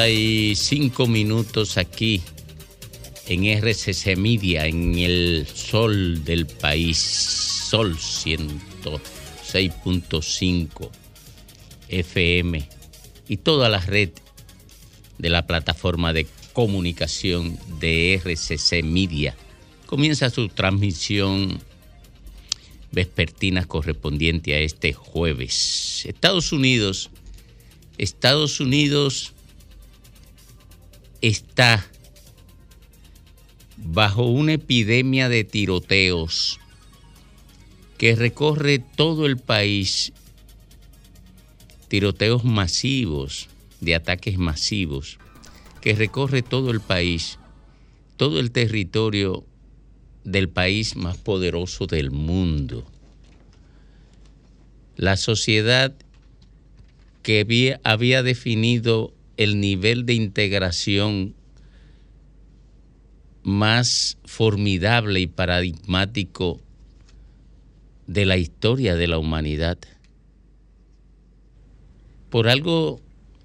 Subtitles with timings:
[0.00, 2.22] 45 minutos aquí
[3.26, 10.90] en RCC Media, en el sol del país, sol 106.5
[11.90, 12.66] FM
[13.28, 14.08] y toda la red
[15.18, 19.36] de la plataforma de comunicación de RCC Media.
[19.84, 21.60] Comienza su transmisión
[22.90, 26.06] vespertina correspondiente a este jueves.
[26.06, 27.10] Estados Unidos,
[27.98, 29.34] Estados Unidos
[31.20, 31.86] está
[33.76, 36.60] bajo una epidemia de tiroteos
[37.98, 40.12] que recorre todo el país,
[41.88, 43.48] tiroteos masivos,
[43.80, 45.18] de ataques masivos,
[45.80, 47.38] que recorre todo el país,
[48.16, 49.44] todo el territorio
[50.24, 52.86] del país más poderoso del mundo.
[54.96, 55.94] La sociedad
[57.22, 61.34] que había, definido el nivel de integración
[63.42, 66.60] más formidable y paradigmático
[68.06, 69.78] de la historia de la humanidad.
[72.28, 73.00] Por algo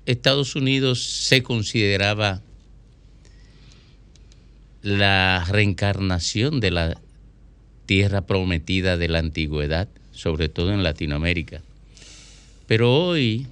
[0.05, 2.41] Estados Unidos se consideraba
[4.81, 7.01] la reencarnación de la
[7.85, 11.61] tierra prometida de la antigüedad, sobre todo en Latinoamérica.
[12.67, 13.47] Pero hoy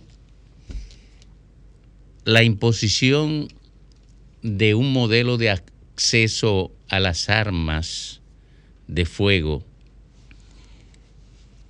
[2.26, 3.50] la imposición
[4.42, 8.22] de un modelo de acceso a las armas
[8.88, 9.64] de fuego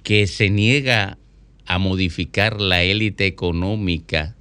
[0.04, 1.18] que se niega
[1.66, 4.36] a modificar la élite económica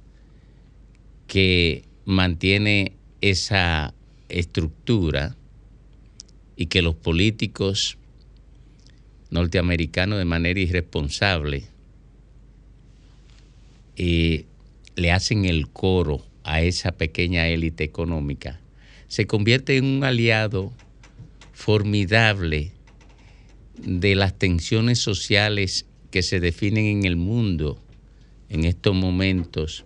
[1.27, 3.93] que mantiene esa
[4.29, 5.35] estructura
[6.57, 7.97] y que los políticos
[9.31, 11.63] norteamericanos de manera irresponsable
[13.95, 14.45] eh,
[14.95, 18.59] le hacen el coro a esa pequeña élite económica,
[19.07, 20.73] se convierte en un aliado
[21.53, 22.71] formidable
[23.77, 27.81] de las tensiones sociales que se definen en el mundo
[28.49, 29.85] en estos momentos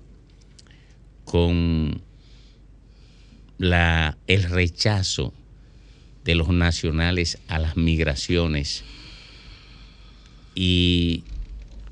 [1.23, 2.01] con
[3.57, 5.33] la, el rechazo
[6.25, 8.83] de los nacionales a las migraciones
[10.55, 11.23] y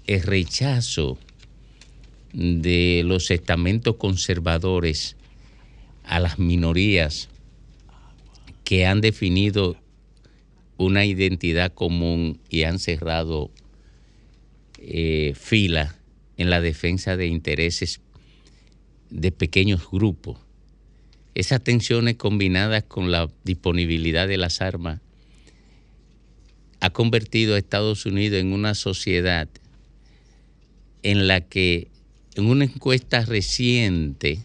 [0.07, 1.17] el rechazo
[2.35, 5.16] de los estamentos conservadores
[6.03, 7.29] a las minorías
[8.66, 9.78] que han definido
[10.78, 13.51] una identidad común y han cerrado
[14.79, 15.95] eh, fila
[16.35, 18.01] en la defensa de intereses
[19.09, 20.38] de pequeños grupos.
[21.35, 25.00] Esas tensiones combinadas con la disponibilidad de las armas
[26.81, 29.47] ha convertido a Estados Unidos en una sociedad
[31.01, 31.94] en la que
[32.35, 34.44] en una encuesta reciente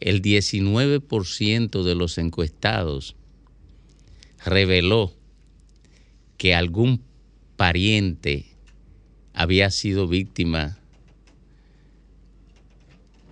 [0.00, 3.16] el 19% de los encuestados
[4.44, 5.12] reveló
[6.38, 7.02] que algún
[7.56, 8.46] pariente
[9.34, 10.78] había sido víctima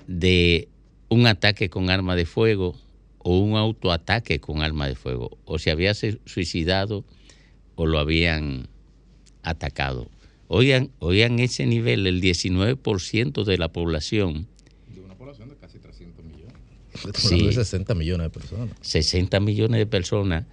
[0.06, 0.68] de
[1.08, 2.76] un ataque con arma de fuego
[3.18, 7.04] o un autoataque con arma de fuego, o se había suicidado
[7.74, 8.68] o lo habían
[9.42, 10.08] atacado.
[10.48, 14.46] Oigan, oigan ese nivel, el 19% de la población.
[14.94, 16.54] De una población de casi 300 millones.
[17.14, 17.46] Sí.
[17.46, 18.76] de 60 millones de personas.
[18.80, 20.44] 60 millones de personas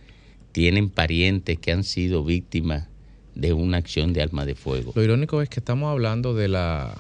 [0.52, 2.88] tienen parientes que han sido víctimas
[3.36, 4.94] de una acción de arma de fuego.
[4.96, 6.96] Lo irónico es que estamos hablando de la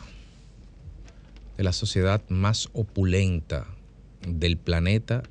[1.57, 3.67] de la sociedad más opulenta
[4.27, 5.23] del planeta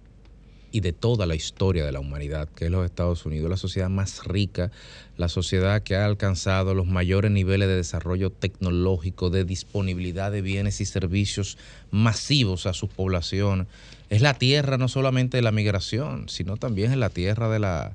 [0.73, 3.91] y de toda la historia de la humanidad, que es los Estados Unidos, la sociedad
[3.91, 4.71] más rica,
[5.19, 10.81] la sociedad que ha alcanzado los mayores niveles de desarrollo tecnológico, de disponibilidad de bienes
[10.81, 11.59] y servicios
[11.91, 13.69] masivos a su población.
[14.09, 17.93] Es la tierra no solamente de la migración, sino también es la tierra de la,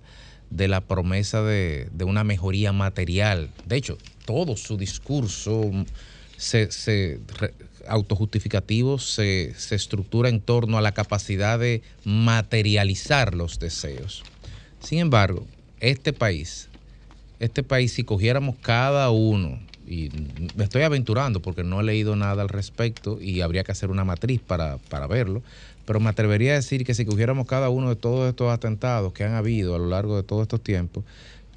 [0.51, 3.50] de la promesa de, de una mejoría material.
[3.65, 5.71] De hecho, todo su discurso
[6.38, 7.19] se, se
[7.89, 14.23] autojustificativo se, se, estructura en torno a la capacidad de materializar los deseos.
[14.79, 15.45] Sin embargo,
[15.79, 16.69] este país,
[17.39, 20.09] este país, si cogiéramos cada uno, y
[20.55, 24.03] me estoy aventurando porque no he leído nada al respecto y habría que hacer una
[24.03, 25.41] matriz para, para verlo,
[25.85, 29.23] pero me atrevería a decir que si cogiéramos cada uno de todos estos atentados que
[29.23, 31.05] han habido a lo largo de todos estos tiempos,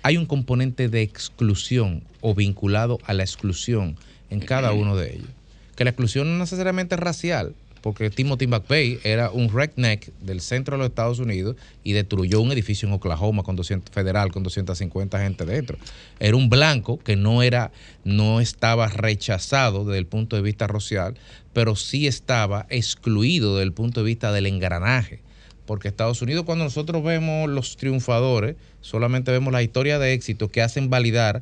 [0.03, 3.97] hay un componente de exclusión o vinculado a la exclusión
[4.31, 5.40] en cada uno de ellos
[5.81, 10.77] que la exclusión no necesariamente es racial, porque Timothy McVeigh era un redneck del centro
[10.77, 15.19] de los Estados Unidos y destruyó un edificio en Oklahoma con 200, federal con 250
[15.19, 15.79] gente dentro.
[16.19, 17.73] Era un blanco que no era
[18.05, 21.15] no estaba rechazado desde el punto de vista racial,
[21.55, 25.23] pero sí estaba excluido desde el punto de vista del engranaje.
[25.65, 30.61] Porque Estados Unidos, cuando nosotros vemos los triunfadores, solamente vemos la historia de éxito que
[30.61, 31.41] hacen validar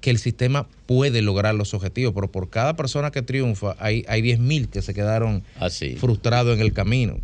[0.00, 4.22] que el sistema puede lograr los objetivos, pero por cada persona que triunfa hay, hay
[4.22, 5.96] 10.000 que se quedaron Así.
[5.96, 7.20] frustrados en el camino.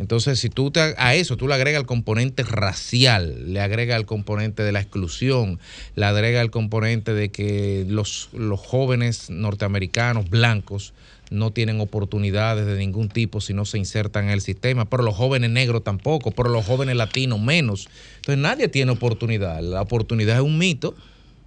[0.00, 4.06] Entonces, si tú te, a eso tú le agregas el componente racial, le agrega el
[4.06, 5.58] componente de la exclusión,
[5.94, 10.94] le agrega el componente de que los, los jóvenes norteamericanos blancos
[11.30, 15.14] no tienen oportunidades de ningún tipo si no se insertan en el sistema, pero los
[15.14, 17.88] jóvenes negros tampoco, pero los jóvenes latinos menos.
[18.16, 19.60] Entonces nadie tiene oportunidad.
[19.60, 20.94] La oportunidad es un mito,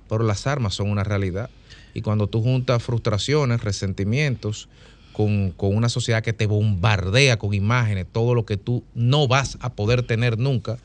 [0.10, 1.52] pero las armas son una realidad.
[1.94, 4.68] Y cuando tú juntas frustraciones, resentimientos,
[5.12, 9.60] con, con, una sociedad que te bombardea con imágenes, todo lo que tú no vas
[9.62, 10.80] a poder tener nunca,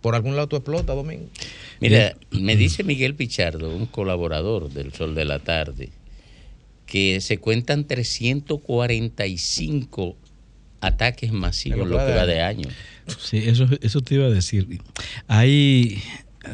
[0.00, 1.26] por algún lado tú explotas, Domingo.
[1.80, 5.90] Mira, me dice Miguel Pichardo, un colaborador del Sol de la Tarde,
[6.86, 10.16] que se cuentan 345
[10.80, 12.68] ataques masivos en lo que va de año.
[13.18, 14.80] Sí, eso, eso te iba a decir.
[15.26, 16.00] Hay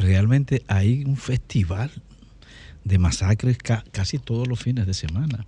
[0.01, 1.91] realmente hay un festival
[2.85, 5.47] de masacres ca casi todos los fines de semana.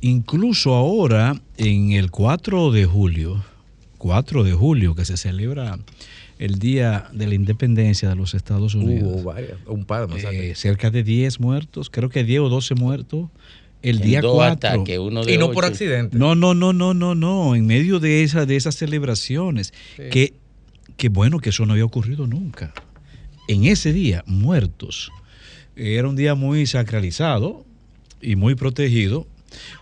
[0.00, 3.44] Incluso ahora, en el 4 de julio,
[3.98, 5.78] 4 de julio, que se celebra
[6.38, 9.10] el Día de la Independencia de los Estados Unidos.
[9.12, 10.40] Hubo varias, un par de masacres.
[10.40, 13.28] Eh, cerca de 10 muertos, creo que 10 o 12 muertos.
[13.80, 14.42] El día 4.
[14.42, 15.54] Ataques, uno de y no 8.
[15.54, 16.18] por accidente.
[16.18, 17.54] No, no, no, no, no, no.
[17.54, 19.72] En medio de, esa, de esas celebraciones.
[19.96, 20.02] Sí.
[20.10, 20.34] Que,
[20.96, 22.72] que bueno que eso no había ocurrido nunca.
[23.48, 25.10] En ese día, muertos.
[25.74, 27.64] Era un día muy sacralizado
[28.20, 29.26] y muy protegido,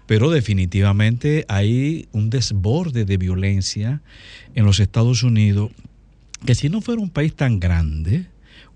[0.06, 4.02] pero definitivamente hay un desborde de violencia
[4.54, 5.72] en los Estados Unidos
[6.44, 8.26] que si no fuera un país tan grande,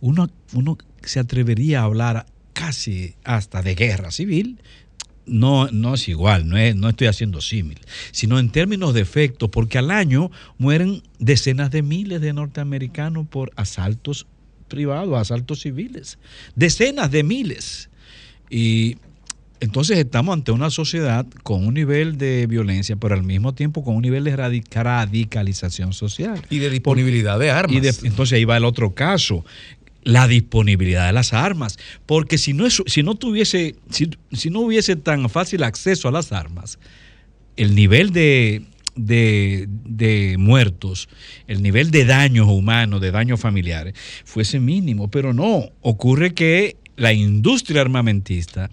[0.00, 4.58] uno, uno se atrevería a hablar casi hasta de guerra civil.
[5.24, 7.78] No, no es igual, no, no estoy haciendo símil,
[8.10, 13.52] sino en términos de efectos, porque al año mueren decenas de miles de norteamericanos por
[13.54, 14.26] asaltos
[14.70, 16.18] privados, asaltos civiles,
[16.56, 17.90] decenas de miles.
[18.48, 18.96] Y
[19.60, 23.94] entonces estamos ante una sociedad con un nivel de violencia, pero al mismo tiempo con
[23.96, 26.40] un nivel de radicalización social.
[26.48, 27.76] Y de disponibilidad de armas.
[27.76, 29.44] Y de, entonces ahí va el otro caso,
[30.02, 31.78] la disponibilidad de las armas.
[32.06, 36.10] Porque si no, es, si no tuviese, si, si no hubiese tan fácil acceso a
[36.10, 36.78] las armas,
[37.56, 38.62] el nivel de,
[39.06, 41.08] de, de, muertos,
[41.46, 45.10] el nivel de daños humanos, de daños familiares, fuese mínimo.
[45.10, 48.70] Pero no, ocurre que la industria armamentista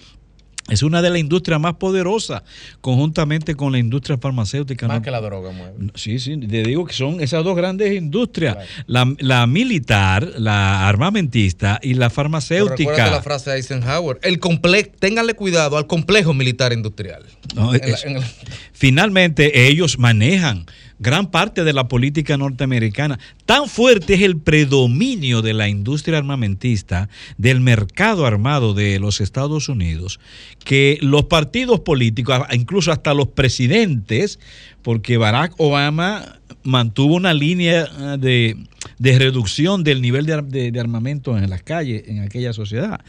[0.69, 2.43] es una de las industrias más poderosas,
[2.81, 4.87] conjuntamente con la industria farmacéutica.
[4.87, 5.01] Más ¿no?
[5.03, 5.91] que la droga mueve.
[5.95, 8.69] Sí, sí, te digo que son esas dos grandes industrias, claro.
[8.87, 12.91] la, la, militar, la armamentista y la farmacéutica.
[12.91, 17.23] Recuerda la frase de Eisenhower, el complejo, ténganle cuidado al complejo militar industrial.
[17.55, 18.23] No, en es, la, en el...
[18.73, 20.65] Finalmente ellos manejan
[20.99, 23.19] gran parte de la política norteamericana.
[23.45, 29.69] Tan fuerte es el predominio de la industria armamentista, del mercado armado de los Estados
[29.69, 30.19] Unidos,
[30.63, 34.39] que los partidos políticos, incluso hasta los presidentes,
[34.81, 37.85] porque Barack Obama mantuvo una línea
[38.17, 38.57] de,
[38.99, 42.99] de reducción del nivel de, de, de, armamento en las calles, en aquella sociedad.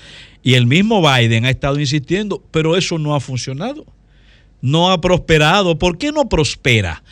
[0.42, 3.84] Y el mismo Biden ha estado insistiendo, pero eso no ha funcionado.
[4.60, 5.78] No ha prosperado.
[5.78, 7.02] ¿Por qué no prospera?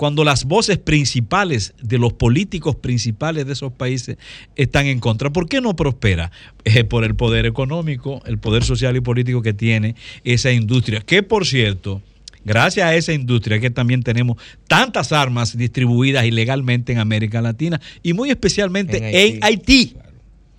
[0.00, 4.16] Cuando las voces principales de los políticos principales de esos países
[4.56, 5.28] están en contra.
[5.28, 6.32] ¿Por qué no prospera?
[6.64, 11.02] Eh, por el poder económico, el poder social y político que tiene esa industria.
[11.02, 12.00] Que por cierto,
[12.46, 18.14] gracias a esa industria que también tenemos tantas armas distribuidas ilegalmente en América Latina y
[18.14, 19.36] muy especialmente en Haití.
[19.36, 19.96] En Haití.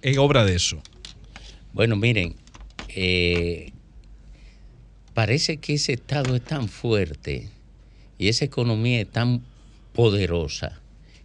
[0.04, 0.84] Es obra de eso.
[1.74, 2.36] Bueno, miren,
[2.90, 3.72] eh,
[5.16, 7.50] parece que ese Estado es tan fuerte
[8.22, 9.42] y esa economía es tan
[9.94, 10.80] poderosa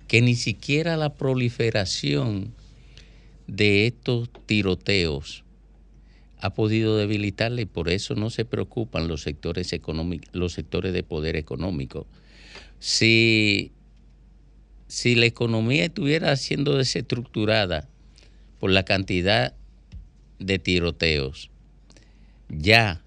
[0.09, 2.55] que ni siquiera la proliferación
[3.47, 5.45] de estos tiroteos
[6.41, 9.71] ha podido debilitarla y por eso no se preocupan los sectores
[10.33, 12.07] los sectores de poder económico.
[12.79, 13.73] Si,
[14.89, 17.91] si la economía estuviera siendo desestructurada
[18.59, 19.55] por la cantidad
[20.39, 21.51] de tiroteos,
[22.49, 23.03] ya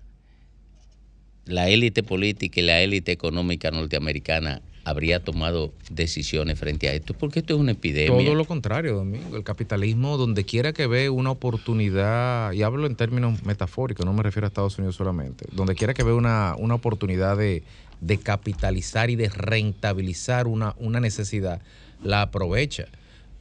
[1.50, 7.40] la élite política y la élite económica norteamericana habría tomado decisiones frente a esto, porque
[7.40, 8.26] esto es una epidemia.
[8.26, 9.36] Todo lo contrario, Domingo.
[9.36, 14.24] El capitalismo, donde quiera que ve una oportunidad, y hablo en términos metafóricos, no me
[14.24, 17.64] refiero a Estados Unidos solamente, donde quiera que ve una, una oportunidad de,
[18.02, 21.62] de capitalizar y de rentabilizar una, una necesidad,
[22.04, 22.86] la aprovecha.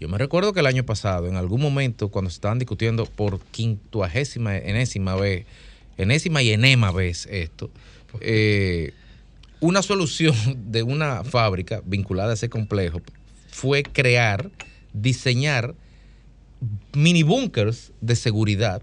[0.00, 3.40] Yo me recuerdo que el año pasado, en algún momento, cuando se estaban discutiendo por
[3.40, 5.46] quintuagésima, enésima vez,
[5.96, 7.70] enésima y enema vez esto,
[8.20, 8.92] eh,
[9.60, 10.34] una solución
[10.70, 13.00] de una fábrica vinculada a ese complejo
[13.50, 14.50] fue crear,
[14.92, 15.74] diseñar
[16.92, 18.82] mini bunkers de seguridad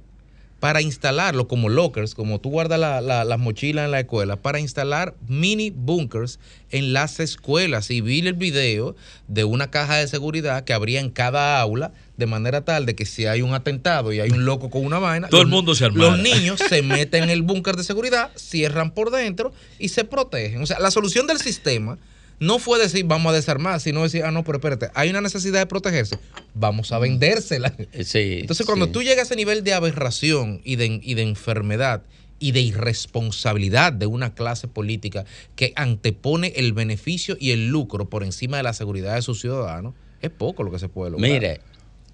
[0.60, 4.60] para instalarlo como lockers, como tú guardas la- la- las mochilas en la escuela, para
[4.60, 6.40] instalar mini bunkers
[6.72, 7.92] en las escuelas.
[7.92, 8.96] Y vi el video
[9.28, 13.06] de una caja de seguridad que habría en cada aula, de manera tal de que
[13.06, 15.76] si hay un atentado y hay un loco con una vaina, Todo el los- mundo
[15.76, 16.12] se armara.
[16.12, 20.62] Los niños se meten en el búnker de seguridad, cierran por dentro y se protegen.
[20.62, 21.98] O sea, la solución del sistema
[22.40, 25.60] no fue decir vamos a desarmar, sino decir, ah, no, pero espérate, hay una necesidad
[25.60, 26.20] de protegerse,
[26.54, 27.74] vamos a vendérsela.
[28.04, 28.92] Sí, Entonces, cuando sí.
[28.92, 32.04] tú llegas a ese nivel de aberración y de, y de enfermedad
[32.38, 38.24] y de irresponsabilidad de una clase política que antepone el beneficio y el lucro por
[38.24, 41.32] encima de la seguridad de sus ciudadanos, es poco lo que se puede lograr.
[41.32, 41.62] Mire,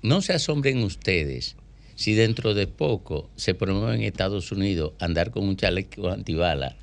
[0.02, 1.56] no se asombren ustedes
[1.96, 6.76] si dentro de poco se promueve en Estados Unidos andar con un chaleco antibala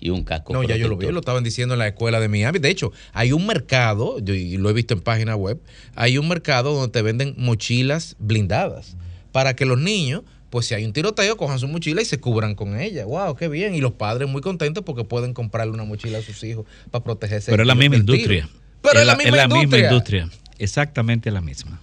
[0.00, 2.28] y un casco No, ya yo lo vi, lo estaban diciendo en la escuela de
[2.28, 2.58] Miami.
[2.58, 5.60] De hecho, hay un mercado, yo- y lo he visto en página web,
[5.94, 8.96] hay un mercado donde te venden mochilas blindadas
[9.32, 12.54] para que los niños, pues si hay un tiroteo, cojan su mochila y se cubran
[12.54, 13.06] con ella.
[13.06, 13.34] ¡Wow!
[13.36, 13.74] ¡Qué bien!
[13.74, 17.50] Y los padres muy contentos porque pueden comprarle una mochila a sus hijos para protegerse.
[17.50, 18.12] Pero es la misma tiro.
[18.14, 18.48] industria.
[18.82, 19.88] Pero es la misma industria.
[19.88, 20.30] industria.
[20.58, 21.80] Exactamente la misma.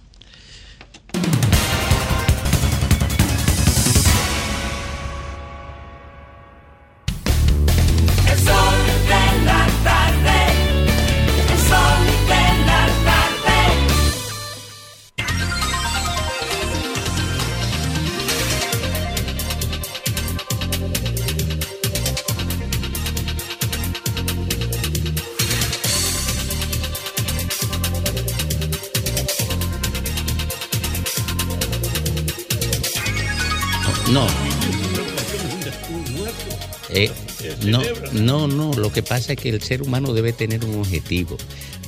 [37.66, 38.72] No, no, no.
[38.74, 41.36] Lo que pasa es que el ser humano debe tener un objetivo.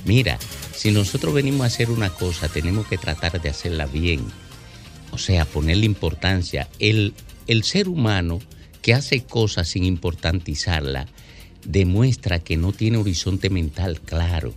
[0.05, 0.39] Mira,
[0.75, 4.21] si nosotros venimos a hacer una cosa, tenemos que tratar de hacerla bien.
[5.11, 6.69] O sea, ponerle importancia.
[6.79, 7.15] El,
[7.47, 8.41] el ser humano
[8.83, 11.07] que hace cosas sin importantizarla
[11.65, 14.53] demuestra que no tiene horizonte mental claro.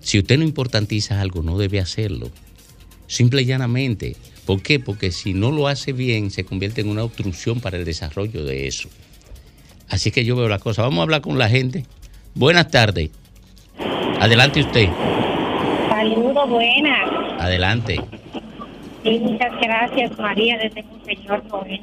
[0.00, 2.30] Si usted no importantiza algo, no debe hacerlo.
[3.06, 4.16] Simple y llanamente.
[4.44, 4.78] ¿Por qué?
[4.78, 8.66] Porque si no lo hace bien, se convierte en una obstrucción para el desarrollo de
[8.66, 8.90] eso.
[9.88, 10.82] Así que yo veo la cosa.
[10.82, 11.84] Vamos a hablar con la gente.
[12.34, 13.10] Buenas tardes.
[14.20, 14.88] Adelante usted.
[15.88, 17.10] Saludos, buenas.
[17.38, 18.00] Adelante.
[19.02, 21.80] Sí, muchas gracias, María, desde Monseñor Noel.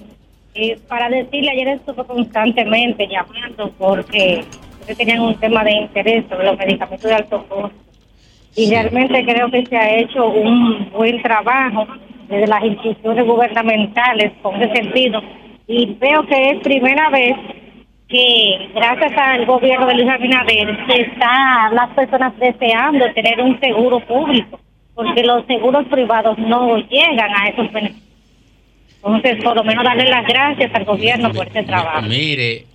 [0.54, 4.44] Eh, para decirle, ayer estuve constantemente llamando porque
[4.98, 7.72] tenían un tema de interés sobre los medicamentos de alto costo.
[8.56, 11.88] Y realmente creo que se ha hecho un buen trabajo
[12.28, 15.22] desde las instituciones gubernamentales con ese sentido.
[15.68, 17.36] Y veo que es primera vez
[18.12, 24.00] que gracias al gobierno de Luis Abinader se está las personas deseando tener un seguro
[24.02, 24.60] público
[24.94, 28.08] porque los seguros privados no llegan a esos beneficios.
[28.98, 32.02] Entonces, por lo menos darle las gracias al gobierno por ese trabajo.
[32.04, 32.66] Mire,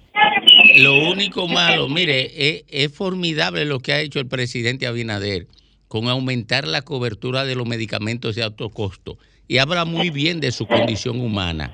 [0.79, 5.47] lo único malo, mire, es, es formidable lo que ha hecho el presidente Abinader
[5.89, 9.19] con aumentar la cobertura de los medicamentos de alto costo.
[9.47, 11.73] Y habla muy bien de su condición humana,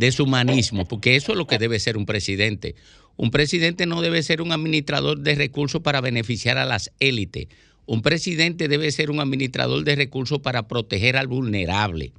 [0.00, 2.74] de su humanismo, porque eso es lo que debe ser un presidente.
[3.18, 7.48] Un presidente no debe ser un administrador de recursos para beneficiar a las élites.
[7.84, 12.12] Un presidente debe ser un administrador de recursos para proteger al vulnerable.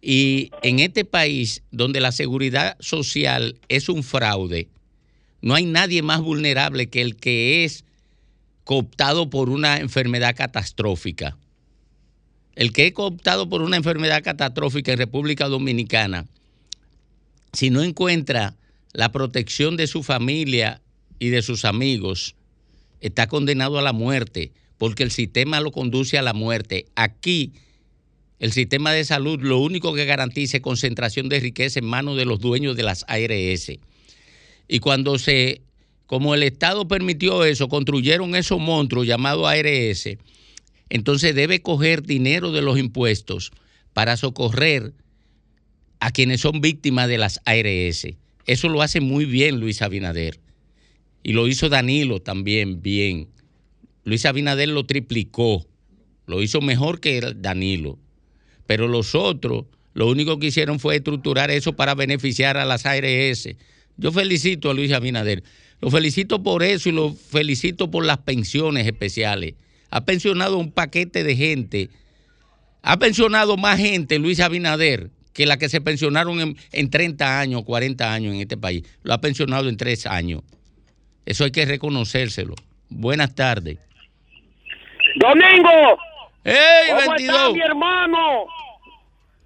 [0.00, 4.68] Y en este país, donde la seguridad social es un fraude,
[5.42, 7.84] no hay nadie más vulnerable que el que es
[8.62, 11.36] cooptado por una enfermedad catastrófica.
[12.54, 16.26] El que es cooptado por una enfermedad catastrófica en República Dominicana,
[17.54, 18.56] si no encuentra
[18.92, 20.82] la protección de su familia
[21.18, 22.36] y de sus amigos,
[23.00, 26.86] está condenado a la muerte, porque el sistema lo conduce a la muerte.
[26.94, 27.52] Aquí,
[28.38, 32.24] el sistema de salud lo único que garantiza es concentración de riqueza en manos de
[32.24, 33.72] los dueños de las ARS.
[34.68, 35.62] Y cuando se,
[36.06, 40.18] como el Estado permitió eso, construyeron esos monstruos llamados ARS,
[40.88, 43.52] entonces debe coger dinero de los impuestos
[43.92, 44.92] para socorrer
[46.04, 48.06] a quienes son víctimas de las ARS.
[48.44, 50.38] Eso lo hace muy bien Luis Abinader.
[51.22, 53.28] Y lo hizo Danilo también bien.
[54.04, 55.66] Luis Abinader lo triplicó.
[56.26, 57.98] Lo hizo mejor que Danilo.
[58.66, 63.48] Pero los otros, lo único que hicieron fue estructurar eso para beneficiar a las ARS.
[63.96, 65.42] Yo felicito a Luis Abinader.
[65.80, 69.54] Lo felicito por eso y lo felicito por las pensiones especiales.
[69.88, 71.88] Ha pensionado un paquete de gente.
[72.82, 77.64] Ha pensionado más gente Luis Abinader que la que se pensionaron en, en 30 años,
[77.64, 78.84] 40 años en este país.
[79.02, 80.42] Lo ha pensionado en 3 años.
[81.26, 82.54] Eso hay que reconocérselo.
[82.88, 83.78] Buenas tardes.
[85.16, 85.98] Domingo,
[86.44, 87.36] ¡Ey, ¿cómo 22!
[87.36, 88.46] está mi hermano?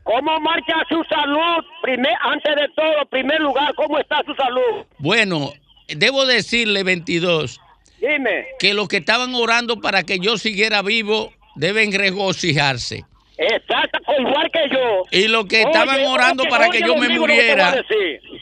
[0.02, 1.64] ¿Cómo marcha su salud?
[1.82, 4.86] Primer, antes de todo, primer lugar, ¿cómo está su salud?
[4.98, 5.52] Bueno,
[5.88, 7.60] debo decirle, 22,
[8.00, 8.46] Dime.
[8.58, 13.04] que los que estaban orando para que yo siguiera vivo deben regocijarse.
[13.38, 15.02] Exacto, igual que yo.
[15.12, 17.72] Y los que Oye, estaban orando oye, para oye, que yo me muriera,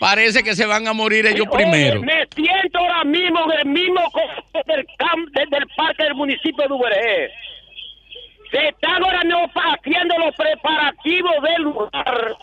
[0.01, 2.01] parece que se van a morir ellos primero.
[2.01, 4.01] me siento ahora mismo en el mismo
[4.65, 7.31] del, camp, del, parque del municipio de Ubergé.
[8.51, 12.37] Se están ahora mismo haciendo los preparativos del lugar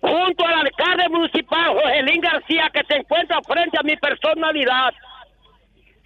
[0.00, 4.94] junto al alcalde municipal Joselín García que se encuentra frente a mi personalidad.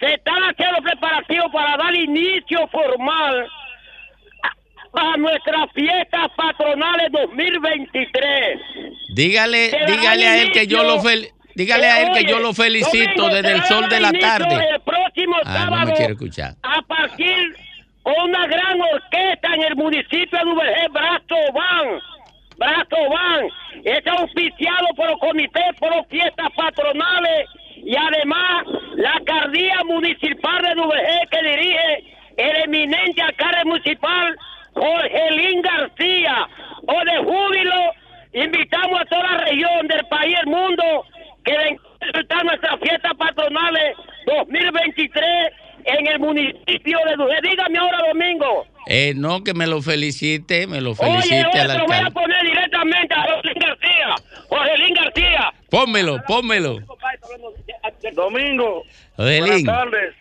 [0.01, 3.47] Se están haciendo preparativos para dar inicio formal
[4.95, 8.59] a, a nuestras fiestas patronales 2023.
[9.15, 11.11] Dígale, dígale a él que yo lo inicio.
[11.11, 14.29] fel- dígale a él que yo lo felicito Domingo, desde el sol de la inicio
[14.29, 14.69] tarde.
[14.75, 16.55] El próximo Ah, no sábado me quiere escuchar.
[16.63, 17.57] a partir
[18.03, 22.01] con una gran orquesta en el municipio de Ubergé, Brazo Van.
[22.59, 23.47] Brazo Van.
[23.85, 28.65] Es auspiciado por el Comité por las Fiestas Patronales y además
[28.97, 34.37] la alcaldía municipal de Ubergé que dirige el eminente alcalde municipal
[34.75, 36.49] Jorgelín García.
[36.87, 37.93] O de júbilo,
[38.33, 41.05] invitamos a toda la región del país el mundo
[41.45, 45.25] que vengan a disfrutar nuestras fiestas patronales 2023
[45.85, 47.37] en el municipio de Dujé.
[47.43, 48.67] Dígame ahora, Domingo.
[48.87, 52.11] Eh, no, que me lo felicite, me lo Oye, felicite oye, te lo voy a
[52.11, 54.15] poner directamente a Jorgelín García.
[54.49, 55.53] Jorgelín García.
[55.71, 56.79] Pónmelo, pónmelo.
[58.15, 58.83] Domingo.
[59.17, 60.15] Joselín, tardes.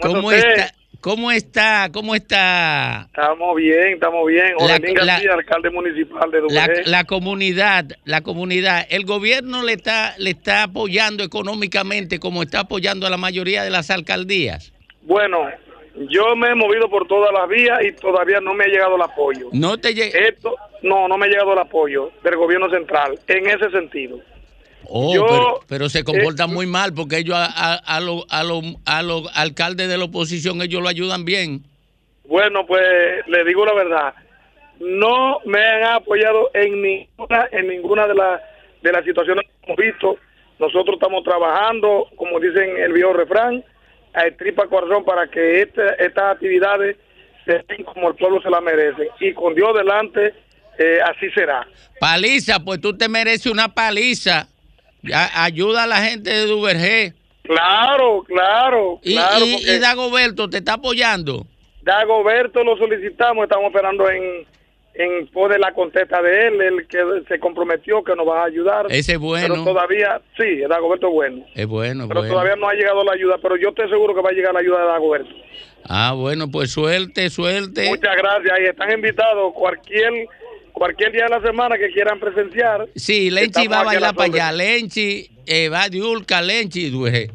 [0.00, 0.72] ¿cómo está?
[1.06, 1.88] ¿Cómo está?
[1.92, 4.54] ¿Cómo está Estamos bien, estamos bien.
[4.58, 7.84] La- la- García, alcalde municipal de la, la comunidad?
[8.04, 13.18] La comunidad, el gobierno le está le está apoyando económicamente como está apoyando a la
[13.18, 14.72] mayoría de las alcaldías.
[15.02, 15.48] Bueno,
[16.10, 19.02] yo me he movido por todas las vías y todavía no me ha llegado el
[19.02, 19.48] apoyo.
[19.52, 20.18] No te llega.
[20.18, 24.18] Esto, no, no me ha llegado el apoyo del gobierno central en ese sentido.
[24.88, 28.24] Oh, Yo, pero, pero se comportan eh, muy mal porque ellos a, a, a los
[28.84, 31.64] a los alcaldes de la oposición ellos lo ayudan bien.
[32.24, 32.82] Bueno, pues
[33.26, 34.14] le digo la verdad.
[34.78, 38.40] No me han apoyado en ninguna, en ninguna de las
[38.82, 40.18] de las situaciones que hemos visto.
[40.58, 43.64] Nosotros estamos trabajando, como dicen el viejo refrán,
[44.14, 46.96] a tripa corazón para que este- estas actividades
[47.44, 49.08] se den como el pueblo se la merece.
[49.20, 50.34] Y con Dios delante,
[50.78, 51.66] eh, así será.
[52.00, 54.48] Paliza, pues tú te mereces una paliza.
[55.12, 57.14] A- ayuda a la gente de Duvergé.
[57.42, 59.46] Claro, claro, Y, claro.
[59.46, 61.46] y, porque y Dagoberto te está apoyando.
[61.82, 64.44] Dagoberto lo solicitamos, estamos esperando en,
[64.94, 68.86] en poder la contesta de él, el que se comprometió que nos va a ayudar.
[68.90, 69.54] Ese es bueno.
[69.54, 71.44] Pero todavía, sí, Dagoberto es bueno.
[71.54, 72.34] Es bueno, Pero bueno.
[72.34, 74.60] todavía no ha llegado la ayuda, pero yo estoy seguro que va a llegar la
[74.60, 75.30] ayuda de Dagoberto.
[75.88, 77.86] Ah, bueno, pues suerte, suerte.
[77.88, 80.26] Muchas gracias y están invitados cualquier
[80.76, 82.86] cualquier día de la semana que quieran presenciar.
[82.94, 84.52] Sí, Lenchi va a bailar para allá.
[84.52, 87.30] Lenchi eh, va de Ulca, Lenchi y Duvergé.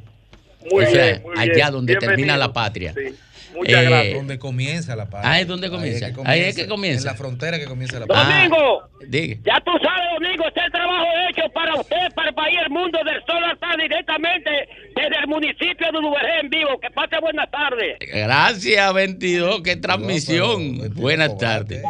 [0.71, 1.71] Muy O sea, bien, muy allá bien.
[1.71, 2.93] donde termina la patria.
[2.93, 3.15] Sí.
[3.55, 4.15] Muchas Eh, gracias.
[4.15, 5.21] Donde comienza la paz.
[5.25, 6.07] Ah, ¿es donde comienza?
[6.23, 6.99] Ahí es que comienza.
[7.01, 8.25] En la frontera que comienza la paz.
[8.25, 9.35] Ah, Domingo, diga.
[9.43, 12.69] ya tú sabes, Domingo, este es el trabajo hecho para usted, para el país, el
[12.69, 14.49] mundo del sol hasta directamente
[14.95, 16.79] desde el municipio de Duvergé en vivo.
[16.79, 17.97] Que pase buenas tardes.
[17.99, 19.61] Gracias, 22.
[19.63, 20.77] Qué transmisión.
[20.79, 21.83] pero, Buenas tardes.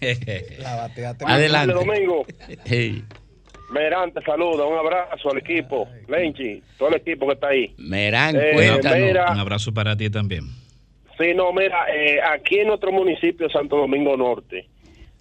[0.58, 1.24] La bateaste.
[1.26, 1.74] Adelante.
[1.74, 2.24] Domingo.
[2.64, 3.02] Hey,
[3.70, 7.74] Merán te saluda, un abrazo al equipo, Lenchi, todo el equipo que está ahí.
[7.78, 8.98] Merán, Eh, cuéntanos.
[8.98, 9.32] mira.
[9.32, 10.42] Un abrazo para ti también.
[11.18, 14.66] Sí, no, mira, eh, aquí en nuestro municipio de Santo Domingo Norte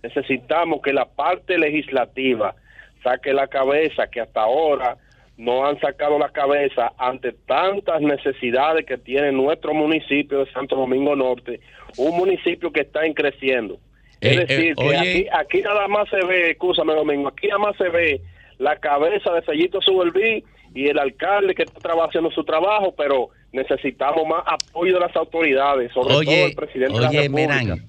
[0.04, 2.56] necesitamos que la parte legislativa
[3.04, 4.97] saque la cabeza, que hasta ahora
[5.38, 11.15] no han sacado la cabeza ante tantas necesidades que tiene nuestro municipio de Santo Domingo
[11.15, 11.60] Norte,
[11.97, 13.80] un municipio que está en creciendo.
[14.22, 14.98] Es Eh, eh, decir, que oye.
[14.98, 18.22] aquí, aquí nada más se ve, escúchame Domingo, aquí nada más se ve
[18.60, 24.24] la cabeza de Fellito Suberví y el alcalde que está haciendo su trabajo, pero necesitamos
[24.28, 27.48] más apoyo de las autoridades, sobre todo Oye, el presidente de la oye, República.
[27.58, 27.86] Merán,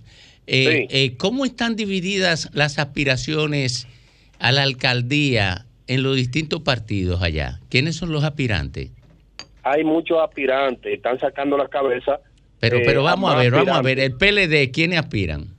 [0.47, 1.17] eh, Sí.
[1.19, 3.87] ¿cómo están divididas las aspiraciones
[4.41, 7.61] a la alcaldía en los distintos partidos allá?
[7.71, 8.91] ¿Quiénes son los aspirantes?
[9.65, 12.19] hay muchos aspirantes, están sacando la cabeza.
[12.59, 14.01] Pero, pero vamos a ver, vamos a ver.
[14.01, 15.55] El PLD, ¿quiénes aspiran?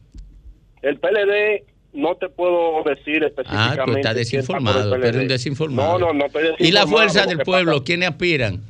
[0.83, 3.75] El PLD no te puedo decir Ah, específicamente.
[3.85, 5.01] tú estás está desinformado, PLD.
[5.01, 5.99] pero un desinformado.
[5.99, 8.61] No, no, no estoy ¿Y la fuerza del pueblo, pasa- quiénes aspiran?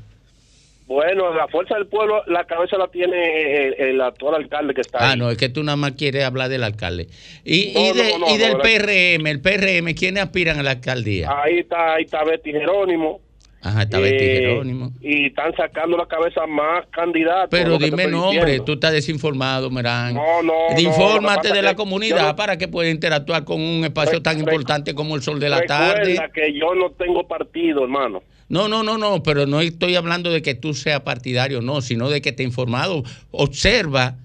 [0.86, 4.98] Bueno, la fuerza del pueblo, la cabeza la tiene el, el actual alcalde que está
[5.00, 5.18] Ah, ahí.
[5.20, 7.08] no, es que tú nada más quieres hablar del alcalde.
[7.46, 10.72] Y, No, y, de- no, no, y del PRM, el PRM, ¿quiénes aspiran a la
[10.72, 11.30] alcaldía?
[11.42, 13.22] Ahí está, ahí está Betty Jerónimo.
[13.66, 14.92] Ajá, está Betty Eh, Jerónimo.
[15.02, 17.48] Y están sacando la cabeza más candidatos.
[17.50, 20.14] Pero dime nombre, tú estás desinformado, Merán.
[20.16, 24.22] No, no, no, Infórmate de la comunidad no- para que pueda interactuar con un espacio
[24.22, 26.20] tan importante como el sol de la tarde.
[26.34, 28.22] Que yo no tengo partido, hermano.
[28.50, 32.10] No, no, no, no, pero no estoy hablando de que tú seas partidario, no, sino
[32.10, 33.04] de que te he informado.
[33.32, 34.18] Observa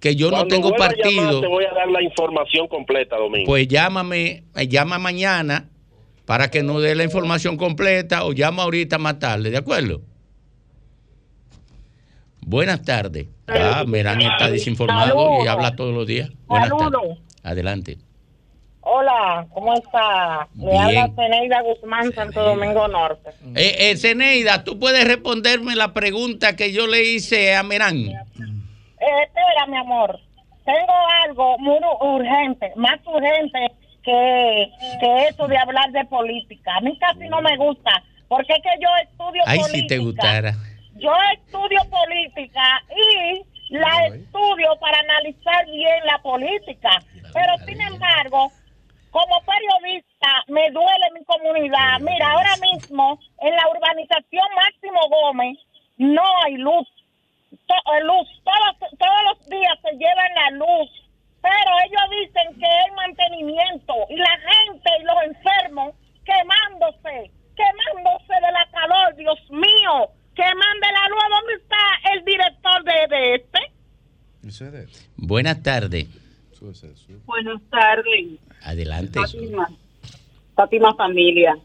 [0.00, 1.40] que yo Cuando no tengo vuelva a llamar, partido.
[1.40, 3.46] te voy a dar la información completa, Domingo.
[3.46, 5.68] Pues llámame, eh, llama mañana
[6.26, 10.00] para que nos dé la información completa o llama ahorita más tarde, ¿de acuerdo?
[12.40, 13.26] Buenas tardes.
[13.46, 16.30] Ah, Merán está desinformado y habla todos los días.
[16.46, 17.18] Buenas tardes.
[17.42, 17.98] Adelante.
[18.86, 20.46] Hola, ¿cómo está?
[20.56, 20.82] Le Bien.
[20.82, 23.30] habla Zeneida Guzmán, Santo Domingo Norte.
[23.54, 27.96] Eh, eh, Zeneida, ¿tú puedes responderme la pregunta que yo le hice a Merán?
[27.96, 28.14] Eh,
[29.22, 30.18] espera, mi amor.
[30.66, 30.92] Tengo
[31.26, 33.58] algo muy urgente, más urgente
[34.04, 36.76] que, que eso de hablar de política.
[36.76, 39.78] A mí casi no me gusta, porque es que yo estudio Ay, política.
[39.82, 40.52] si te gustara.
[40.96, 46.90] Yo estudio política y la estudio para analizar bien la política.
[47.32, 48.52] Pero sin embargo,
[49.10, 51.98] como periodista, me duele mi comunidad.
[52.00, 55.58] Mira, ahora mismo en la urbanización Máximo Gómez
[55.98, 56.86] no hay luz.
[57.66, 58.28] To- eh, luz.
[58.44, 60.90] Todos, todos los días se llevan la luz.
[61.44, 63.92] Pero ellos dicen que es mantenimiento.
[64.08, 69.14] Y la gente y los enfermos quemándose, quemándose de la calor.
[69.16, 71.24] Dios mío, que mande la luz.
[71.28, 73.58] ¿Dónde está el director de, de este?
[75.16, 76.08] Buenas tardes.
[77.26, 79.20] Buenas tardes, Adelante.
[79.20, 79.68] Fátima.
[80.54, 81.58] Fátima familia.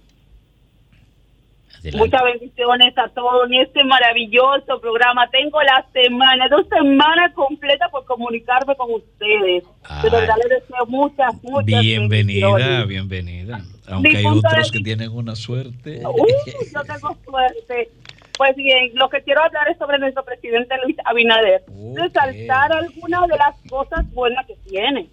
[1.79, 1.97] Adelante.
[1.97, 5.29] Muchas bendiciones a todos en este maravilloso programa.
[5.29, 9.63] Tengo la semana, dos semanas completas por comunicarme con ustedes.
[10.03, 12.87] De verdad les deseo muchas, muchas Bienvenida, bendiciones.
[12.87, 13.61] bienvenida.
[13.87, 16.01] Aunque hay otros que tienen una suerte.
[16.05, 16.25] Uh,
[16.73, 17.89] yo tengo suerte.
[18.37, 21.61] Pues bien, lo que quiero hablar es sobre nuestro presidente Luis Abinader.
[21.95, 25.09] Resaltar algunas de las cosas buenas que tiene.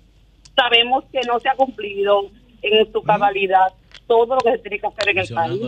[0.55, 2.31] Sabemos que no se ha cumplido
[2.63, 3.73] en su cabalidad
[4.07, 5.61] todo lo que se tiene que hacer en el país.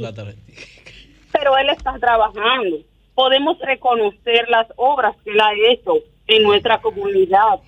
[1.33, 2.79] Pero él está trabajando.
[3.15, 5.95] Podemos reconocer las obras que él ha hecho
[6.27, 7.61] en nuestra comunidad.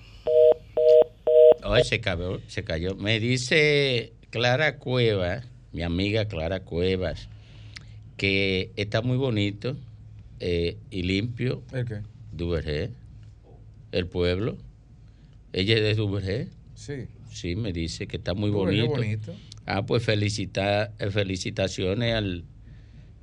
[1.63, 2.95] Ay, se cayó, se cayó.
[2.95, 7.29] Me dice Clara Cuevas, mi amiga Clara Cuevas,
[8.17, 9.75] que está muy bonito
[10.39, 11.61] eh, y limpio.
[11.73, 12.01] ¿El qué?
[12.31, 12.89] Duvergé,
[13.91, 14.57] el pueblo.
[15.53, 16.47] Ella es de Duvergé.
[16.75, 17.07] Sí.
[17.29, 19.31] Sí, me dice que está muy Duvergé bonito.
[19.31, 19.33] bonito.
[19.73, 22.43] Ah, pues felicita, eh, felicitaciones al,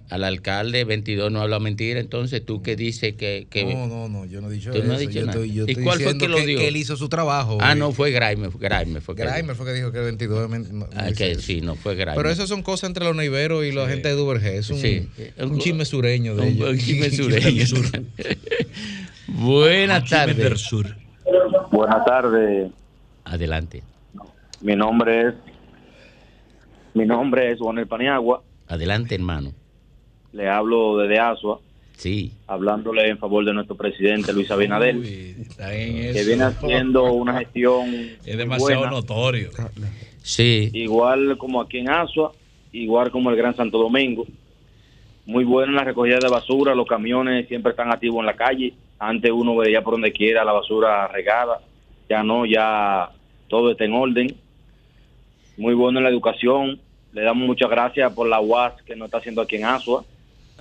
[0.08, 0.84] al alcalde.
[0.84, 2.00] 22 no habla mentira.
[2.00, 3.46] Entonces, tú que dices que...
[3.50, 4.86] que No, no, no, yo no he dicho Tú eso.
[4.86, 5.32] no has dicho yo nada.
[5.32, 6.58] estoy, yo ¿Y estoy cuál fue que lo dio?
[6.58, 7.58] que él hizo su trabajo.
[7.60, 8.48] Ah, no, fue Graime.
[8.58, 9.14] Graime fue
[9.54, 11.42] fue que dijo que el 22 de men- no- Ah, que eso.
[11.42, 12.16] sí, no fue Graime.
[12.16, 14.56] Pero eso son cosas entre los neiveros y la gente de Duvergé.
[14.56, 15.06] Es un, Sí.
[15.38, 16.70] un chisme sureño de Un- ellos.
[16.70, 17.64] un chisme sureño.
[19.28, 20.70] Buenas tardes.
[21.70, 22.70] Buenas tardes.
[23.24, 23.82] Adelante.
[24.62, 25.34] Mi nombre es
[26.98, 28.42] mi nombre es Juan El Paniagua.
[28.66, 29.52] Adelante, hermano.
[30.32, 31.60] Le hablo desde Asua,
[31.96, 32.32] Sí.
[32.46, 36.26] hablándole en favor de nuestro presidente Luis Abinader, Uy, está en que eso.
[36.28, 37.86] viene haciendo una gestión
[38.24, 39.50] Es demasiado buena, notorio.
[40.22, 40.70] Sí.
[40.74, 42.32] igual como aquí en Asua,
[42.72, 44.26] igual como el Gran Santo Domingo.
[45.26, 48.74] Muy buena en la recogida de basura, los camiones siempre están activos en la calle.
[48.98, 51.60] Antes uno veía por donde quiera la basura regada,
[52.08, 53.10] ya no, ya
[53.48, 54.34] todo está en orden.
[55.56, 56.78] Muy bueno en la educación.
[57.12, 60.04] Le damos muchas gracias por la UAS que nos está haciendo aquí en Asua,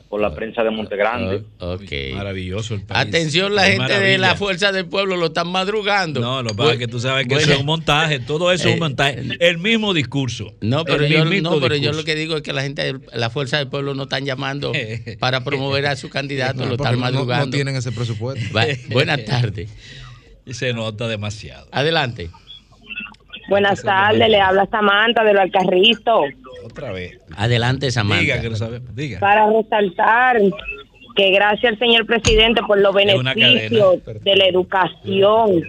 [0.10, 1.44] por la prensa de Montegrande.
[1.60, 1.92] O- ok.
[2.16, 3.10] Maravilloso el país.
[3.10, 6.22] Atención, la Qué gente de la Fuerza del Pueblo lo están madrugando.
[6.22, 7.54] No, lo es que tú sabes que eso Bueno.
[7.56, 9.22] es un montaje, todo eso es Eh, un montaje.
[9.42, 10.54] El mismo discurso.
[10.62, 13.58] No, pero, yo, no, pero lo que digo es que la gente, de la fuerza
[13.58, 14.72] del pueblo no están llamando
[15.20, 17.54] para promover a su candidato, No, lo están no- no, madrugando.
[17.56, 18.46] tienen ese presupuesto.
[18.56, 19.70] Va- buenas tardes.
[20.46, 21.68] Y se nota demasiado.
[21.74, 22.30] Adelante.
[23.50, 26.26] Buenas tardes, le habla Samantha de los Alcarritos.
[26.66, 27.20] Otra vez.
[27.36, 28.22] Adelante, Samantha.
[28.22, 28.80] Diga que lo.
[28.94, 29.20] Diga.
[29.20, 30.38] Para resaltar
[31.16, 35.64] que gracias al señor presidente por los beneficios de la educación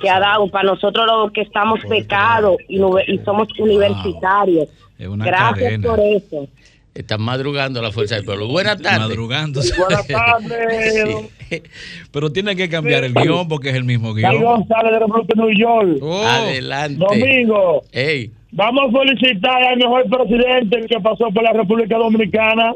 [0.00, 2.76] que ha dado para nosotros los que estamos pecados y,
[3.08, 4.68] y somos universitarios.
[4.98, 5.88] Es una Gracias cadena.
[5.88, 6.48] por eso.
[6.94, 8.48] Están madrugando la fuerza del pueblo.
[8.48, 9.00] Buenas tardes.
[9.00, 9.60] Madrugando.
[9.78, 11.30] Buenas tardes.
[12.12, 14.56] Pero tiene que cambiar el guion porque es el mismo Carlos guion.
[14.58, 15.98] González de República de New York.
[16.02, 16.22] Oh.
[16.22, 17.02] Adelante.
[17.02, 22.74] Domingo, Ey, vamos a felicitar al mejor presidente que pasó por la República Dominicana,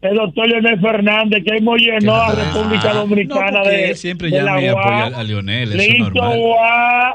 [0.00, 4.38] el doctor Leonel Fernández, que hemos llenó a la República Dominicana No, de, siempre de
[4.38, 6.38] llama y la apoya a, a Lionel, eso es Listo, normal.
[6.38, 7.14] UA.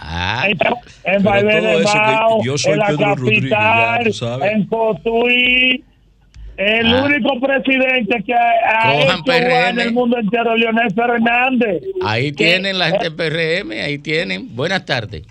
[0.00, 3.14] Ah, En, en Pero Vaivén todo de eso que Mao, yo soy en la Pedro
[3.16, 4.52] Rodríguez, ya capital, sabes.
[4.52, 5.84] en Cotuí.
[6.56, 7.04] El Ah.
[7.04, 8.50] único presidente que ha,
[8.88, 11.82] ha hecho en el mundo entero, Leonel Fernández.
[12.04, 14.56] ahí Que- tienen la gente PRM, ahí tienen.
[14.56, 15.22] Buenas tardes.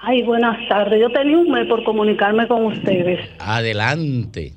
[0.00, 1.00] Ay, buenas tardes.
[1.00, 3.18] Yo tenía un mes por comunicarme con ustedes.
[3.40, 4.52] Adelante.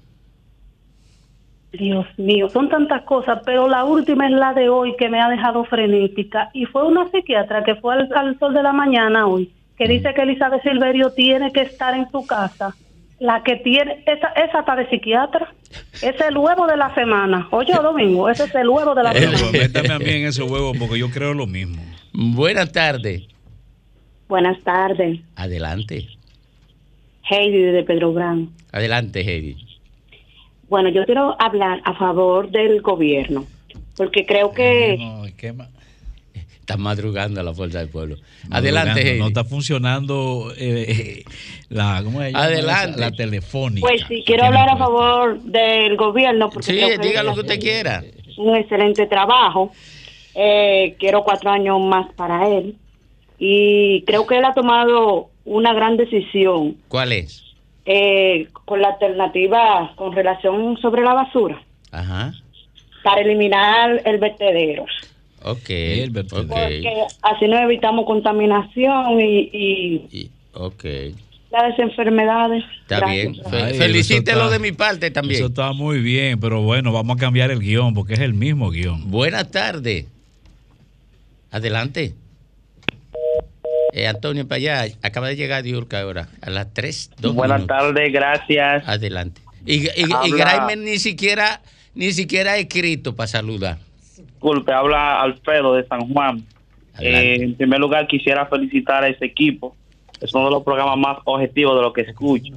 [1.73, 5.29] Dios mío, son tantas cosas, pero la última es la de hoy que me ha
[5.29, 6.49] dejado frenética.
[6.53, 10.13] Y fue una psiquiatra que fue al, al sol de la mañana hoy, que dice
[10.13, 12.75] que Elizabeth Silverio tiene que estar en su casa.
[13.19, 15.53] La que tiene, esa, esa está de psiquiatra.
[16.01, 17.47] Es el huevo de la semana.
[17.51, 19.51] Oye, Domingo, ese es el huevo de la semana.
[19.51, 21.81] métame a mí en ese huevo porque yo creo lo mismo.
[22.13, 23.27] Buenas tardes.
[24.27, 25.19] Buenas tardes.
[25.35, 26.07] Adelante.
[27.29, 28.49] Heidi de Pedro Gran.
[28.71, 29.70] Adelante, Heidi.
[30.71, 33.45] Bueno, yo quiero hablar a favor del gobierno,
[33.97, 35.67] porque creo que No, ¿qué más?
[36.33, 38.15] Están madrugando la fuerza del pueblo.
[38.47, 39.17] Madrugando, Adelante.
[39.19, 41.25] No está funcionando eh,
[41.67, 43.01] la, ¿cómo llama Adelante.
[43.01, 43.85] la telefónica.
[43.85, 47.41] pues sí, quiero hablar a favor del gobierno, porque Sí, creo que diga lo que
[47.41, 48.03] hace usted quiera.
[48.37, 49.73] Un excelente trabajo.
[50.35, 52.77] Eh, quiero cuatro años más para él.
[53.37, 57.43] Y creo que él ha tomado una gran decisión ¿Cuál es?
[57.85, 62.33] Eh, con la alternativa con relación sobre la basura Ajá.
[63.03, 64.85] para eliminar el vertedero.
[65.43, 65.57] Ok.
[65.57, 66.27] ok.
[66.29, 69.49] Porque así nos evitamos contaminación y,
[70.13, 70.85] y Ok.
[71.51, 72.63] las enfermedades.
[72.83, 73.31] Está Gracias.
[73.31, 73.63] bien.
[73.65, 75.37] Ay, felicítelo está- de mi parte también.
[75.39, 78.69] Eso está muy bien, pero bueno, vamos a cambiar el guion porque es el mismo
[78.69, 79.09] guion.
[79.09, 80.05] Buenas tardes.
[81.51, 82.13] Adelante.
[83.93, 84.85] Eh, Antonio, para allá.
[85.01, 86.29] Acaba de llegar Diurca ahora.
[86.41, 88.87] A las 3, 2 Buenas tardes, gracias.
[88.87, 89.41] Adelante.
[89.65, 91.61] Y, y, y Habla- Graimer ni siquiera,
[91.93, 93.77] ni siquiera ha escrito para saludar.
[94.17, 96.43] Disculpe, habla Alfredo de San Juan.
[96.99, 99.75] Eh, en primer lugar, quisiera felicitar a ese equipo.
[100.19, 102.53] Es uno de los programas más objetivos de lo que escucho.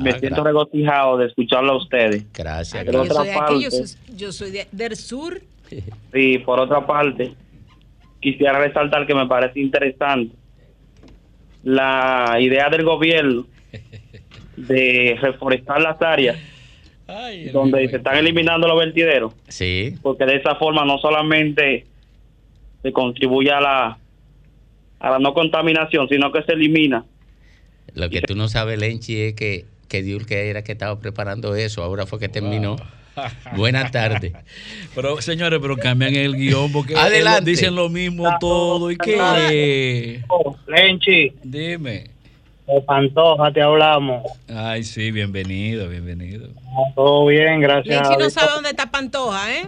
[0.00, 2.24] Me siento regocijado de escucharlo a ustedes.
[2.32, 2.84] Gracias.
[2.84, 3.86] Por Yo otra soy, de aquí, parte, yo soy,
[4.16, 5.40] yo soy de- del sur.
[6.12, 7.32] sí, por otra parte,
[8.20, 10.34] quisiera resaltar que me parece interesante
[11.64, 13.46] la idea del gobierno
[14.56, 16.36] de reforestar las áreas
[17.52, 19.34] donde se están eliminando los vertideros.
[19.48, 19.94] Sí.
[20.02, 21.86] porque de esa forma no solamente
[22.82, 23.98] se contribuye a la
[25.00, 27.04] a la no contaminación, sino que se elimina.
[27.92, 31.82] Lo que tú no sabes, Lenchi, es que, que Diurca era que estaba preparando eso.
[31.82, 32.76] Ahora fue que terminó.
[33.56, 34.32] Buenas tardes.
[34.94, 37.50] Pero señores, pero cambian el guion porque Adelante.
[37.50, 40.22] dicen lo mismo todo y qué.
[40.66, 41.32] Lenchi.
[41.42, 42.10] Dime.
[42.66, 44.22] De Pantoja te hablamos.
[44.48, 46.48] Ay, sí, bienvenido, bienvenido.
[46.94, 48.08] Todo bien, gracias.
[48.08, 49.66] Lenchi no sabe dónde está Pantoja, ¿eh?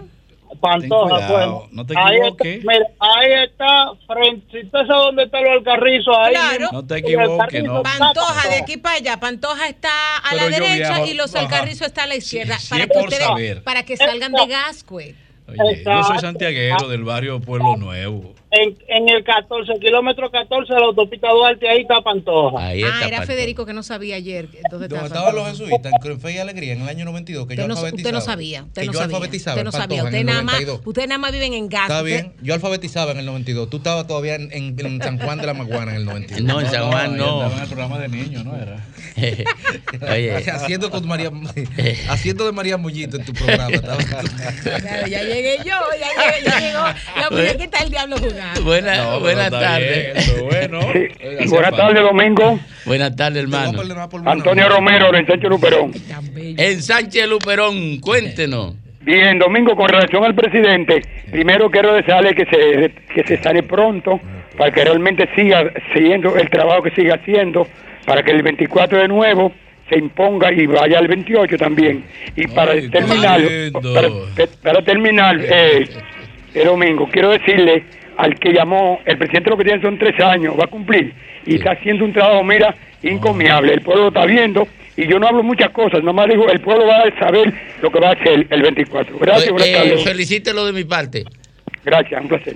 [0.59, 1.73] Pantoja, Ten cuidado, pues.
[1.73, 2.59] no te ahí, está, equivoques.
[2.65, 6.33] mira, ahí está, frente, si usted sabe dónde está el alcarrizo, ahí.
[6.33, 6.69] Claro.
[6.71, 7.83] No te equivoques, no.
[7.83, 9.19] Pantoja, de aquí para allá.
[9.19, 12.57] Pantoja está a Pero la derecha viajo- y los alcarrizos está a la izquierda.
[12.59, 15.15] Sí, para, sí, que ustedes, para que salgan de Gascue.
[15.49, 18.33] Oye, yo soy santiaguero del barrio Pueblo Nuevo.
[18.49, 22.65] En, en el 14, kilómetro 14 de la autopista Duarte, ahí está Pantoja.
[22.67, 24.47] Ahí Ah, era Federico que no sabía ayer.
[24.71, 27.53] ¿Dónde, Donde estaba estaban los jesuitas en Fe y Alegría en el año 92, que
[27.55, 27.97] Usted yo no, alfabetizaba.
[27.97, 28.63] usted no sabía.
[28.63, 29.15] Usted que no yo sabía.
[29.17, 29.87] alfabetizaba Usted en no sabía.
[29.87, 30.81] Pantoja Usted en el nada, más, 92.
[30.87, 31.81] usted nada más vive en Gascue.
[31.95, 33.69] Está bien, yo alfabetizaba en el 92.
[33.69, 36.41] Tú estabas todavía en, en- en San Juan de la Maguana en el 92.
[36.47, 37.41] No, en San Juan no.
[37.41, 38.77] andaba en el programa de niños, ¿no era?
[40.13, 40.35] Oye.
[40.51, 41.31] haciendo con María
[42.09, 43.75] haciendo de María Mullito en tu programa.
[43.75, 45.63] estaba- Claro, ya llegué yo,
[45.99, 48.36] ya, llegué, ya llegó la muñequita del diablo jugando.
[48.37, 50.43] No, buenas está tardes.
[50.43, 50.79] bueno.
[50.79, 52.59] Hace Buenas tardes, Domingo.
[52.85, 53.81] Buenas tardes, hermano.
[54.25, 55.91] Antonio Romero, de Sánchez Luperón.
[56.35, 58.75] En Sánchez Luperón, cuéntenos.
[59.01, 64.19] Bien, Domingo, con relación al presidente, primero quiero desearle que se, que se sane pronto
[64.57, 67.65] para que realmente siga siguiendo el trabajo que siga haciendo,
[68.05, 69.53] para que el 24 de nuevo
[69.87, 72.03] se imponga y vaya al 28 también.
[72.35, 73.41] Y para Ay, terminar,
[73.93, 74.09] para,
[74.61, 75.87] para terminar, eh,
[76.53, 77.85] eh, Domingo, quiero decirle
[78.17, 81.13] al que llamó, el presidente lo que tiene son tres años, va a cumplir,
[81.45, 83.73] y está haciendo un trabajo, mira, encomiable.
[83.73, 86.87] El pueblo lo está viendo, y yo no hablo muchas cosas, nomás digo, el pueblo
[86.87, 89.17] va a saber lo que va a hacer el 24.
[89.19, 91.23] Gracias, buenas Eh, felicítelo de mi parte.
[91.85, 92.55] Gracias, un placer.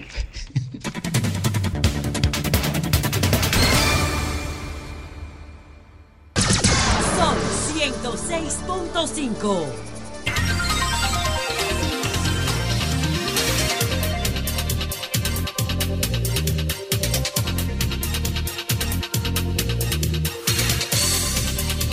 [7.18, 7.36] Son
[7.78, 9.91] 106.7.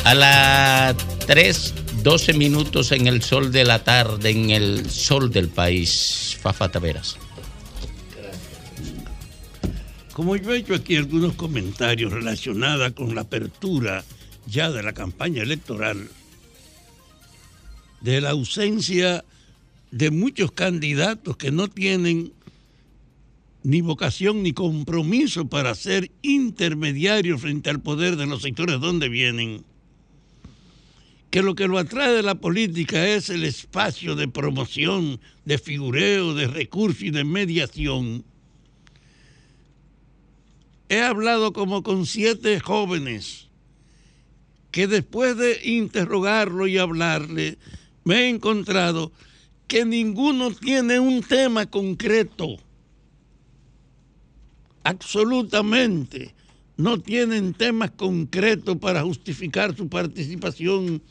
[0.08, 5.48] A las 3, 12 minutos en el sol de la tarde, en el sol del
[5.48, 6.34] país.
[6.40, 7.18] Fafa Taveras.
[10.14, 14.02] Como yo he hecho aquí algunos comentarios relacionados con la apertura
[14.46, 16.08] ya de la campaña electoral,
[18.00, 19.26] de la ausencia
[19.90, 22.32] de muchos candidatos que no tienen
[23.62, 29.66] ni vocación ni compromiso para ser intermediarios frente al poder de los sectores donde vienen,
[31.30, 36.34] que lo que lo atrae de la política es el espacio de promoción, de figureo,
[36.34, 38.24] de recurso y de mediación.
[40.88, 43.48] He hablado como con siete jóvenes
[44.70, 47.58] que después de interrogarlo y hablarle,
[48.04, 49.12] me he encontrado
[49.66, 52.56] que ninguno tiene un tema concreto.
[54.82, 56.34] Absolutamente.
[56.78, 61.02] No tienen temas concretos para justificar su participación,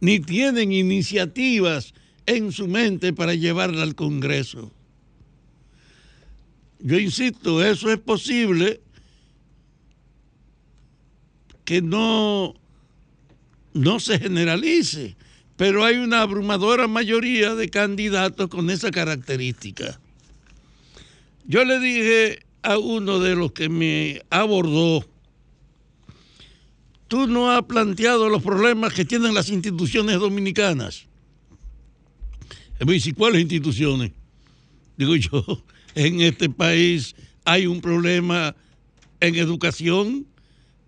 [0.00, 1.92] ni tienen iniciativas
[2.24, 4.72] en su mente para llevarla al Congreso.
[6.78, 8.80] Yo insisto, eso es posible
[11.66, 12.54] que no,
[13.74, 15.16] no se generalice,
[15.58, 20.00] pero hay una abrumadora mayoría de candidatos con esa característica.
[21.46, 25.04] Yo le dije a uno de los que me abordó,
[27.08, 31.06] tú no has planteado los problemas que tienen las instituciones dominicanas.
[32.84, 34.12] Me dice, ¿cuáles instituciones?
[34.96, 35.62] Digo yo,
[35.94, 38.56] en este país hay un problema
[39.20, 40.26] en educación,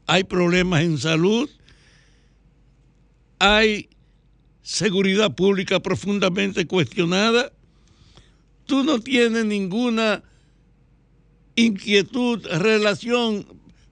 [0.06, 1.48] hay problemas en salud,
[3.38, 3.90] hay
[4.62, 7.52] seguridad pública profundamente cuestionada.
[8.64, 10.22] Tú no tienes ninguna
[11.56, 13.46] inquietud, relación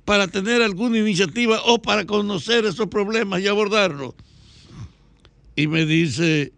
[0.04, 4.14] para tener alguna iniciativa o para conocer esos problemas y abordarlos.
[5.56, 6.52] Y me dice,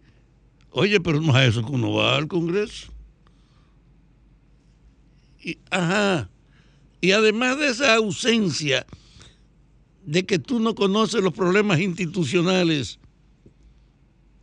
[0.71, 2.91] oye, pero no es eso que uno va al Congreso.
[5.71, 6.29] Ajá.
[6.99, 8.85] Y además de esa ausencia
[10.05, 12.99] de que tú no conoces los problemas institucionales,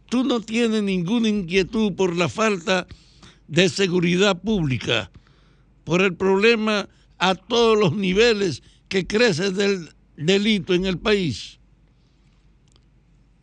[0.08, 2.86] tú no tienes ninguna inquietud por la falta
[3.48, 5.10] de seguridad pública,
[5.84, 11.58] por el problema a todos los niveles que crece del delito en el país.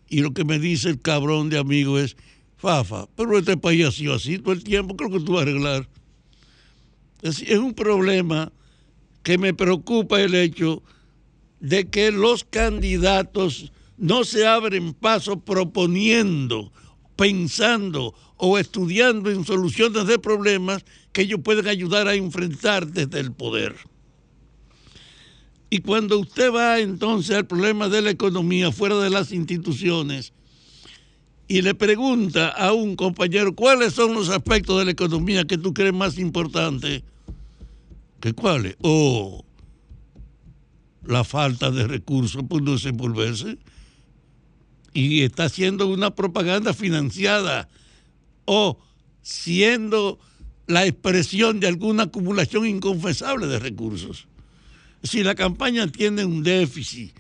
[0.07, 2.17] Y lo que me dice el cabrón de amigo es,
[2.57, 5.41] Fafa, pero este país ha sido así todo el tiempo, creo que tú vas a
[5.43, 5.87] arreglar.
[7.21, 8.51] Es, es un problema
[9.23, 10.83] que me preocupa el hecho
[11.59, 16.71] de que los candidatos no se abren paso proponiendo,
[17.15, 23.31] pensando o estudiando en soluciones de problemas que ellos pueden ayudar a enfrentar desde el
[23.31, 23.75] poder.
[25.69, 30.33] Y cuando usted va entonces al problema de la economía fuera de las instituciones
[31.47, 35.73] y le pregunta a un compañero cuáles son los aspectos de la economía que tú
[35.73, 37.03] crees más importantes,
[38.19, 38.75] ¿qué cuáles?
[38.81, 39.45] Oh,
[41.05, 43.57] la falta de recursos por no desenvolverse
[44.93, 47.69] y está haciendo una propaganda financiada
[48.45, 48.77] o
[49.21, 50.19] siendo
[50.71, 54.27] la expresión de alguna acumulación inconfesable de recursos.
[55.03, 57.13] Si la campaña tiene un déficit,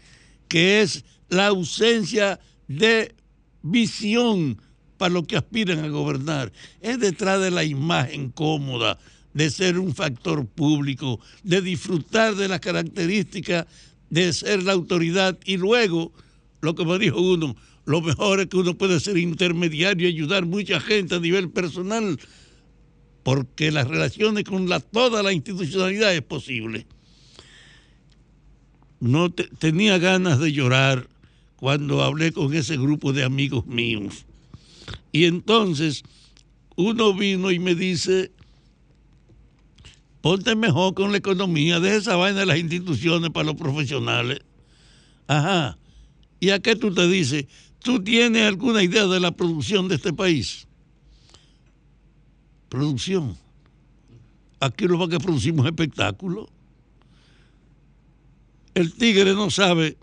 [0.47, 3.13] que es la ausencia de
[3.61, 4.61] visión
[4.97, 8.97] para lo que aspiran a gobernar, es detrás de la imagen cómoda
[9.33, 13.65] de ser un factor público, de disfrutar de las características
[14.09, 16.11] de ser la autoridad y luego,
[16.59, 20.45] lo que me dijo uno, lo mejor es que uno puede ser intermediario y ayudar
[20.45, 22.19] mucha gente a nivel personal,
[23.23, 26.85] porque las relaciones con toda la institucionalidad es posible.
[28.99, 31.07] No te- tenía ganas de llorar
[31.55, 34.25] cuando hablé con ese grupo de amigos míos.
[35.11, 36.03] Y entonces
[36.75, 38.31] uno vino y me dice,
[40.21, 44.39] ponte mejor con la economía, deja esa vaina de las instituciones para los profesionales.
[45.27, 45.77] Ajá.
[46.39, 47.45] ¿Y a qué tú te dices?
[47.79, 50.67] ¿Tú tienes alguna idea de la producción de este país?
[52.71, 53.37] Producción.
[54.61, 56.47] Aquí lo que producimos espectáculos.
[58.73, 59.97] El tigre no sabe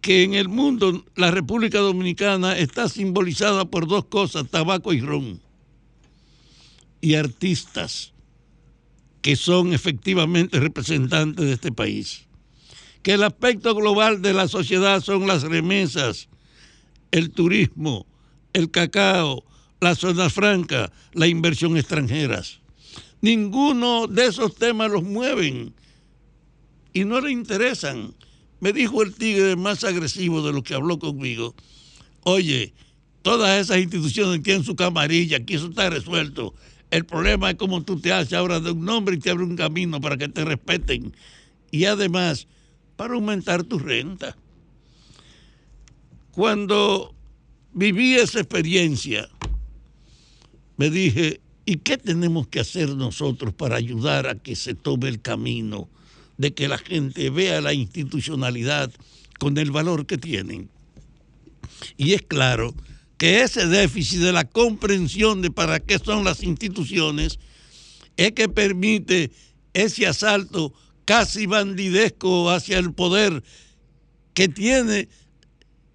[0.00, 5.42] que en el mundo la República Dominicana está simbolizada por dos cosas, tabaco y ron.
[7.02, 8.14] Y artistas
[9.20, 12.24] que son efectivamente representantes de este país.
[13.02, 16.30] Que el aspecto global de la sociedad son las remesas,
[17.10, 18.06] el turismo,
[18.54, 19.44] el cacao,
[19.80, 22.60] la zona franca, la inversión extranjeras.
[23.20, 25.74] Ninguno de esos temas los mueven
[26.92, 28.14] y no le interesan.
[28.60, 31.54] Me dijo el tigre más agresivo de lo que habló conmigo.
[32.22, 32.72] Oye,
[33.22, 36.54] todas esas instituciones tienen su camarilla, aquí eso está resuelto.
[36.90, 39.56] El problema es cómo tú te haces ahora de un nombre y te abre un
[39.56, 41.14] camino para que te respeten.
[41.70, 42.46] Y además,
[42.96, 44.36] para aumentar tu renta.
[46.30, 47.14] Cuando
[47.72, 49.28] viví esa experiencia,
[50.76, 55.20] me dije, ¿y qué tenemos que hacer nosotros para ayudar a que se tome el
[55.20, 55.88] camino
[56.38, 58.92] de que la gente vea la institucionalidad
[59.38, 60.68] con el valor que tienen?
[61.96, 62.74] Y es claro
[63.18, 67.38] que ese déficit de la comprensión de para qué son las instituciones
[68.16, 69.30] es que permite
[69.72, 70.72] ese asalto
[71.04, 73.42] casi bandidesco hacia el poder
[74.34, 75.08] que tiene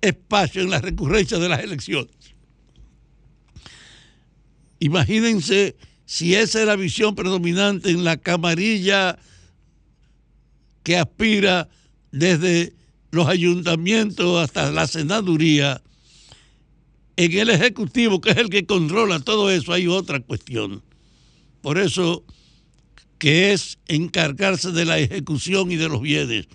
[0.01, 2.20] espacio en la recurrencia de las elecciones.
[4.81, 5.75] Imagínense
[6.05, 9.17] si esa es la visión predominante en la camarilla
[10.83, 11.69] que aspira
[12.11, 12.73] desde
[13.11, 15.81] los ayuntamientos hasta la senaduría,
[17.15, 20.81] en el Ejecutivo, que es el que controla todo eso, hay otra cuestión.
[21.61, 22.23] Por eso
[23.19, 26.47] que es encargarse de la ejecución y de los bienes.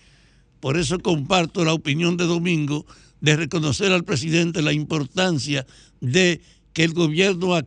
[0.59, 2.87] Por eso comparto la opinión de Domingo
[3.21, 5.65] de reconocer al presidente la importancia
[6.01, 6.41] de
[6.73, 7.65] que el gobierno a-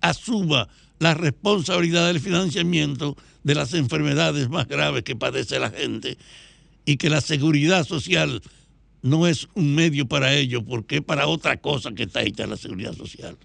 [0.00, 0.68] asuma
[0.98, 6.18] la responsabilidad del financiamiento de las enfermedades más graves que padece la gente
[6.84, 8.42] y que la seguridad social
[9.02, 12.56] no es un medio para ello, porque es para otra cosa que está hecha la
[12.56, 13.36] seguridad social.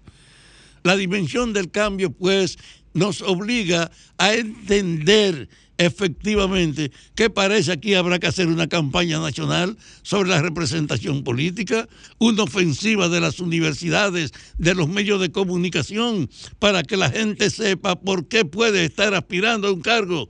[0.82, 2.58] La dimensión del cambio, pues,
[2.94, 10.30] nos obliga a entender efectivamente que parece aquí habrá que hacer una campaña nacional sobre
[10.30, 11.88] la representación política,
[12.18, 18.00] una ofensiva de las universidades, de los medios de comunicación, para que la gente sepa
[18.00, 20.28] por qué puede estar aspirando a un cargo,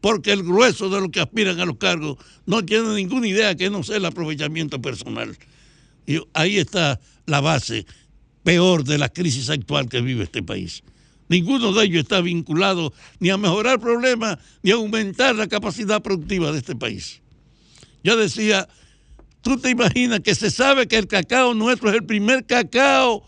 [0.00, 3.70] porque el grueso de los que aspiran a los cargos no tiene ninguna idea que
[3.70, 5.36] no sea el aprovechamiento personal.
[6.06, 7.86] Y ahí está la base
[8.42, 10.82] peor de la crisis actual que vive este país.
[11.30, 16.50] Ninguno de ellos está vinculado ni a mejorar problemas ni a aumentar la capacidad productiva
[16.50, 17.22] de este país.
[18.02, 18.68] Yo decía,
[19.40, 23.22] tú te imaginas que se sabe que el cacao nuestro es el primer cacao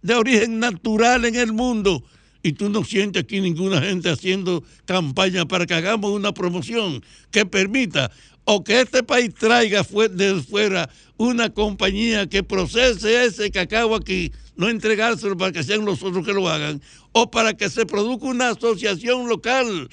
[0.00, 2.04] de origen natural en el mundo
[2.40, 7.46] y tú no sientes aquí ninguna gente haciendo campaña para que hagamos una promoción que
[7.46, 8.12] permita
[8.44, 9.82] o que este país traiga
[10.12, 14.30] de fuera una compañía que procese ese cacao aquí,
[14.60, 16.82] no entregárselo para que sean los otros que lo hagan,
[17.12, 19.88] o para que se produzca una asociación local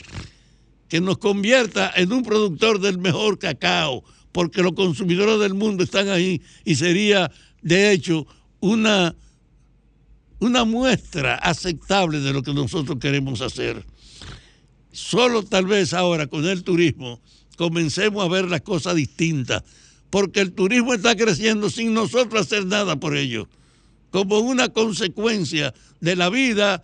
[0.89, 4.03] que nos convierta en un productor del mejor cacao,
[4.34, 8.28] porque los consumidores del mundo están ahí y sería, de hecho,
[8.59, 9.15] una,
[10.39, 13.86] una muestra aceptable de lo que nosotros queremos hacer.
[14.91, 17.22] Solo tal vez ahora con el turismo
[17.55, 19.63] comencemos a ver las cosas distintas,
[20.09, 23.47] porque el turismo está creciendo sin nosotros hacer nada por ello.
[24.18, 26.82] Como una consecuencia de la vida,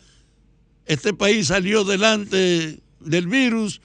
[0.86, 3.82] este país salió delante del virus,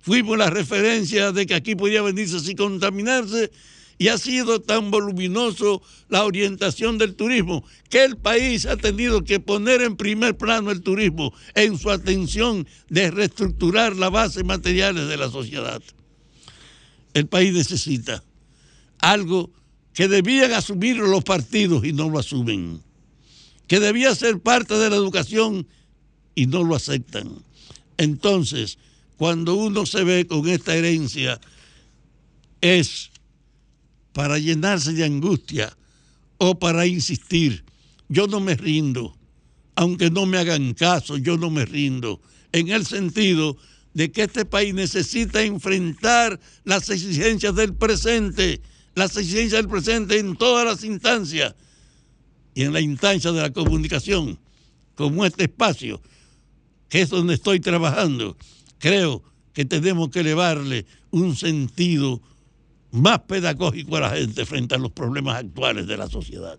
[0.00, 3.52] fuimos la referencia de que aquí podía venirse sin contaminarse
[3.98, 9.38] y ha sido tan voluminoso la orientación del turismo que el país ha tenido que
[9.38, 15.16] poner en primer plano el turismo en su atención de reestructurar las bases materiales de
[15.16, 15.80] la sociedad.
[17.14, 18.24] El país necesita
[18.98, 19.52] algo
[19.96, 22.82] que debían asumir los partidos y no lo asumen,
[23.66, 25.66] que debía ser parte de la educación
[26.34, 27.42] y no lo aceptan.
[27.96, 28.76] Entonces,
[29.16, 31.40] cuando uno se ve con esta herencia,
[32.60, 33.10] es
[34.12, 35.74] para llenarse de angustia
[36.36, 37.64] o para insistir.
[38.10, 39.16] Yo no me rindo,
[39.76, 42.20] aunque no me hagan caso, yo no me rindo,
[42.52, 43.56] en el sentido
[43.94, 48.60] de que este país necesita enfrentar las exigencias del presente,
[48.96, 51.54] las exigencias del presente en todas las instancias
[52.54, 54.38] y en la instancia de la comunicación,
[54.94, 56.00] como este espacio,
[56.88, 58.38] que es donde estoy trabajando,
[58.78, 59.22] creo
[59.52, 62.22] que tenemos que elevarle un sentido
[62.90, 66.58] más pedagógico a la gente frente a los problemas actuales de la sociedad.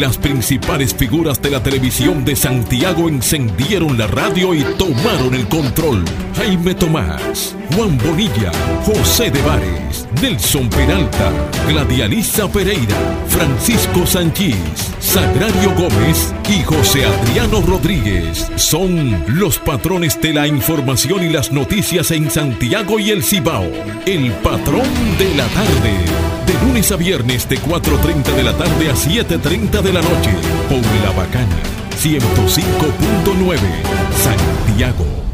[0.00, 6.04] Las principales figuras de la televisión de Santiago encendieron la radio y tomaron el control.
[6.36, 8.50] Jaime Tomás, Juan Bonilla,
[8.84, 11.30] José de Vares, Nelson Peralta,
[11.68, 12.96] Gladialisa Pereira,
[13.28, 14.56] Francisco Sanchís,
[14.98, 22.10] Sagrario Gómez y José Adriano Rodríguez son los patrones de la información y las noticias
[22.10, 23.70] en Santiago y el Cibao.
[24.06, 24.88] El patrón
[25.18, 25.92] de la tarde.
[26.46, 30.30] De lunes a viernes de 4.30 de la tarde a 7.30 de la noche.
[30.70, 31.56] Por La Bacana.
[31.94, 33.58] 105.9.
[34.16, 35.33] Santiago.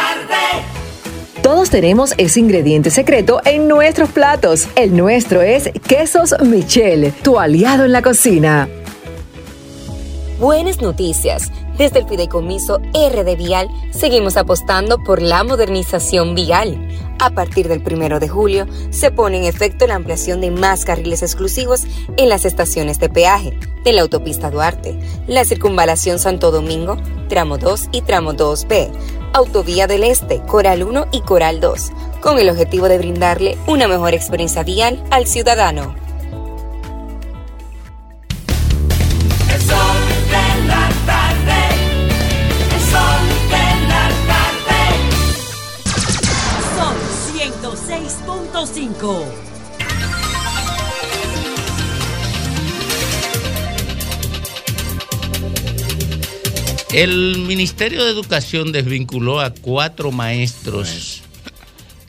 [1.51, 4.69] Todos tenemos ese ingrediente secreto en nuestros platos.
[4.77, 8.69] El nuestro es Quesos Michel, tu aliado en la cocina.
[10.39, 11.51] Buenas noticias.
[11.77, 16.87] Desde el Fideicomiso RD Vial seguimos apostando por la modernización vial.
[17.19, 21.21] A partir del primero de julio se pone en efecto la ampliación de más carriles
[21.21, 21.83] exclusivos
[22.15, 24.97] en las estaciones de peaje de la autopista Duarte,
[25.27, 26.95] la circunvalación Santo Domingo,
[27.27, 28.89] tramo 2 y tramo 2B,
[29.33, 34.13] Autovía del Este, Coral 1 y Coral 2, con el objetivo de brindarle una mejor
[34.13, 35.95] experiencia vial al ciudadano.
[46.75, 46.95] Son
[47.37, 49.50] 106.5
[56.93, 61.21] El Ministerio de Educación desvinculó a cuatro maestros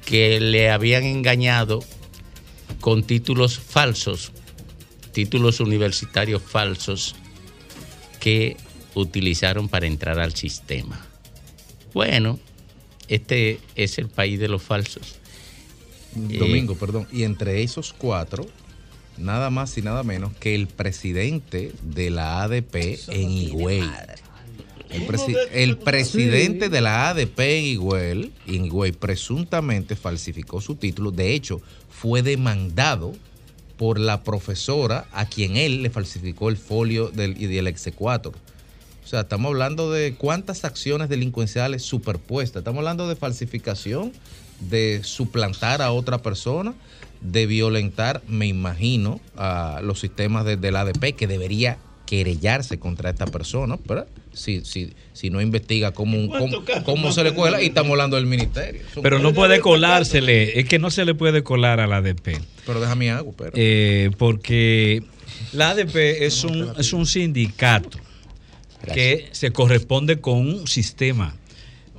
[0.04, 1.84] que le habían engañado
[2.80, 4.32] con títulos falsos,
[5.12, 7.14] títulos universitarios falsos
[8.18, 8.56] que
[8.94, 11.06] utilizaron para entrar al sistema.
[11.94, 12.40] Bueno,
[13.06, 15.16] este es el país de los falsos.
[16.16, 17.06] Domingo, Eh, perdón.
[17.12, 18.48] Y entre esos cuatro,
[19.16, 23.88] nada más y nada menos que el presidente de la ADP en Higüey.
[24.92, 31.10] El, presi- el presidente de la ADP en Higüey, en Higüey presuntamente falsificó su título.
[31.10, 33.14] De hecho, fue demandado
[33.76, 38.34] por la profesora a quien él le falsificó el folio del, y del exequatur.
[39.04, 42.60] O sea, estamos hablando de cuántas acciones delincuenciales superpuestas.
[42.60, 44.12] Estamos hablando de falsificación,
[44.60, 46.74] de suplantar a otra persona,
[47.20, 51.78] de violentar, me imagino, a los sistemas de- del ADP, que debería
[52.12, 57.10] querellarse contra esta persona, pero si, si, si no investiga cómo, un- ¿Cuántos cómo, cómo
[57.12, 58.82] se le cuela, y estamos hablando del ministerio.
[58.92, 62.38] Son- Pero no puede colársele, es que no se le puede colar a la ADP.
[62.66, 63.52] Pero déjame algo, pero.
[63.54, 65.02] Eh, porque
[65.54, 67.98] la ADP es un, es un sindicato
[68.92, 71.34] que se corresponde con un sistema.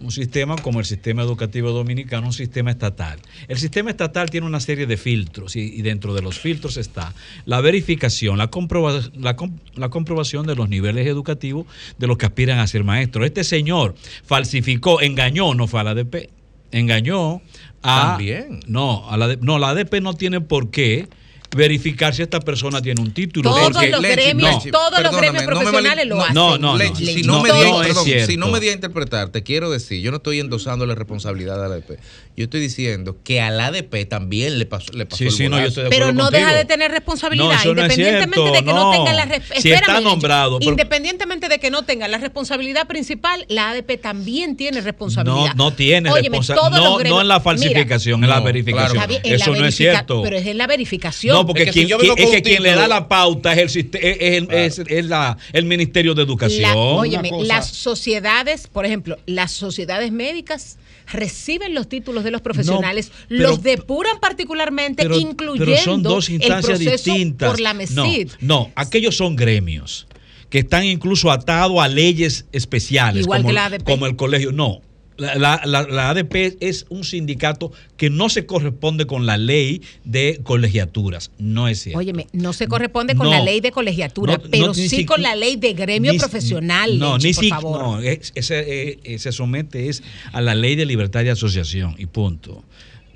[0.03, 3.19] Un sistema como el sistema educativo dominicano, un sistema estatal.
[3.47, 7.13] El sistema estatal tiene una serie de filtros y, y dentro de los filtros está
[7.45, 11.65] la verificación, la, comproba- la, com- la comprobación de los niveles educativos
[11.97, 13.25] de los que aspiran a ser maestros.
[13.25, 13.95] Este señor
[14.25, 16.29] falsificó, engañó, no fue a la ADP,
[16.73, 17.41] engañó
[17.81, 18.09] a...
[18.09, 18.59] También.
[18.67, 21.07] No, a la, no, la ADP no tiene por qué
[21.55, 23.49] verificar si esta persona tiene un título.
[23.51, 24.71] Todos porque- los gremios, No.
[24.71, 26.33] todos los gremios no profesionales lo hacen.
[26.35, 27.11] no, no, Leche, no.
[27.11, 30.11] si No me di, perdón, si no me di a interpretar, te quiero decir, yo
[30.11, 31.99] no estoy endosándole responsabilidad a la ADP.
[32.35, 35.43] Yo estoy diciendo que a la ADP también le pasó, le pasó Sí, el sí,
[35.43, 35.67] no, yo bolazo.
[35.67, 38.59] estoy de Pero no deja de tener responsabilidad, No, eso no es independientemente cierto, de
[38.59, 38.91] que no, no.
[38.91, 40.03] tenga la res- Si espérame, está Leche.
[40.03, 45.53] nombrado, pero- Independientemente de que no tenga la responsabilidad principal, la ADP también tiene responsabilidad.
[45.55, 46.79] No, no tiene responsabilidad.
[46.79, 48.97] No, en la Mira, falsificación, en la verificación.
[48.97, 50.21] la Eso no es cierto.
[50.23, 51.35] Pero es en la verificación.
[51.43, 52.75] No, porque Es que si quien, yo vengo quien- es con que un quien le
[52.75, 56.61] da la pauta es el, es, el- es- es la- el Ministerio de Educación.
[56.63, 60.77] La- óyeme, las sociedades, por ejemplo, las sociedades médicas
[61.11, 66.29] reciben los títulos de los profesionales, pero- los depuran particularmente, pero, incluyendo pero son dos
[66.29, 67.49] el instancias proceso distintas.
[67.49, 68.29] por la no, MESID.
[68.39, 70.07] no, aquellos son gremios
[70.49, 73.83] que están incluso atados a leyes especiales, Igual como, que la ADP.
[73.83, 74.51] como el colegio.
[74.51, 74.81] No,
[75.17, 79.81] la, la- la- la ADP es un sindicato que no se corresponde con la ley
[80.03, 81.31] de colegiaturas.
[81.37, 81.99] No es cierto.
[81.99, 83.31] Óyeme, no se corresponde con No.
[83.33, 86.17] la ley de colegiatura, No, pero no, sí si- con la ley de gremio Ni-
[86.19, 86.97] profesional.
[86.99, 87.79] No, Leche, ni por si, favor.
[87.81, 92.05] no, es- ese, eh, se somete es a la ley de libertad de asociación y
[92.07, 92.63] punto.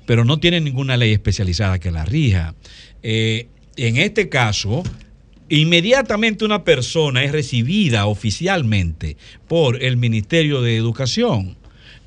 [0.06, 2.54] Pero no tiene ninguna ley especializada que la rija.
[3.02, 4.82] Eh, en este caso,
[5.48, 11.56] inmediatamente una persona es recibida oficialmente por el Ministerio de Educación.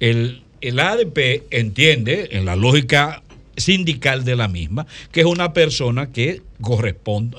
[0.01, 3.23] El, el ADP entiende, en la lógica
[3.55, 7.37] sindical de la misma, que es una persona que corresponde,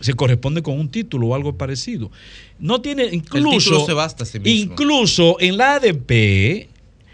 [0.00, 2.10] se corresponde con un título o algo parecido.
[2.58, 4.72] No tiene incluso se basta a sí mismo.
[4.72, 6.68] incluso en la ADP,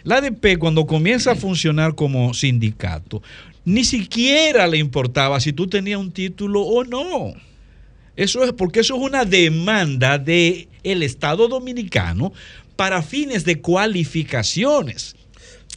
[0.05, 3.23] la ADP cuando comienza a funcionar como sindicato,
[3.65, 7.33] ni siquiera le importaba si tú tenías un título o no.
[8.17, 12.33] Eso es porque eso es una demanda del el Estado dominicano
[12.77, 15.17] para fines de cualificaciones.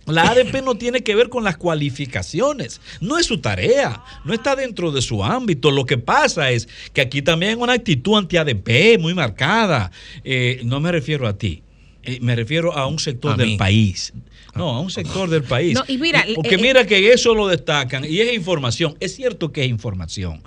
[0.05, 4.55] La ADP no tiene que ver con las cualificaciones, no es su tarea, no está
[4.55, 5.71] dentro de su ámbito.
[5.71, 9.91] Lo que pasa es que aquí también hay una actitud anti-ADP muy marcada.
[10.23, 11.63] Eh, no me refiero a ti,
[12.03, 13.57] eh, me refiero a un sector A del mí.
[13.57, 14.13] país.
[14.53, 15.73] No, a un sector del país.
[15.73, 18.95] No, y mira, Porque eh, mira que eso lo destacan y es información.
[18.99, 20.43] Es cierto que es información.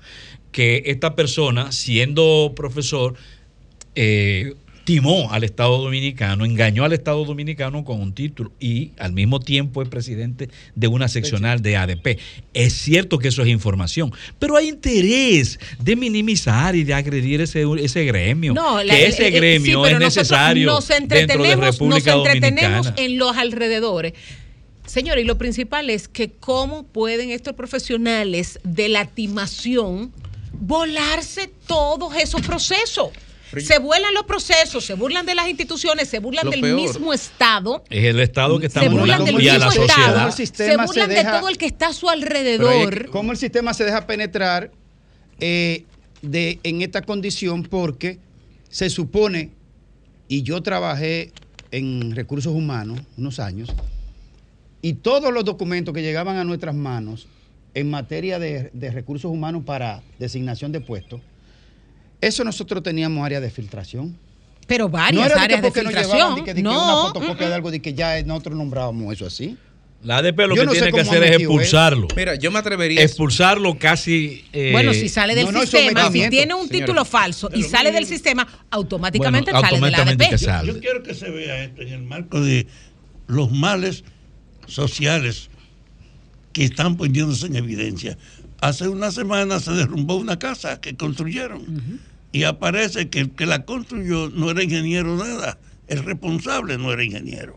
[0.53, 3.17] Que esta persona, siendo profesor,
[3.97, 4.55] eh,
[4.89, 9.83] timó al Estado Dominicano, engañó al Estado Dominicano con un título y al mismo tiempo
[9.83, 12.19] es presidente de una seccional de ADP.
[12.55, 17.67] Es cierto que eso es información, pero hay interés de minimizar y de agredir ese,
[17.83, 18.55] ese gremio.
[18.55, 22.13] No, la- que ese eh, gremio sí, es necesario Nos dentro de entretenemos, nos República
[22.15, 22.95] entretenemos Dominicana.
[23.05, 24.15] en los alrededores.
[24.87, 30.15] Señor, y lo principal es que cómo pueden estos profesionales de la timación
[30.59, 33.11] volarse todos esos procesos.
[33.57, 36.77] Se vuelan los procesos, se burlan de las instituciones, se burlan Lo del peor.
[36.81, 37.83] mismo Estado.
[37.89, 39.69] Es el Estado que está Se burlan del burlando y a la.
[39.69, 43.05] Estado, El se sistema se burlan de todo el que está a su es alrededor.
[43.05, 44.71] que- ¿Cómo el sistema se deja penetrar
[45.41, 45.85] eh,
[46.23, 47.63] de, en esta condición?
[47.63, 48.19] Porque
[48.69, 49.51] se supone,
[50.29, 51.33] y yo trabajé
[51.71, 53.71] en recursos humanos unos años,
[54.83, 57.27] y todos los documentos que llegaban a nuestras manos
[57.75, 61.21] en materia de, de recursos humanos para designación de puestos,
[62.21, 64.17] eso nosotros teníamos área de filtración.
[64.67, 66.17] Pero no varias era de que áreas de filtración.
[66.17, 68.57] llevaban de que, de que no, una fotocopia mm, de algo de que ya nosotros
[68.57, 69.57] nombrábamos eso así.
[70.05, 72.07] La ADP lo Yo que no tiene que hacer es expulsarlo.
[72.15, 73.03] Mira, yo me atrevería.
[73.03, 74.45] Expulsarlo casi.
[74.53, 76.87] eh, Bueno, si sale del no, no, sistema, si tiene un señora.
[76.87, 80.31] título falso y sale del sistema, automáticamente Bueno, sale de la automáticamente ADP.
[80.31, 80.73] que sale.
[80.73, 82.67] Yo quiero que se vea esto en el marco de
[83.27, 84.05] los males
[84.67, 85.49] sociales
[86.53, 88.17] que están poniéndose en evidencia.
[88.61, 92.01] Hace una semana se derrumbó una casa que construyeron
[92.33, 97.03] y aparece que el que la construyó no era ingeniero nada, el responsable no era
[97.05, 97.57] ingeniero.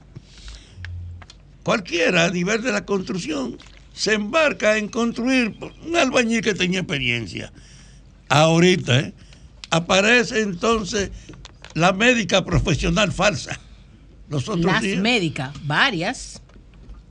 [1.64, 3.58] Cualquiera a nivel de la construcción
[3.94, 5.56] se embarca en construir
[5.86, 7.52] un albañil que tenía experiencia.
[8.30, 9.14] Ahorita ¿eh?
[9.70, 11.12] aparece entonces
[11.74, 13.60] la médica profesional falsa.
[14.30, 16.42] Los otros Las médicas, varias.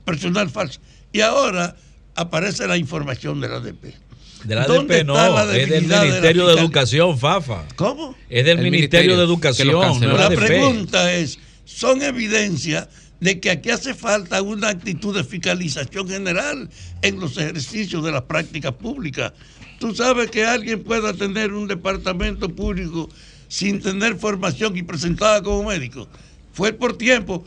[0.03, 0.79] personal falso.
[1.13, 1.75] Y ahora
[2.15, 3.93] aparece la información de la ADP.
[4.43, 7.67] De la ¿Dónde ADP no, la es del de Ministerio de, Educación, Fafa.
[7.75, 8.15] ¿Cómo?
[8.29, 10.35] Es del El Ministerio, de Educación, no La ADP.
[10.35, 12.89] pregunta es, ¿son evidencia
[13.19, 16.69] de que aquí hace falta una actitud de fiscalización general
[17.03, 19.33] en los ejercicios de las prácticas públicas?
[19.79, 23.09] Tú sabes que alguien pueda tener un departamento público
[23.47, 26.07] sin tener formación y presentada como médico.
[26.53, 27.45] Fue por tiempo.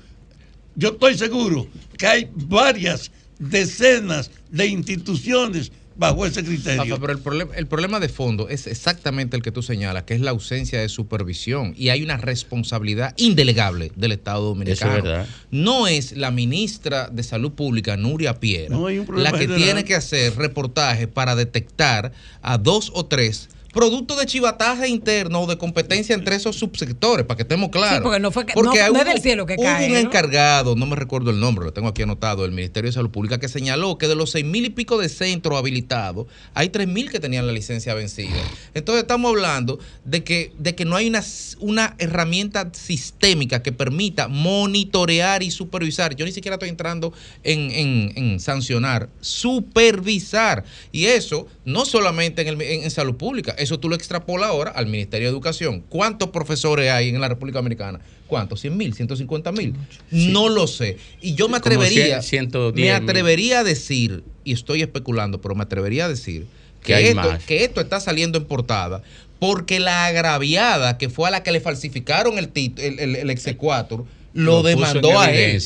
[0.77, 1.67] Yo estoy seguro
[1.97, 6.83] que hay varias decenas de instituciones bajo ese criterio.
[6.85, 10.15] Rafa, pero el problema, el problema de fondo es exactamente el que tú señalas, que
[10.15, 14.91] es la ausencia de supervisión y hay una responsabilidad indelegable del Estado dominicano.
[14.93, 15.27] Eso es verdad.
[15.51, 19.57] No es la ministra de Salud Pública, Nuria Piera, No, la que general.
[19.57, 25.47] tiene que hacer reportajes para detectar a dos o tres producto de chivataje interno o
[25.47, 27.99] de competencia entre esos subsectores, para que estemos claros.
[27.99, 30.77] Sí, porque no fue que- Porque no- es del cielo que hubo cae, un encargado,
[30.77, 33.49] no me recuerdo el nombre, lo tengo aquí anotado, del Ministerio de Salud Pública, que
[33.49, 37.19] señaló que de los seis mil y pico de centros habilitados, hay tres mil que
[37.21, 38.31] tenían la licencia vencida.
[38.75, 41.23] Entonces estamos hablando de que, de que no hay una,
[41.59, 46.15] una herramienta sistémica que permita monitorear y supervisar.
[46.15, 47.13] Yo ni siquiera estoy entrando
[47.43, 50.65] en, en- en sancionar, supervisar.
[50.93, 54.71] Y eso no solamente en, el- en- en salud pública, eso tú lo extrapolas ahora
[54.71, 55.83] al Ministerio de Educación.
[55.89, 58.01] ¿Cuántos profesores hay en la República Dominicana?
[58.29, 58.65] ¿Cuántos?
[58.65, 58.95] ¿100 mil?
[58.95, 59.75] ¿150 mil?
[60.11, 60.97] No lo sé.
[61.21, 65.63] Y yo me atrevería, cien- 110 me atrevería a decir, y estoy especulando, pero me
[65.65, 66.47] atrevería a decir
[66.83, 67.45] Que hay esto, más.
[67.45, 69.03] que esto está saliendo en portada
[69.41, 74.05] porque la agraviada que fue a la que le falsificaron el, el, el- el exequatur
[74.35, 75.63] lo, demandó a él.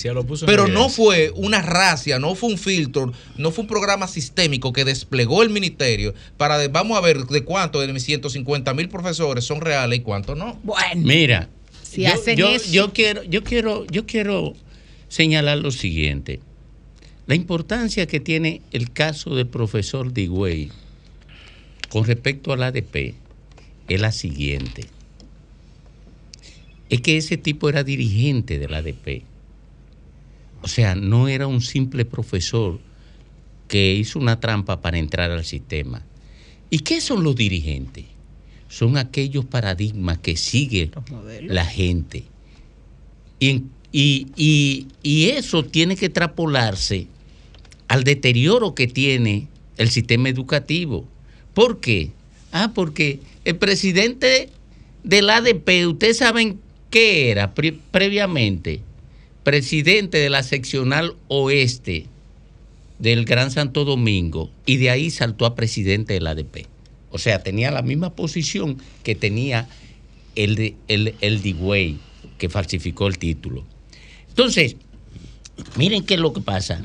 [0.47, 4.85] Pero no fue una racia, no fue un filtro, no fue un programa sistémico que
[4.85, 9.45] desplegó el ministerio para de- vamos a ver de cuántos de mis 150 mil profesores
[9.45, 10.61] son reales y cuántos no.
[10.63, 11.03] Bueno.
[11.03, 11.49] Mira,
[11.83, 12.71] Si yo, hacen yo- eso.
[12.71, 14.55] yo quiero, yo quiero, yo quiero
[15.09, 16.41] señalar lo siguiente.
[17.27, 20.71] La importancia que tiene el caso del profesor Digüey
[21.89, 23.15] con respecto al ADP
[23.89, 24.85] es la siguiente.
[26.91, 29.23] Es que ese tipo era dirigente del ADP.
[30.63, 32.81] O sea, no era un simple profesor
[33.69, 36.03] que hizo una trampa para entrar al sistema.
[36.71, 38.07] ¿Y qué son los dirigentes?
[38.69, 40.91] Son aquellos paradigmas que sigue
[41.55, 42.25] la gente.
[43.41, 43.63] Y,
[43.93, 47.07] y- y- y eso tiene que extrapolarse
[47.89, 51.07] al deterioro que tiene el sistema educativo.
[51.55, 52.11] ¿Por qué?
[52.53, 54.51] Ah, porque el presidente
[55.05, 56.61] del ADP, ustedes saben
[56.91, 58.81] qué era pre- previamente,
[59.45, 62.07] presidente de la seccional oeste
[62.99, 66.67] del Gran Santo Domingo y de ahí saltó a presidente del ADP.
[67.11, 69.69] O sea, tenía la misma posición que tenía
[70.35, 71.99] el, de- el, el Digüey,
[72.39, 73.65] que falsificó el título.
[74.29, 74.77] Entonces,
[75.77, 76.83] miren qué es lo que pasa.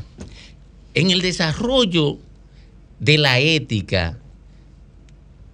[0.94, 2.18] En el desarrollo
[3.00, 4.18] de la ética,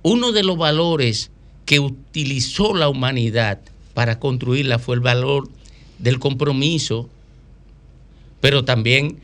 [0.03, 1.31] uno de los valores
[1.65, 3.59] que utilizó la humanidad
[3.93, 5.49] para construirla fue el valor
[5.97, 7.09] del compromiso,
[8.41, 9.19] pero también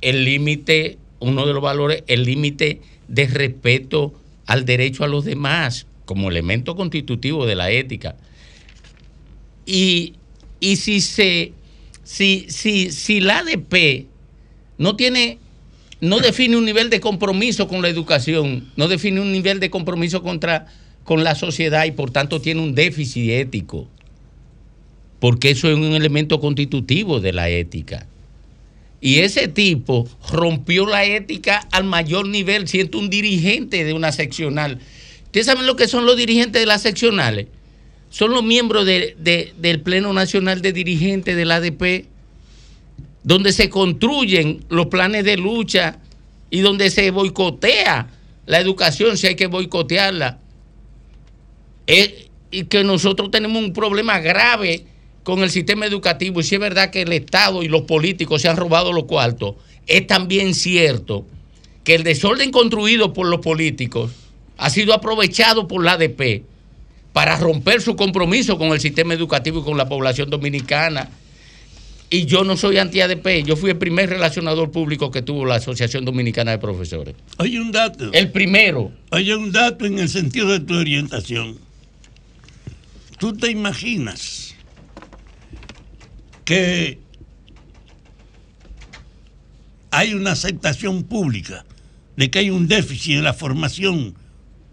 [0.00, 4.14] el límite, uno de los valores, el límite de respeto
[4.46, 8.16] al derecho a los demás como elemento constitutivo de la ética.
[9.64, 10.14] Y,
[10.58, 11.52] y si se
[12.10, 14.06] si, si, si la ADP
[14.78, 15.38] no tiene
[16.00, 20.22] no define un nivel de compromiso con la educación, no define un nivel de compromiso
[20.22, 20.66] contra
[21.04, 23.86] con la sociedad y por tanto tiene un déficit ético.
[25.20, 28.06] Porque eso es un elemento constitutivo de la ética.
[29.02, 34.78] Y ese tipo rompió la ética al mayor nivel, siendo un dirigente de una seccional.
[35.24, 37.46] ¿Ustedes saben lo que son los dirigentes de las seccionales?
[38.10, 42.06] Son los miembros de- de- del Pleno Nacional de Dirigentes del ADP,
[43.22, 45.98] donde se construyen los planes de lucha
[46.50, 48.08] y donde se boicotea
[48.46, 50.40] la educación si hay que boicotearla.
[51.86, 54.86] Eh, y que nosotros tenemos un problema grave
[55.22, 58.48] con el sistema educativo y si es verdad que el Estado y los políticos se
[58.48, 59.56] han robado los cuartos,
[59.86, 61.26] es también cierto
[61.84, 64.12] que el desorden construido por los políticos
[64.56, 66.42] ha sido aprovechado por la ADP
[67.12, 71.10] para romper su compromiso con el sistema educativo y con la población dominicana.
[72.12, 76.04] Y yo no soy anti-ADP, yo fui el primer relacionador público que tuvo la Asociación
[76.04, 77.14] Dominicana de Profesores.
[77.38, 78.12] Hay un dato.
[78.12, 78.90] El primero.
[79.12, 81.58] Hay un dato en el sentido de tu orientación.
[83.18, 84.49] Tú te imaginas
[86.50, 86.98] que
[89.92, 91.64] hay una aceptación pública
[92.16, 94.16] de que hay un déficit en la formación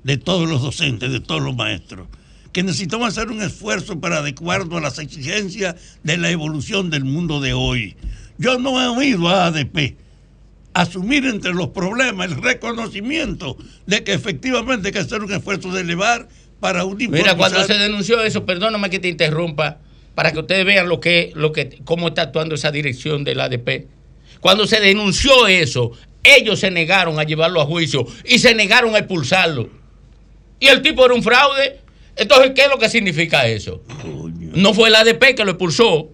[0.02, 2.08] de todos los docentes, de todos los maestros,
[2.52, 7.42] que necesitamos hacer un esfuerzo para adecuarnos a las exigencias de la evolución del mundo
[7.42, 7.96] de hoy.
[8.40, 9.98] Yo no he oído a ADP
[10.74, 13.56] asumir entre los problemas el reconocimiento
[13.86, 16.28] de que efectivamente hay que hacer un esfuerzo de elevar
[16.60, 19.78] para un Mira, cuando se denunció eso, perdóname que te interrumpa,
[20.18, 23.86] para que ustedes vean lo que, lo que, cómo está actuando esa dirección del ADP.
[24.40, 25.92] Cuando se denunció eso,
[26.24, 29.70] ellos se negaron a llevarlo a juicio y se negaron a expulsarlo.
[30.60, 31.82] Y el tipo era un fraude.
[32.16, 33.84] Entonces, ¿qué es lo que significa eso?
[34.40, 36.10] No fue el ADP que lo expulsó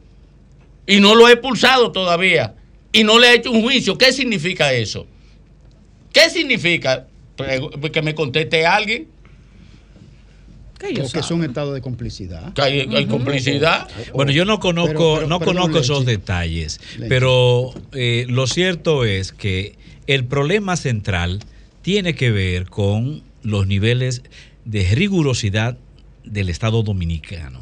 [0.85, 2.55] y no lo ha expulsado todavía
[2.91, 3.97] y no le ha hecho un juicio.
[3.97, 5.07] ¿Qué significa eso?
[6.11, 7.07] ¿Qué significa?
[7.37, 9.07] Que me conteste alguien.
[11.01, 12.53] Porque es un estado de complicidad.
[12.53, 13.87] Que hay, hay complicidad.
[14.13, 16.79] Bueno, yo no conozco, Pero- pero, no perdón, conozco esos detalles,
[17.09, 19.75] pero eh, lo cierto es que
[20.07, 21.39] el problema central
[21.81, 24.23] tiene que ver con los niveles
[24.65, 25.77] de rigurosidad
[26.23, 27.61] del Estado dominicano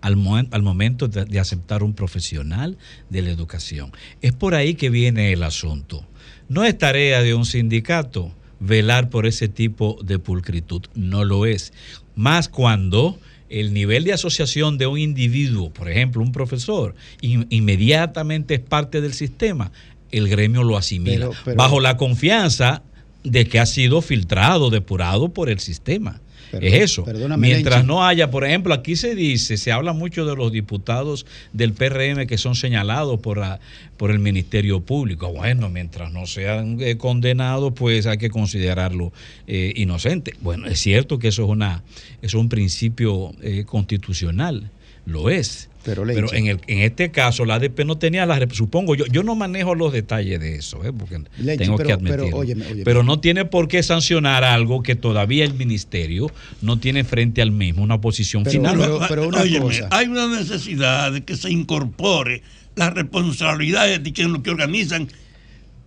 [0.00, 2.76] al, mo- al momento de, de aceptar un profesional
[3.08, 3.92] de la educación.
[4.20, 6.04] Es por ahí que viene el asunto.
[6.48, 11.72] No es tarea de un sindicato velar por ese tipo de pulcritud, no lo es.
[12.14, 18.54] Más cuando el nivel de asociación de un individuo, por ejemplo, un profesor, in- inmediatamente
[18.54, 19.72] es parte del sistema,
[20.10, 22.82] el gremio lo asimila, Pero- pero- bajo la confianza
[23.24, 26.20] de que ha sido filtrado, depurado por el sistema.
[26.52, 27.04] Pero- es eso.
[27.38, 27.88] Mientras Lenchi.
[27.88, 32.26] no haya, por ejemplo, aquí se dice, se habla mucho de los diputados del PRM
[32.26, 33.58] que son señalados por, la,
[33.96, 35.32] por el Ministerio Público.
[35.32, 39.12] Bueno, mientras no sean eh, condenados, pues hay que considerarlo
[39.46, 40.34] eh, inocente.
[40.40, 41.82] Bueno, es cierto que eso es, una,
[42.20, 44.70] es un principio eh, constitucional,
[45.06, 45.68] lo es.
[45.84, 48.46] Pero, Pero en, el, en este caso, la ADP no tenía la.
[48.52, 50.92] Supongo, yo, yo no manejo los detalles de eso, ¿eh?
[50.92, 51.16] porque
[51.56, 52.36] tengo pero- que pero, admitirlo.
[52.36, 52.84] óyeme, óyeme.
[52.84, 56.30] Pero no tiene por qué sancionar algo que todavía el ministerio
[56.60, 58.78] no tiene frente al mismo, una posición final.
[58.80, 62.42] Óyeme, hay una necesidad de que se incorpore
[62.76, 65.08] las responsabilidades de quienes lo que organizan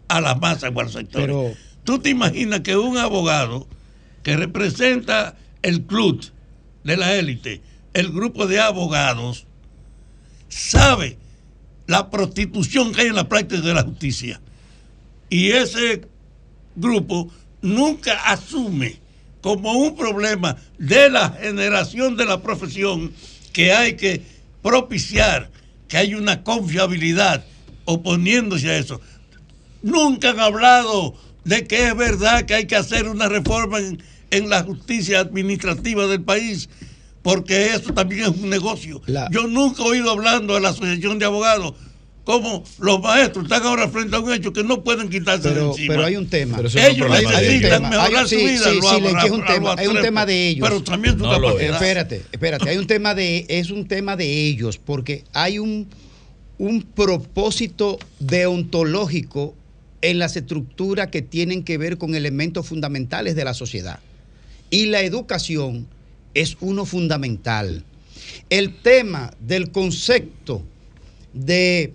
[0.07, 1.27] a las masas o a los sectores.
[1.27, 3.67] Pero- Tú te imaginas que un abogado
[4.23, 6.25] que representa el club
[6.83, 7.61] de la élite,
[7.93, 9.45] el grupo de abogados,
[10.49, 11.17] sabe
[11.87, 14.41] la prostitución que hay en la práctica de la justicia.
[15.29, 16.07] Y ese
[16.75, 17.31] grupo
[17.61, 18.99] nunca asume
[19.41, 23.13] como un problema de la generación de la profesión
[23.53, 24.21] que hay que
[24.61, 25.51] propiciar
[25.87, 27.45] que hay una confiabilidad
[27.85, 28.99] oponiéndose a eso.
[29.83, 34.49] Nunca han hablado de que es verdad que hay que hacer una reforma en, en
[34.49, 36.69] la justicia administrativa del país,
[37.25, 39.01] porque eso también es un negocio.
[39.31, 41.73] Yo nunca he oído hablando de la Asociación de Abogados
[42.23, 45.69] como los maestros están ahora frente a un hecho que no pueden quitarse de Pero,
[45.71, 45.93] encima.
[45.93, 46.57] pero hay un tema.
[46.59, 47.89] Ellos Hay- hay un necesitan tema.
[47.89, 48.69] mejorar Hay- su sí, vida.
[48.69, 50.69] sí, lo sí, abra- Lenchi, es un tema, hay un tema de ellos.
[50.69, 51.73] Pero también su No capacidad.
[51.73, 55.87] Espérate, espérate, hay un tema de es un tema de ellos porque hay un
[56.57, 59.55] un propósito deontológico
[60.01, 63.99] en las estructuras que tienen que ver con elementos fundamentales de la sociedad.
[64.69, 65.87] Y la educación
[66.35, 67.83] es uno fundamental.
[68.49, 70.63] El tema del concepto
[71.33, 71.93] de,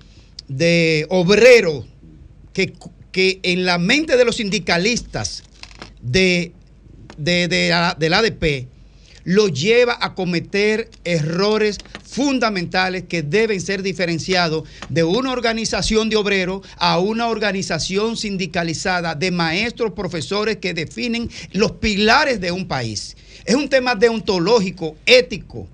[0.48, 1.86] de obrero
[2.52, 2.72] que,
[3.12, 5.44] que en la mente de los sindicalistas
[6.02, 6.52] de,
[7.16, 8.68] de, de del ADP
[9.24, 16.66] lo lleva a cometer errores fundamentales que deben ser diferenciados de una organización de obreros
[16.78, 23.16] a una organización sindicalizada de maestros, profesores que definen los pilares de un país.
[23.44, 25.68] Es un tema deontológico, ético.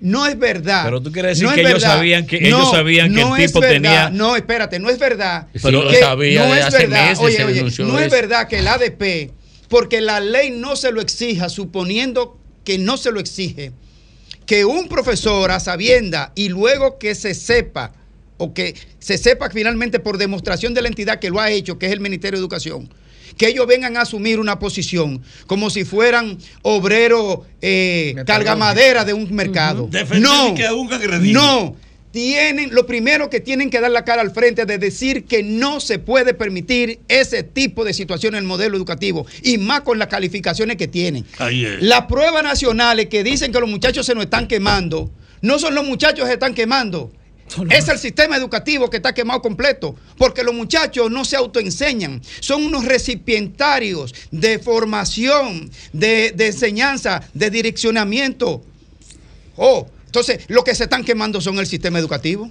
[0.00, 0.84] No es verdad.
[0.84, 1.96] Pero tú quieres decir No que ellos verdad.
[1.96, 3.74] sabían que- ellos sabían que el tipo verdad.
[3.74, 5.48] tenía- No, espérate, no es verdad.
[5.52, 7.04] Lo que- sabía no de es hace verdad.
[7.08, 9.32] meses, Oye, oye, no es verdad que el ADP,
[9.68, 13.72] porque la ley no se lo exija, suponiendo que no se lo exige,
[14.46, 17.92] que un profesor a sabienda y luego que se sepa
[18.36, 21.86] o que se sepa finalmente por demostración de la entidad que lo ha hecho, que
[21.86, 22.88] es el Ministerio de Educación,
[23.38, 29.32] que ellos vengan a asumir una posición como si fueran obreros eh, cargamadera de un
[29.34, 29.88] mercado.
[29.90, 31.40] Defender No, que un agredido.
[31.40, 31.76] no.
[32.10, 35.78] Tienen, lo primero que tienen que dar la cara al frente de decir que no
[35.78, 40.08] se puede permitir ese tipo de situación en el modelo educativo y más con las
[40.08, 41.26] calificaciones que tienen.
[41.80, 45.10] Las pruebas nacionales que dicen que los muchachos se nos están quemando,
[45.42, 47.12] no son los muchachos que se están quemando.
[47.70, 52.64] Es el sistema educativo que está quemado completo, porque los muchachos no se autoenseñan, son
[52.64, 58.62] unos recipientarios de formación, de, de enseñanza, de direccionamiento.
[59.56, 62.50] Oh, entonces lo que se están quemando son el sistema educativo.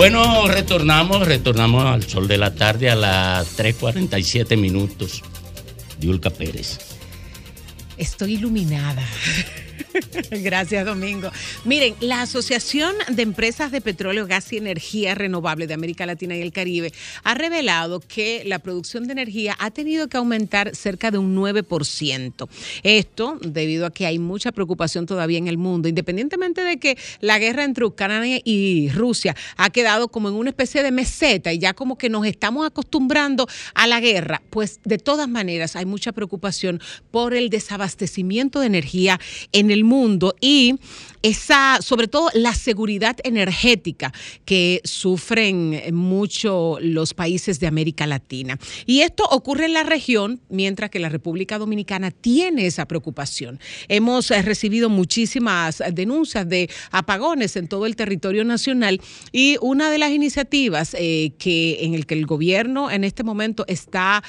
[0.00, 5.22] Bueno, retornamos, retornamos al sol de la tarde a las 3.47 minutos.
[6.00, 6.78] Yulka Pérez.
[7.98, 9.02] Estoy iluminada.
[10.30, 11.30] Gracias, Domingo.
[11.64, 16.40] Miren, la Asociación de Empresas de Petróleo, Gas y Energía Renovable de América Latina y
[16.40, 21.18] el Caribe ha revelado que la producción de energía ha tenido que aumentar cerca de
[21.18, 22.48] un 9%.
[22.82, 27.38] Esto debido a que hay mucha preocupación todavía en el mundo, independientemente de que la
[27.38, 31.74] guerra entre Ucrania y Rusia ha quedado como en una especie de meseta y ya
[31.74, 36.80] como que nos estamos acostumbrando a la guerra, pues de todas maneras hay mucha preocupación
[37.10, 39.20] por el desabastecimiento de energía
[39.52, 40.74] en el mundo y
[41.22, 44.12] esa, sobre todo la seguridad energética
[44.44, 48.58] que sufren mucho los países de América Latina.
[48.86, 53.60] Y esto ocurre en la región, mientras que la República Dominicana tiene esa preocupación.
[53.88, 59.00] Hemos eh, recibido muchísimas denuncias de apagones en todo el territorio nacional
[59.32, 63.64] y una de las iniciativas eh, que en el que el gobierno en este momento
[63.68, 64.22] está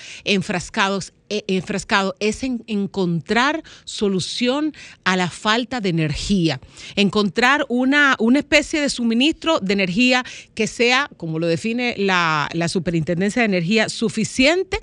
[1.32, 4.74] eh, enfrascado es en encontrar solución
[5.06, 6.60] a la falta de energía,
[6.96, 10.24] encontrar una, una especie de suministro de energía
[10.54, 14.80] que sea, como lo define la, la Superintendencia de Energía, suficiente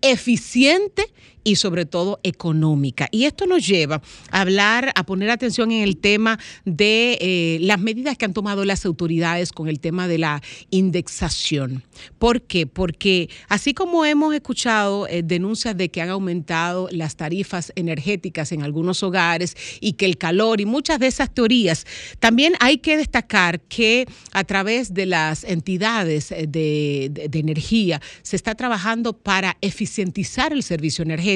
[0.00, 1.06] eficiente
[1.44, 3.08] y sobre todo económica.
[3.10, 7.80] Y esto nos lleva a hablar, a poner atención en el tema de eh, las
[7.80, 11.82] medidas que han tomado las autoridades con el tema de la indexación.
[12.18, 12.66] ¿Por qué?
[12.66, 18.62] Porque así como hemos escuchado eh, denuncias de que han aumentado las tarifas energéticas en
[18.62, 21.86] algunos hogares y que el calor y muchas de esas teorías,
[22.20, 28.00] también hay que destacar que a través de las entidades eh, de, de- de energía
[28.22, 31.31] se está trabajando para eficientizar el servicio energético,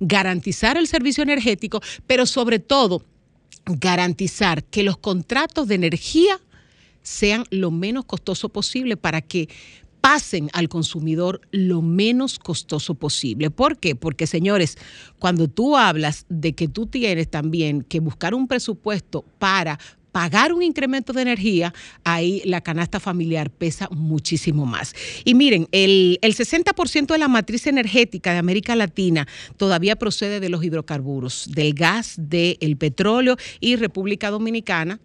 [0.00, 3.04] garantizar el servicio energético, pero sobre todo
[3.66, 6.40] garantizar que los contratos de energía
[7.02, 9.48] sean lo menos costoso posible para que
[10.00, 13.50] pasen al consumidor lo menos costoso posible.
[13.50, 13.94] ¿Por qué?
[13.94, 14.78] Porque, señores,
[15.18, 19.78] cuando tú hablas de que tú tienes también que buscar un presupuesto para
[20.12, 21.72] pagar un incremento de energía,
[22.04, 24.94] ahí la canasta familiar pesa muchísimo más.
[25.24, 30.48] Y miren, el, el 60% de la matriz energética de América Latina todavía procede de
[30.48, 35.00] los hidrocarburos, del gas, del petróleo y República Dominicana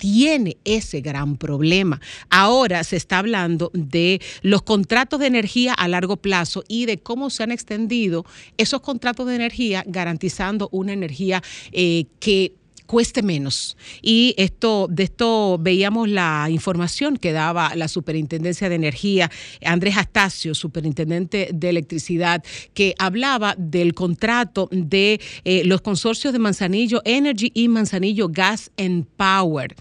[0.00, 2.00] tiene ese gran problema.
[2.30, 7.28] Ahora se está hablando de los contratos de energía a largo plazo y de cómo
[7.28, 8.24] se han extendido
[8.56, 12.54] esos contratos de energía garantizando una energía eh, que
[12.90, 13.76] cueste menos.
[14.02, 19.30] Y esto, de esto veíamos la información que daba la Superintendencia de Energía,
[19.64, 22.42] Andrés Astacio, superintendente de electricidad,
[22.74, 29.06] que hablaba del contrato de eh, los consorcios de Manzanillo Energy y Manzanillo Gas and
[29.16, 29.76] Power.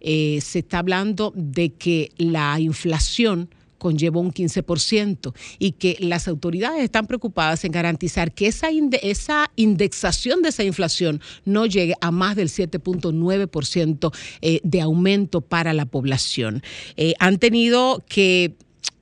[0.00, 3.48] Eh, se está hablando de que la inflación
[3.82, 8.68] conlleva un 15% y que las autoridades están preocupadas en garantizar que esa,
[9.02, 15.72] esa indexación de esa inflación no llegue a más del 7.9% eh, de aumento para
[15.72, 16.62] la población.
[16.96, 18.54] Eh, han tenido que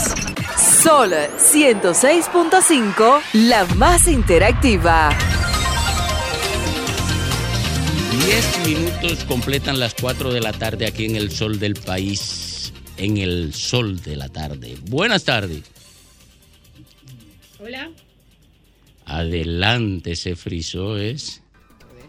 [0.84, 5.10] Sol 106.5, la más interactiva.
[8.12, 13.18] Diez minutos completan las 4 de la tarde aquí en el sol del país, en
[13.18, 14.78] el sol de la tarde.
[14.88, 15.75] Buenas tardes.
[17.66, 17.90] Hola.
[19.08, 21.44] Adelante, se frizó, es.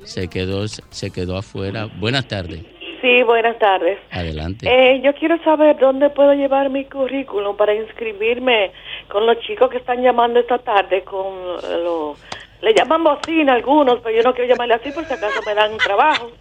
[0.04, 1.88] Se quedó, se quedó afuera.
[1.98, 2.60] Buenas tardes.
[3.00, 3.98] Sí, buenas tardes.
[4.10, 4.68] Adelante.
[4.68, 8.70] Eh, yo quiero saber dónde puedo llevar mi currículum para inscribirme
[9.08, 12.16] con los chicos que están llamando esta tarde con eh, lo
[12.60, 15.78] le llaman bocina algunos, pero yo no quiero llamarle así por si acaso me dan
[15.78, 16.32] trabajo.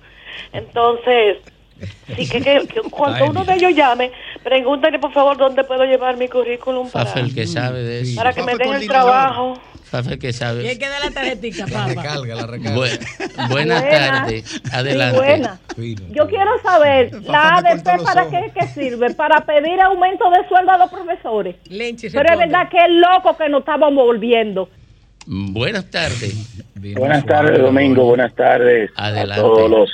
[0.52, 1.38] Entonces,
[2.16, 4.12] sí que, que- que cuando uno de ellos llame,
[4.44, 8.16] pregúntale por favor dónde puedo llevar mi currículum para, Fafa el que sabe de eso.
[8.16, 9.60] para que me den el trabajo.
[9.84, 10.68] Fafa el que Y sabe.
[10.68, 11.94] hay que dar la tarjetita, papá.
[11.94, 13.82] Bu- buenas Buena.
[13.82, 14.62] tardes.
[14.72, 15.18] Adelante.
[15.18, 15.60] buena.
[16.12, 19.14] Yo quiero saber, ¿la ADP para qué, qué sirve?
[19.14, 21.56] Para pedir aumento de sueldo a los profesores.
[21.70, 24.70] Pero es verdad que es loco que nos estamos volviendo.
[25.28, 26.36] Buenas tardes.
[26.76, 28.06] Buenas tardes, Domingo.
[28.06, 29.34] Buenas tardes Adelante.
[29.34, 29.90] a todos los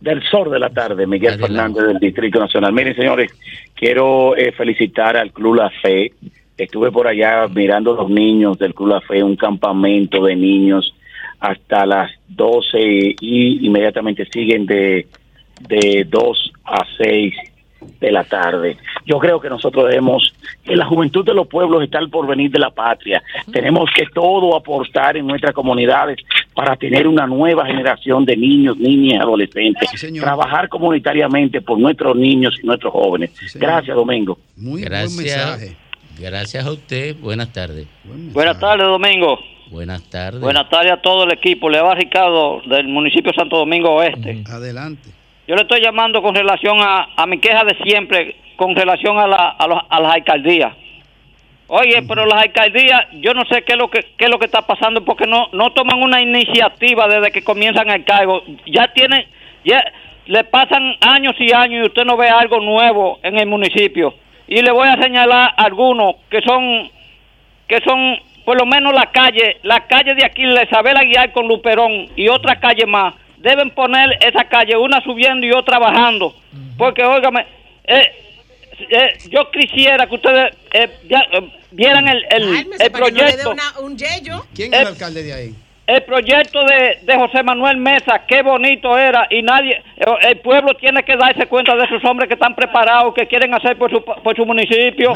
[0.00, 1.06] del sol de la tarde.
[1.06, 2.72] Miguel Fernández del Distrito Nacional.
[2.72, 3.32] Miren, señores,
[3.74, 6.12] quiero eh, felicitar al Club La Fe.
[6.56, 10.94] Estuve por allá mirando a los niños del Club La Fe, un campamento de niños
[11.40, 15.06] hasta las 12 y inmediatamente siguen de,
[15.68, 17.34] de 2 a 6
[18.00, 18.76] de la tarde.
[19.06, 22.58] Yo creo que nosotros debemos, que la juventud de los pueblos está al porvenir de
[22.58, 23.22] la patria.
[23.52, 26.18] Tenemos que todo aportar en nuestras comunidades
[26.54, 29.88] para tener una nueva generación de niños, niñas y adolescentes.
[30.20, 33.30] Trabajar comunitariamente por nuestros niños y nuestros jóvenes.
[33.54, 34.38] Gracias, Domingo.
[34.56, 35.76] Gracias.
[36.18, 37.16] Gracias a usted.
[37.20, 37.86] Buenas tardes.
[38.32, 39.38] Buenas tardes, Domingo.
[39.70, 40.40] Buenas tardes.
[40.40, 41.68] Buenas tardes a todo el equipo.
[41.68, 44.42] Le va Ricardo del municipio de Santo Domingo Oeste.
[44.48, 45.10] Adelante.
[45.48, 49.26] Yo le estoy llamando con relación a, a mi queja de siempre, con relación a,
[49.26, 50.74] la, a, los- a las alcaldías.
[51.68, 54.46] Oye, pero las alcaldías, yo no sé qué es lo que qué es lo que
[54.46, 58.42] está pasando porque no no toman una iniciativa desde que comienzan el cargo.
[58.66, 59.26] Ya tienen
[59.64, 59.84] ya
[60.26, 64.14] le pasan años y años y usted no ve algo nuevo en el municipio.
[64.46, 66.90] Y le voy a señalar algunos que son
[67.66, 71.46] que son por lo menos la calle, la calle de aquí, la Isabel Aguiar con
[71.48, 76.34] Luperón y otra calle más, deben poner esa calle, una subiendo y otra bajando.
[76.76, 77.46] Porque, óigame,
[77.84, 78.06] eh,
[78.90, 83.12] eh, yo quisiera que ustedes eh, ya, eh, vieran el, el, Cálmese el para que
[83.12, 83.50] no le dé proyecto.
[83.50, 84.44] una- un yello.
[84.54, 85.54] ¿Quién es el alcalde de ahí?
[85.86, 89.82] El proyecto de, de José Manuel Mesa, qué bonito era, y nadie,
[90.20, 93.78] el pueblo tiene que darse cuenta de esos hombres que están preparados, que quieren hacer
[93.78, 95.14] por su, por su municipio.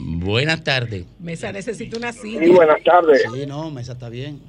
[0.00, 1.06] Buenas tardes.
[1.18, 2.40] Mesa necesita una silla.
[2.40, 3.22] Sí, buenas tardes.
[3.32, 4.42] Sí, no, Mesa está bien.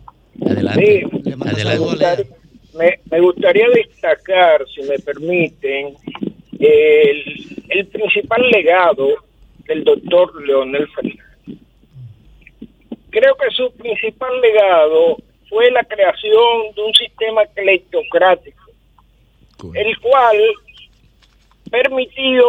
[0.46, 1.06] Adelante.
[1.24, 2.28] Sí, Adelante.
[2.74, 5.96] Me, me gustaría destacar, si me permiten,
[6.60, 9.16] el, el principal legado
[9.66, 11.26] del doctor Leonel Fernández.
[13.12, 15.18] Creo que su principal legado
[15.50, 18.64] fue la creación de un sistema cleptocrático,
[19.74, 20.38] el cual
[21.72, 22.46] permitió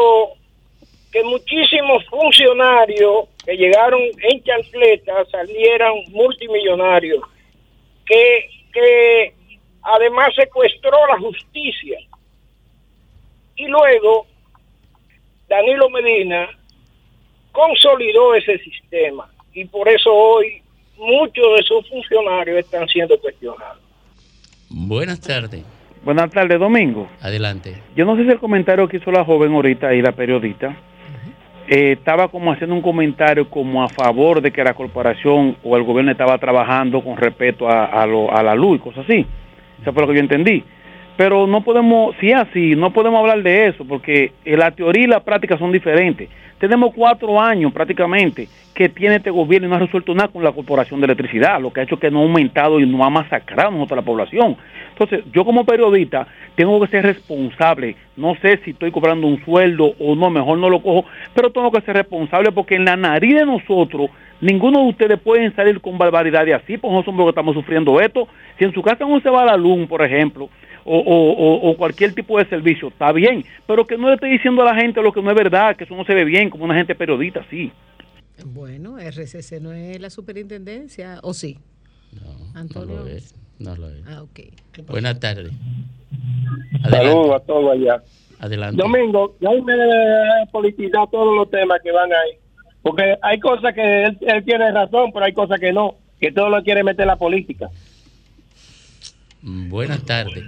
[1.11, 7.23] que muchísimos funcionarios que llegaron en chancleta salieran multimillonarios,
[8.07, 9.35] que, que
[9.82, 11.98] además secuestró la justicia.
[13.57, 14.27] Y luego
[15.48, 16.48] Danilo Medina
[17.52, 20.62] consolidó ese sistema y por eso hoy
[20.97, 23.78] muchos de sus funcionarios están siendo cuestionados.
[24.69, 25.65] Buenas tardes.
[26.05, 27.09] Buenas tardes, Domingo.
[27.20, 27.82] Adelante.
[27.97, 30.77] Yo no sé si el comentario que hizo la joven ahorita y la periodista
[31.69, 35.82] eh, estaba como haciendo un comentario como a favor de que la corporación o el
[35.82, 39.27] gobierno estaba trabajando con respecto a, a, lo- a la luz y cosas así.
[39.81, 40.65] Eso fue lo que yo entendí.
[41.16, 45.05] Pero no podemos, si es así, no podemos hablar de eso porque eh, la teoría
[45.05, 46.28] y la práctica son diferentes.
[46.59, 50.52] Tenemos cuatro años prácticamente que tiene este gobierno y no ha resuelto nada con la
[50.52, 53.69] corporación de electricidad, lo que ha hecho que no ha aumentado y no ha masacrado
[53.69, 54.57] a nosotros la población.
[54.90, 57.97] Entonces, yo como periodista tengo que ser responsable.
[58.16, 61.70] No sé si estoy cobrando un sueldo o no, mejor no lo cojo, pero tengo
[61.70, 64.11] que ser responsable porque en la nariz de nosotros,
[64.41, 68.01] ninguno de ustedes pueden salir con barbaridades así, pues nosotros somos los que estamos sufriendo
[68.01, 68.29] esto.
[68.59, 70.49] Si en su casa no se va la luz, por ejemplo,
[70.85, 74.27] o, o- o- o cualquier tipo de servicio, está bien, pero que no le esté
[74.27, 76.49] diciendo a la gente lo que no es verdad, que eso no se ve bien,
[76.51, 77.71] como una gente periodista, sí.
[78.47, 81.59] Bueno, RCC no es la superintendencia, ¿o sí?
[82.12, 83.01] No Antonio.
[83.01, 83.35] lo es.
[83.59, 84.03] No lo es.
[84.09, 84.41] Ah, ok.
[84.89, 85.53] Buenas tardes.
[86.89, 88.03] Saludos a todos allá.
[88.39, 88.83] Adelante.
[88.83, 89.75] Domingo, ya me
[90.51, 92.39] politizar todos los temas que van ahí.
[92.82, 96.48] Porque hay cosas que él, él tiene razón, pero hay cosas que no, que todo
[96.48, 97.69] lo quiere meter la política.
[99.43, 100.44] Buenas tardes.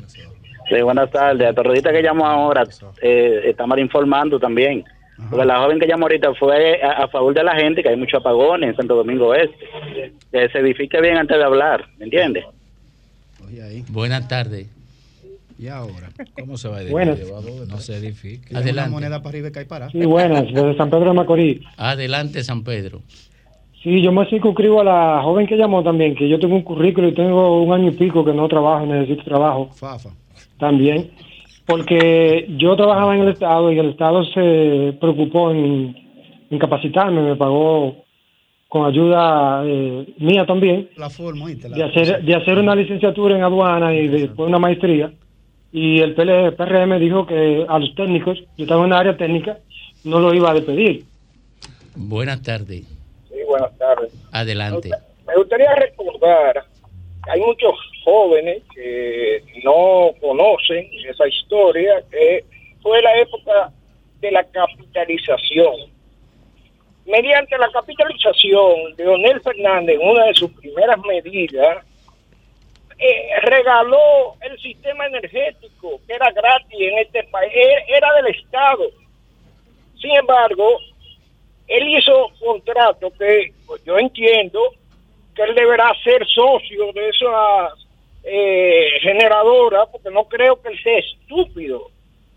[0.69, 1.49] Sí, buenas tardes.
[1.49, 2.65] A Torredita que llamó ahora,
[3.01, 4.85] eh, está mal informando también.
[5.31, 7.97] Porque la joven que llamó ahorita fue a, a favor de la gente, que hay
[7.97, 10.13] muchos apagones en Santo Domingo Este.
[10.31, 12.45] Que se edifique bien antes de hablar, ¿me entiendes?
[13.89, 14.69] Buenas tardes.
[15.63, 16.09] ¿Y ahora?
[16.41, 17.17] ¿Cómo se va a edificar?
[17.69, 18.59] No se edifica.
[18.59, 18.91] Adelante.
[18.91, 19.91] Una moneda para arriba y cae para.
[19.91, 21.61] Sí, buenas, desde San Pedro de Macorís.
[21.77, 23.03] Adelante, San Pedro.
[23.81, 27.07] Sí, yo me circunscribo a la joven que llamó también, que yo tengo un currículo
[27.07, 29.71] y tengo un año y pico que no trabajo, necesito trabajo.
[29.73, 30.11] Fafa.
[30.59, 31.13] También.
[31.65, 35.95] Porque yo trabajaba en el Estado y el Estado se preocupó en,
[36.51, 38.03] en capacitarme, me pagó
[38.67, 43.95] con ayuda eh, mía también, La forma, de hacer, de hacer una licenciatura en aduana
[43.95, 45.13] y después una maestría.
[45.73, 49.59] Y el PRM dijo que a los técnicos, yo estaba en una área técnica,
[50.05, 51.05] no lo iba a despedir.
[51.97, 52.87] Buenas tardes.
[53.29, 54.13] Sí, buenas tardes.
[54.33, 54.91] Adelante.
[55.27, 56.65] Me gustaría recordar
[57.25, 57.73] que hay muchos
[58.05, 62.45] jóvenes que no conocen esa historia, que
[62.83, 63.73] fue la época
[64.21, 65.91] de la capitalización.
[67.07, 71.85] Mediante la capitalización, Leonel Fernández, en una de sus primeras medidas,
[73.05, 77.53] eh, regaló el sistema energético, que era gratis en este país,
[77.89, 78.85] era del Estado.
[80.01, 80.79] Sin embargo,
[81.67, 84.61] él hizo contrato que pues, yo entiendo
[85.35, 87.75] que él deberá ser socio de esa
[88.23, 91.89] eh, generadora, porque no creo que él sea estúpido,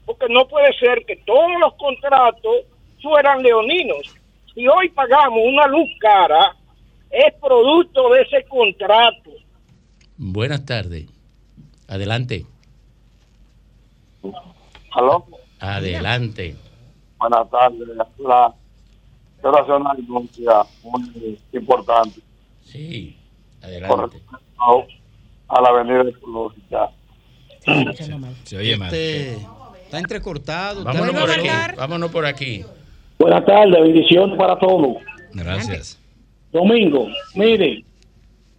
[0.04, 2.66] porque no puede ser que todos los contratos
[3.04, 4.16] fueran leoninos.
[4.56, 6.56] Si hoy pagamos una luz cara,
[7.12, 9.30] es producto de ese contrato.
[10.18, 11.06] Buenas tardes.
[11.88, 12.46] Adelante.
[14.92, 15.26] ¿Aló?
[15.60, 16.56] Adelante.
[17.20, 17.80] Buenas tardes.
[18.20, 18.54] La,
[19.78, 20.52] una denuncia
[20.84, 22.20] muy importante
[22.64, 23.16] Sí.
[23.62, 24.18] con Adelante.
[24.18, 24.88] respecto
[25.48, 26.90] a la avenida ecológica.
[28.44, 28.94] Se oye mal.
[28.94, 29.34] Este,
[29.84, 30.80] está entrecortado.
[30.80, 31.48] está- Vámonos por aquí.
[31.78, 32.66] Vámonos por aquí.
[33.20, 34.98] Buenas tardes, bendiciones para todos.
[35.34, 36.00] Gracias.
[36.52, 37.84] Domingo, mire,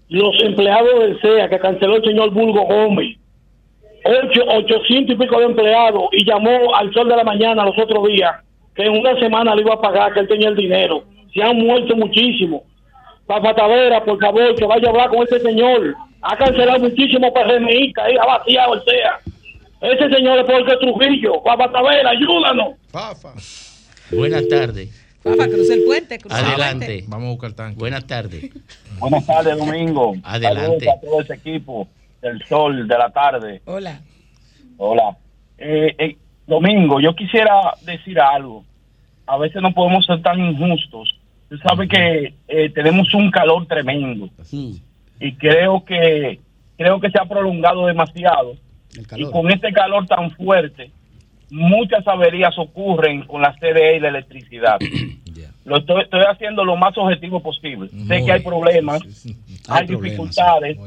[0.08, 3.16] los empleados del CEA que canceló el señor Bulgo Gómez,
[4.04, 8.06] ocho, 800 y pico de empleados, y llamó al sol de la mañana los otros
[8.08, 8.36] días
[8.76, 11.02] que en una semana le iba a pagar, que él tenía el dinero.
[11.34, 12.62] Se han muerto muchísimo.
[13.26, 15.94] Papa Tavera, por favor, que vaya a hablar con este señor.
[16.20, 19.18] Ha cancelado muchísimo PRMista, ahí ha vaciado el CEA.
[19.80, 21.42] Ese señor es porque Trujillo.
[21.42, 22.74] Papa Tavera, ayúdanos.
[24.10, 25.05] Buenas tardes.
[25.26, 26.14] Fafa, cruza el puente.
[26.14, 26.86] el Adelante.
[26.86, 27.04] puente.
[27.08, 27.78] Vamos a buscar tanque.
[27.78, 28.50] Buenas tardes.
[28.98, 30.14] Buenas tardes, Domingo.
[30.22, 30.84] Adelante.
[30.84, 31.88] Saludos a todo ese equipo
[32.22, 33.62] del sol de la tarde.
[33.64, 34.00] Hola.
[34.76, 35.16] Hola.
[35.58, 36.16] Eh, eh,
[36.46, 38.64] Domingo, yo quisiera decir algo.
[39.26, 41.18] A veces no podemos ser tan injustos.
[41.48, 44.28] Tú sabes que eh, tenemos un calor tremendo
[45.20, 46.40] y creo que
[46.76, 48.54] creo que se ha prolongado demasiado.
[49.16, 50.90] Y con este calor tan fuerte,
[51.50, 54.78] muchas averías ocurren con la CDE y la electricidad.
[55.64, 57.88] Lo estoy, estoy haciendo lo más objetivo posible.
[57.88, 59.02] sé que hay problemas,
[59.68, 60.78] hay, problemas, dificultades,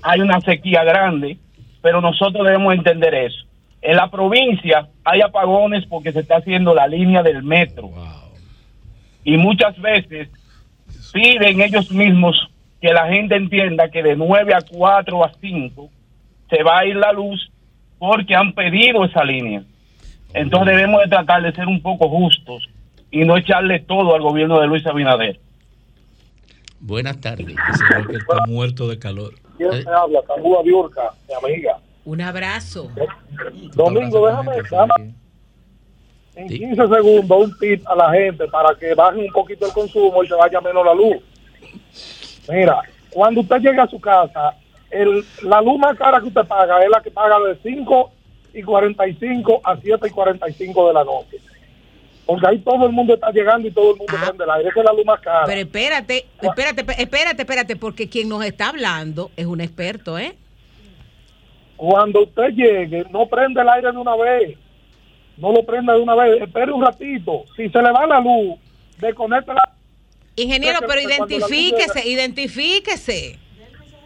[0.00, 1.36] hay una sequía grande,
[1.82, 3.44] pero nosotros debemos entender eso.
[3.82, 7.90] En la provincia hay apagones porque se está haciendo la línea del metro.
[9.24, 10.30] Y muchas veces
[11.12, 12.48] piden ellos mismos
[12.80, 15.90] que la gente entienda que de 9 a 4 a 5
[16.48, 17.50] se va a ir la luz
[17.98, 19.62] porque han pedido esa línea.
[20.34, 22.68] Entonces debemos de tratar de ser un poco justos
[23.10, 25.40] y no echarle todo al gobierno de Luis Abinader.
[26.80, 27.56] Buenas tardes.
[27.88, 29.34] Creo que está muerto de calor.
[29.56, 30.20] ¿Quién me habla?
[30.26, 31.78] Saluda Biurca, mi amiga.
[32.04, 32.90] Un abrazo.
[33.74, 35.14] Domingo, déjame, déjame
[36.36, 40.22] en 15 segundos un tip a la gente para que baje un poquito el consumo
[40.22, 41.16] y se vaya menos la luz.
[42.48, 42.80] Mira,
[43.10, 44.54] cuando usted llegue a su casa,
[44.90, 48.12] el, la luz más cara que usted paga es la que paga de 5
[48.54, 51.38] y 45 a 7 y 45 de la noche.
[52.26, 54.68] Porque ahí todo el mundo está llegando y todo el mundo prende el aire.
[54.70, 55.44] Esa es la luz más cara.
[55.44, 60.34] Pero espérate, espérate, espérate, espérate, porque quien nos está hablando es un experto, ¿eh?
[61.76, 64.56] Cuando usted llegue, no prende el aire de una vez.
[65.36, 66.40] No lo prenda de una vez.
[66.40, 67.44] Espere un ratito.
[67.56, 68.58] Si se le va la luz,
[68.98, 69.70] desconecte la...
[70.36, 73.38] Ingeniero, pero identifíquese, identifíquese.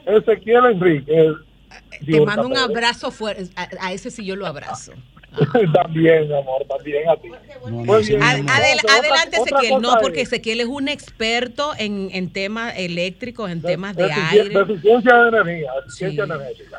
[0.06, 1.34] Ezequiel Enrique.
[1.90, 3.48] Te Dios, mando un abrazo fuerte.
[3.56, 4.92] A, a ese sí yo lo abrazo.
[5.74, 7.28] también, mi amor, también a ti.
[7.28, 8.18] Adel-
[8.88, 9.80] adelante, otra Ezequiel.
[9.82, 14.48] No, porque Ezequiel es un experto en, en temas eléctricos, en temas de aire.
[14.58, 16.30] deficiencia de energía, deficiencia Sí.
[16.32, 16.78] energética.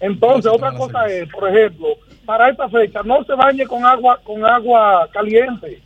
[0.00, 1.88] Entonces, otra cosa es, por ejemplo,
[2.24, 5.82] para esta fecha no se bañe con agua con agua caliente.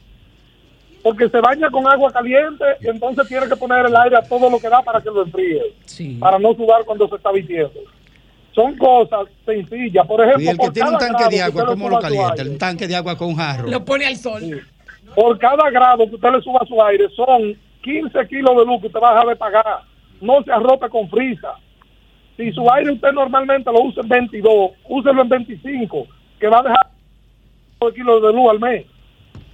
[1.03, 4.49] porque se baña con agua caliente y entonces tiene que poner el aire a todo
[4.49, 5.61] lo que da para que lo enfríe,
[6.19, 7.73] para no sudar cuando se está vistiendo.
[8.55, 10.07] Son cosas sencillas.
[10.07, 12.43] Por ejemplo, Y el que por tiene un tanque de agua, ¿cómo lo calienta?
[12.43, 13.69] Un tanque de agua con un jarro.
[13.69, 14.63] Lo pone al sol.
[15.15, 18.87] por cada grado que usted le suba su aire son 15 kilos de luz que
[18.87, 19.81] usted va a dejar de pagar.
[20.21, 21.55] No se arrope con frisa.
[22.37, 26.07] Si su aire usted normalmente lo usa en 22, úselo en 25,
[26.41, 26.91] que va a dejar
[27.81, 28.87] 15 kilos de luz al mes.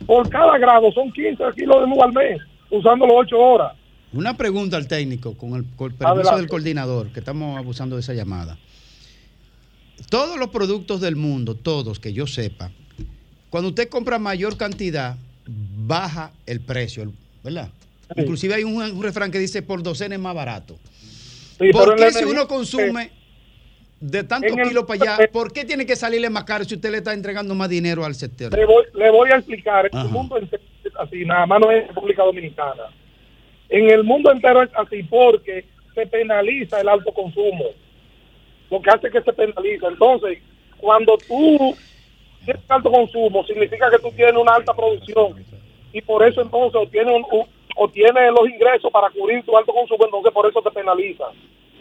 [0.06, 2.40] Por cada grado son 15 kilos de luz al mes,
[2.70, 3.72] usándolo 8 horas.
[4.12, 6.40] Una pregunta al técnico, con el, con el permiso Adelante.
[6.40, 8.56] del coordinador, que estamos abusando de esa llamada.
[10.08, 12.70] Todos los productos del mundo, todos que yo sepa,
[13.50, 15.16] cuando usted compra mayor cantidad,
[15.46, 17.12] baja el precio,
[17.42, 17.70] ¿verdad?
[18.16, 20.78] Inclusive hay un, un refrán que dice por docena es más barato.
[21.58, 23.10] Sí, ¿Por qué si uno consume
[24.00, 26.98] de tantos kilos para allá, por qué tiene que salirle más caro si usted le
[26.98, 28.52] está entregando más dinero al sector?
[28.56, 29.88] Le voy, le voy a explicar.
[29.92, 32.84] En el mundo entero es así, nada más no es República Dominicana.
[33.68, 37.66] En el mundo entero es así porque se penaliza el alto consumo.
[38.70, 39.88] Lo que hace que se penaliza.
[39.88, 40.38] Entonces,
[40.78, 41.76] cuando tú
[42.44, 45.44] tienes alto consumo, significa que tú tienes una alta producción.
[45.92, 50.04] Y por eso entonces obtienes, un- un- obtienes los ingresos para cubrir tu alto consumo,
[50.04, 51.24] entonces por eso te penaliza.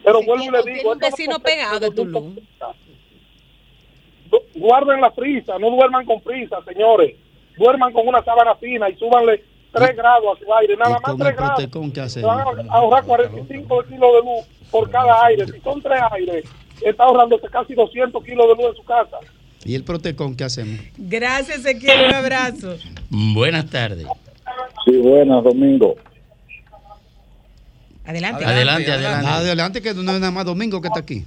[0.04, 2.36] Pero vuelvo y le digo, un vecino pegado de Tulum.
[4.30, 7.16] Du- guarden la frisa, no duerman con frisa, señores.
[7.58, 9.44] Duerman con una sábana fina y súbanle
[9.74, 11.56] 3 grados a su aire, nada más Con 3 el grados.
[12.22, 12.40] van
[12.70, 15.46] a ahorrar 45 kilos de luz por cada aire.
[15.48, 16.46] Si son 3 aires,
[16.86, 19.18] está ahorrándose casi 200 kilos de luz en su casa.
[19.66, 20.80] ¿Y el protecón qué hacemos?
[20.98, 22.08] Gracias, Ezequiel.
[22.08, 22.76] Un abrazo.
[23.10, 24.06] Buenas tardes.
[24.86, 25.96] Sí, buenas, Domingo.
[28.06, 28.44] Adelante.
[28.46, 29.28] Adelante, adelante.
[29.28, 31.26] Adelante, que no es nada más Domingo que está aquí.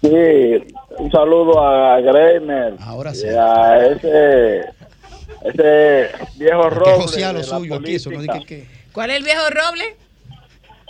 [0.00, 2.74] Sí, un saludo a Greiner.
[2.80, 3.26] Ahora sí.
[3.26, 4.60] Y a ese,
[5.44, 7.32] ese viejo Que roble.
[7.32, 8.66] lo suyo aquí, eso no diga que...
[8.92, 9.96] ¿Cuál es el viejo roble?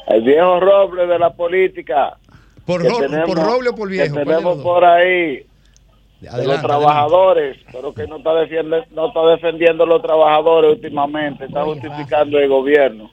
[0.08, 2.18] El viejo roble de la política.
[2.66, 4.14] Por, que ro- por roble o por viejo.
[4.16, 5.46] Que ¿cuál de los tenemos por ahí.
[6.20, 11.44] de los trabajadores, pero que no está, defiende, no está defendiendo a los trabajadores últimamente,
[11.44, 13.10] está justificando el gobierno.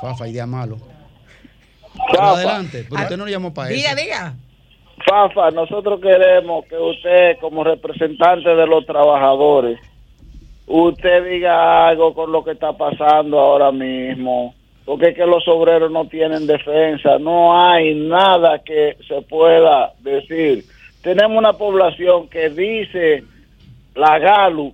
[0.00, 0.76] Fafa, idea malo.
[2.12, 2.30] Fafa.
[2.32, 3.76] adelante, pero usted no lo llamó para eso.
[3.76, 4.34] Diga, diga.
[5.08, 9.78] Fafa, nosotros queremos que usted, como representante de los trabajadores,
[10.66, 14.54] usted diga algo con lo que está pasando ahora mismo.
[14.86, 20.64] Porque es que los obreros no tienen defensa, no hay nada que se pueda decir.
[21.02, 23.24] Tenemos una población que dice
[23.96, 24.72] la GALU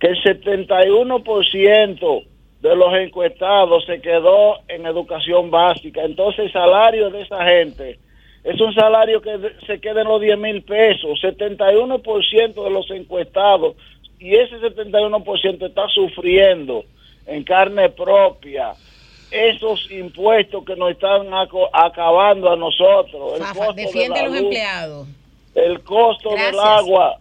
[0.00, 2.24] que el 71%
[2.60, 6.02] de los encuestados se quedó en educación básica.
[6.02, 8.00] Entonces el salario de esa gente
[8.42, 11.22] es un salario que se queda en los 10 mil pesos.
[11.22, 13.76] 71% de los encuestados
[14.18, 16.84] y ese 71% está sufriendo
[17.26, 18.72] en carne propia
[19.30, 21.26] esos impuestos que nos están
[21.72, 23.34] acabando a nosotros.
[23.34, 25.08] El Fafa, costo de defiende a la los luz, empleados.
[25.54, 27.18] el costo del agua.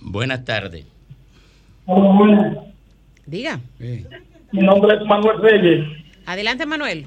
[0.00, 0.84] Buenas tardes.
[3.26, 3.60] Diga.
[3.78, 5.86] Mi nombre es Manuel Reyes.
[6.26, 7.06] Adelante, Manuel.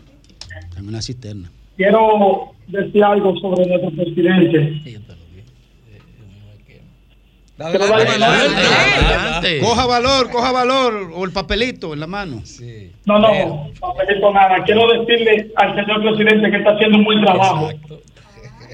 [0.78, 1.50] En una cisterna.
[1.78, 4.58] Quiero decir algo sobre nuestro presidente.
[4.84, 5.14] Adelante.
[9.62, 12.42] Coja valor, coja valor, o el papelito en la mano.
[13.06, 14.64] No, no, no necesito nada.
[14.64, 17.70] Quiero decirle al señor presidente que está haciendo un buen trabajo.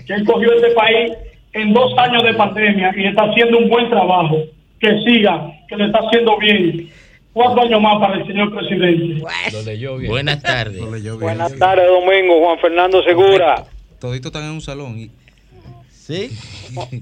[0.05, 1.13] Que él cogió este país
[1.53, 4.37] en dos años de pandemia y está haciendo un buen trabajo.
[4.79, 6.89] Que siga, que lo está haciendo bien.
[7.33, 9.23] Cuatro años más para el señor presidente.
[10.07, 10.81] Buenas tardes.
[11.19, 12.45] Buenas tardes, Domingo.
[12.45, 13.63] Juan Fernando Segura.
[13.99, 14.99] Toditos están en un salón.
[14.99, 15.11] Y...
[15.91, 16.29] Sí.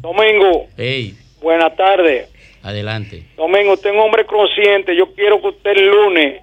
[0.01, 2.27] Domingo, Hey, buenas tardes.
[2.63, 3.21] adelante.
[3.37, 4.95] Domingo, usted es un hombre consciente.
[4.95, 6.41] Yo quiero que usted el lunes,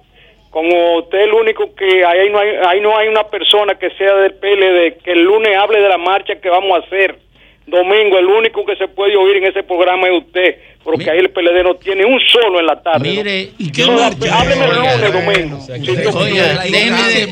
[0.49, 3.89] como usted es el único que ahí no hay, ahí no hay una persona que
[3.97, 7.19] sea del PLD, que el lunes hable de la marcha que vamos a hacer.
[7.65, 11.29] Domingo, el único que se puede oír en ese programa es usted, porque ahí el
[11.29, 13.09] PLD no tiene un solo en la tarde.
[13.09, 13.71] Mire, ¿no?
[13.71, 14.01] yo- No,
[14.33, 15.57] hábleme el lunes, Domingo.
[16.19, 17.27] Oiga, déjeme de-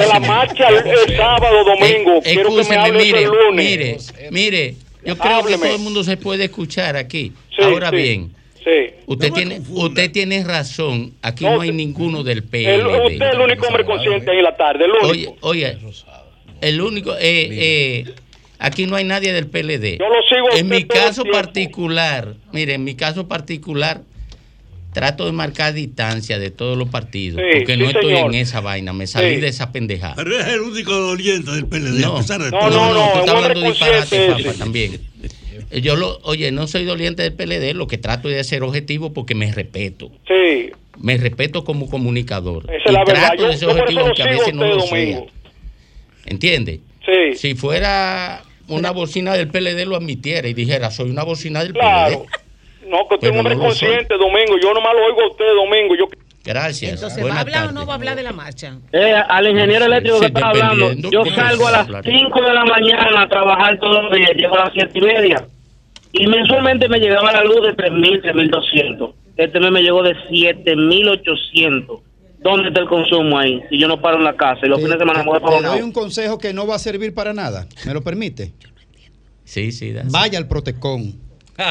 [0.00, 2.20] de la marcha el, el sábado, Domingo.
[2.22, 3.54] Quiero que me hable mire, el lunes.
[3.54, 5.62] mire, mire, yo creo Hábleme.
[5.62, 7.32] que todo el mundo se puede escuchar aquí.
[7.56, 7.96] Sí, Ahora sí.
[7.96, 8.32] bien,
[8.64, 8.94] Sí.
[9.06, 11.14] usted tiene, usted tiene razón.
[11.22, 12.86] Aquí No, no, hay ninguno del El- PLD.
[13.06, 15.36] usted es el único hombre consciente ahí en la tarde, el único.
[15.42, 15.78] Oye, oye,
[16.60, 18.04] el único, eh, eh,
[18.58, 19.98] aquí no hay nadie del PLD.
[19.98, 24.02] Yo lo sigo a En mi caso particular, mire, en mi caso particular,
[24.92, 28.34] trato de marcar distancia de todos los partidos, Sí, porque sí, no estoy señor.
[28.34, 29.40] en esa vaina, me salí Sí.
[29.40, 30.14] de esa pendejada.
[30.16, 32.00] Pero es el único doliente del PLD.
[32.00, 32.70] No, a pesar de no, todo.
[32.70, 35.00] no, no, tú estás hablando disparate, papá, también.
[35.82, 39.12] Yo lo, oye, no soy doliente del PLD, lo que trato es de ser objetivo
[39.12, 40.10] porque me respeto.
[40.26, 40.70] Sí,
[41.00, 42.64] Me respeto como comunicador.
[42.64, 44.98] esa y es la trato de ser objetivo aunque a veces no lo sea.
[44.98, 45.26] Domingo.
[46.26, 46.80] ¿Entiende?
[47.04, 47.36] Sí.
[47.36, 52.24] Si fuera una bocina del PLD lo admitiera y dijera, soy una bocina del Claro.
[52.24, 52.47] PLD.
[52.88, 53.88] No, que usted es un hombre no lo soy.
[53.88, 54.58] consciente, Domingo.
[54.62, 55.94] Yo nomás lo oigo a usted, Domingo.
[55.96, 56.06] Yo...
[56.44, 56.92] Gracias.
[56.94, 57.74] Entonces, ¿va a Buenas hablar o tardes.
[57.74, 58.78] no va a hablar de la marcha?
[58.92, 62.04] Eh, al ingeniero eléctrico que está hablando, yo salgo a las hablar.
[62.04, 65.46] 5 de la mañana a trabajar todos los días, llego a las 7 y media.
[66.12, 69.12] Y mensualmente me llegaba la luz de 3.000, 3.200.
[69.36, 72.00] Este mes me llegó de 7.800.
[72.40, 73.60] ¿Dónde está el consumo ahí?
[73.68, 75.58] Si yo no paro en la casa y los fines de semana me voy para
[75.58, 77.66] Te un doy un consejo que no va a servir para nada.
[77.84, 78.52] ¿Me lo permite?
[79.44, 81.27] Sí, sí, Vaya al Protecón.
[81.58, 81.66] El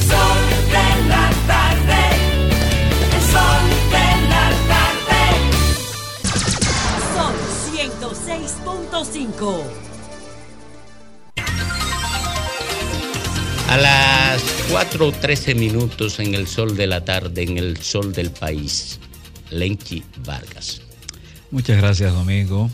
[0.00, 0.40] sol
[0.70, 2.00] de la tarde.
[3.12, 5.20] El sol de la tarde.
[7.12, 7.36] Sol
[7.74, 9.36] 106.5.
[13.68, 18.98] A las 4.13 minutos en el sol de la tarde, en el sol del país,
[19.50, 20.80] Lenchi Vargas.
[21.50, 22.70] Muchas gracias, Domingo.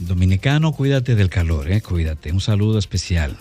[0.00, 1.82] Dominicano, cuídate del calor, ¿eh?
[1.82, 2.32] cuídate.
[2.32, 3.36] Un saludo especial.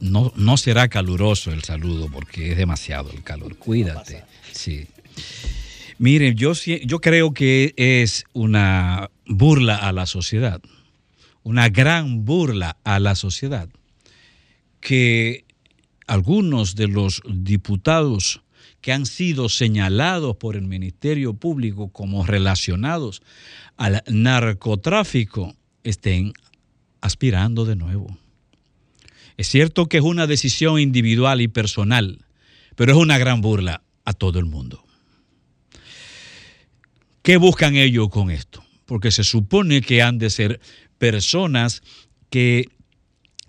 [0.00, 3.56] No, no será caluroso el saludo porque es demasiado el calor.
[3.58, 4.24] Cuídate.
[4.50, 4.86] Sí.
[5.98, 10.62] Miren, yo, yo creo que es una burla a la sociedad,
[11.42, 13.68] una gran burla a la sociedad,
[14.80, 15.44] que
[16.06, 18.40] algunos de los diputados
[18.80, 23.20] que han sido señalados por el Ministerio Público como relacionados
[23.76, 25.54] al narcotráfico
[25.84, 26.32] estén
[27.00, 28.16] aspirando de nuevo.
[29.36, 32.24] Es cierto que es una decisión individual y personal,
[32.76, 34.84] pero es una gran burla a todo el mundo.
[37.22, 38.64] ¿Qué buscan ellos con esto?
[38.86, 40.60] Porque se supone que han de ser
[40.98, 41.82] personas
[42.28, 42.68] que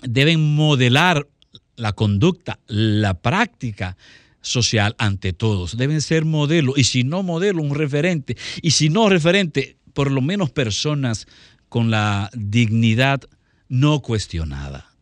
[0.02, 1.28] deben modelar
[1.76, 3.98] la conducta, la práctica
[4.42, 5.78] social ante todos.
[5.78, 8.38] Deben ser modelo y si no modelo, un referente.
[8.62, 11.28] Y si no referente, por lo menos personas
[11.72, 13.22] con la dignidad
[13.70, 14.94] no cuestionada.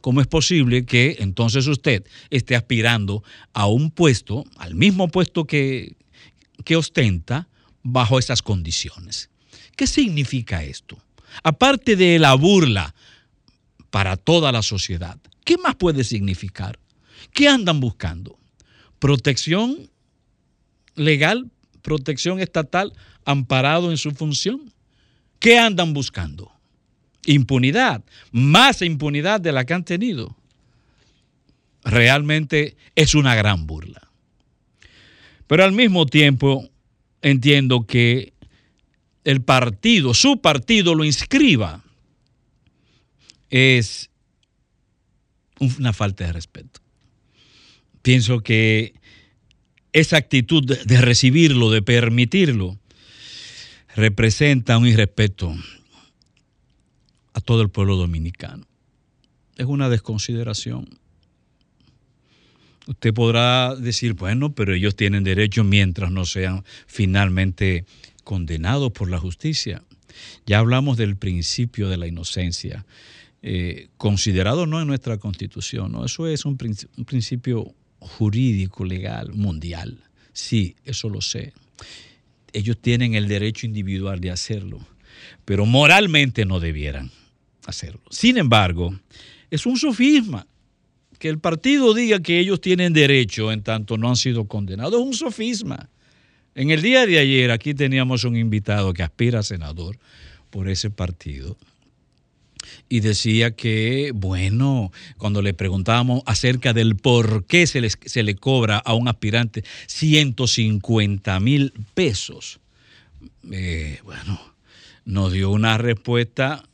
[0.00, 3.22] ¿Cómo es posible que entonces usted esté aspirando
[3.52, 5.96] a un puesto, al mismo puesto que,
[6.64, 7.46] que ostenta,
[7.82, 9.28] bajo esas condiciones?
[9.76, 10.96] ¿Qué significa esto?
[11.42, 12.94] Aparte de la burla
[13.90, 16.78] para toda la sociedad, ¿qué más puede significar?
[17.34, 18.38] ¿Qué andan buscando?
[18.98, 19.90] ¿Protección
[20.94, 21.50] legal,
[21.82, 22.94] protección estatal,
[23.26, 24.72] amparado en su función?
[25.38, 26.50] ¿Qué andan buscando?
[27.26, 28.02] Impunidad,
[28.32, 30.36] más impunidad de la que han tenido.
[31.84, 34.10] Realmente es una gran burla.
[35.46, 36.68] Pero al mismo tiempo
[37.22, 38.32] entiendo que
[39.24, 41.82] el partido, su partido lo inscriba,
[43.50, 44.10] es
[45.60, 46.80] una falta de respeto.
[48.02, 48.94] Pienso que
[49.92, 52.78] esa actitud de- recibirlo, de permitirlo,
[53.98, 55.52] representa un irrespeto
[57.32, 58.64] a todo el pueblo dominicano.
[59.56, 60.88] Es una desconsideración.
[62.86, 67.86] Usted podrá decir, bueno, pero ellos tienen derecho mientras no sean finalmente
[68.22, 69.82] condenados por la justicia.
[70.46, 72.86] Ya hablamos del principio de la inocencia,
[73.42, 76.04] eh, considerado no en nuestra constitución, ¿no?
[76.04, 76.56] eso es un,
[76.96, 80.04] un principio jurídico, legal, mundial.
[80.32, 81.52] Sí, eso lo sé.
[82.52, 84.80] Ellos tienen el derecho individual de hacerlo,
[85.44, 87.10] pero moralmente no debieran
[87.66, 88.00] hacerlo.
[88.10, 88.98] Sin embargo,
[89.50, 90.46] es un sofisma
[91.18, 94.94] que el partido diga que ellos tienen derecho en tanto no han sido condenados.
[95.00, 95.90] Es un sofisma.
[96.54, 99.98] En el día de ayer aquí teníamos un invitado que aspira a senador
[100.50, 101.56] por ese partido
[102.88, 108.78] y decía que, bueno, cuando le preguntábamos acerca del por qué se, se le cobra
[108.78, 112.60] a un aspirante 150 mil pesos,
[113.50, 114.40] eh, bueno,
[115.04, 116.64] nos dio una respuesta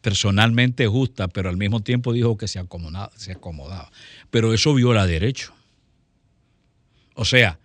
[0.00, 3.90] personalmente justa, pero al mismo tiempo dijo que se acomodaba, se acomodaba.
[4.30, 5.52] Pero eso viola derecho.
[7.14, 7.58] O sea,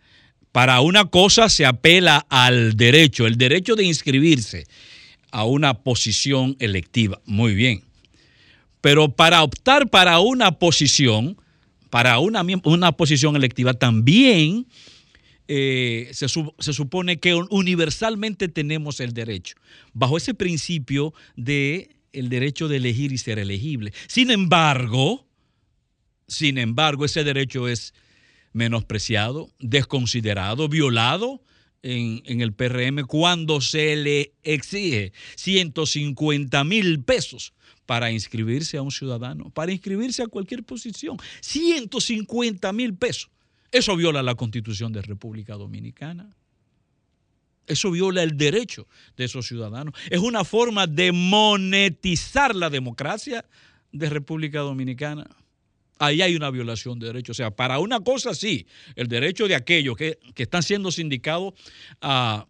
[0.52, 4.66] para una cosa se apela al derecho, el derecho de inscribirse
[5.32, 7.22] a una posición electiva.
[7.26, 7.84] Muy bien.
[8.82, 11.38] Pero para optar para una posición,
[11.90, 14.68] para una, una posición electiva, también
[15.48, 19.56] eh, se, se supone que universalmente tenemos el derecho,
[19.94, 23.94] bajo ese principio de el derecho de elegir y ser elegible.
[24.08, 25.28] Sin embargo,
[26.28, 27.94] sin embargo, ese derecho es
[28.54, 31.42] menospreciado, desconsiderado, violado
[31.86, 37.54] en, el PRM cuando se le exige 150 mil pesos
[37.86, 41.18] para inscribirse a un ciudadano, para inscribirse a cualquier posición.
[41.42, 43.30] 150 mil pesos.
[43.72, 46.36] Eso viola la constitución de República Dominicana.
[47.68, 49.94] Eso viola el derecho de esos ciudadanos.
[50.10, 53.46] Es una forma de monetizar la democracia
[53.92, 55.28] de República Dominicana.
[55.98, 57.36] Ahí hay una violación de derechos.
[57.36, 61.54] O sea, para una cosa sí, el derecho de aquellos que, que están siendo sindicados
[62.02, 62.48] al,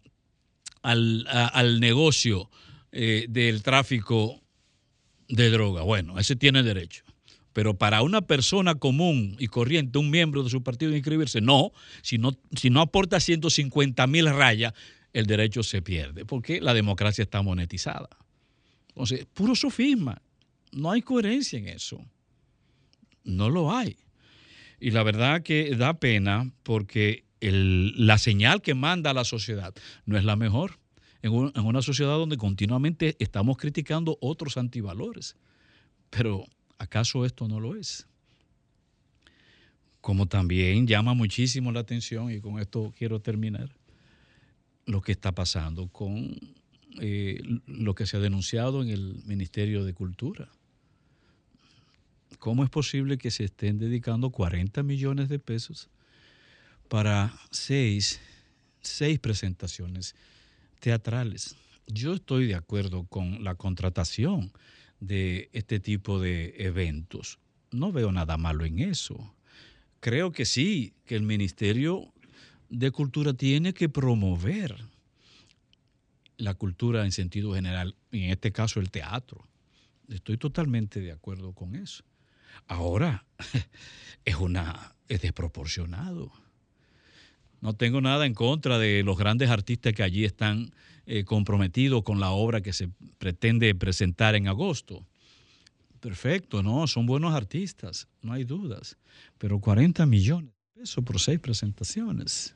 [0.82, 2.50] al negocio
[2.92, 4.40] eh, del tráfico
[5.28, 5.82] de droga.
[5.82, 7.04] Bueno, ese tiene derecho.
[7.52, 11.72] Pero para una persona común y corriente, un miembro de su partido inscribirse, no.
[12.02, 14.72] Si no, si no aporta 150 mil rayas,
[15.12, 18.08] el derecho se pierde, porque la democracia está monetizada.
[18.88, 20.20] Entonces, puro sofisma.
[20.72, 22.04] No hay coherencia en eso.
[23.26, 23.96] No lo hay.
[24.80, 29.74] Y la verdad que da pena porque la señal que manda la sociedad
[30.06, 30.78] no es la mejor.
[31.22, 35.36] En una sociedad donde continuamente estamos criticando otros antivalores.
[36.10, 36.46] Pero
[36.78, 38.06] ¿acaso esto no lo es?
[40.00, 43.74] Como también llama muchísimo la atención, y con esto quiero terminar,
[44.84, 46.38] lo que está pasando con
[47.00, 50.48] eh, lo que se ha denunciado en el Ministerio de Cultura.
[52.38, 55.88] ¿Cómo es posible que se estén dedicando 40 millones de pesos
[56.88, 58.20] para seis,
[58.80, 60.14] seis presentaciones
[60.80, 61.56] teatrales?
[61.86, 64.52] Yo estoy de acuerdo con la contratación
[65.00, 67.38] de este tipo de eventos.
[67.70, 69.34] No veo nada malo en eso.
[70.00, 72.12] Creo que sí, que el Ministerio
[72.68, 74.76] de Cultura tiene que promover
[76.38, 79.46] la cultura en sentido general, y en este caso el teatro.
[80.08, 82.04] Estoy totalmente de acuerdo con eso.
[82.66, 83.24] Ahora,
[84.24, 86.32] es una es desproporcionado.
[87.60, 90.72] No tengo nada en contra de los grandes artistas que allí están
[91.06, 95.06] eh, comprometidos con la obra que se pretende presentar en agosto.
[96.00, 98.96] Perfecto, no, son buenos artistas, no hay dudas.
[99.38, 102.54] Pero 40 millones de pesos por seis presentaciones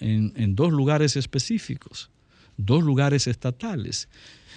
[0.00, 2.10] en, en dos lugares específicos,
[2.56, 4.08] dos lugares estatales.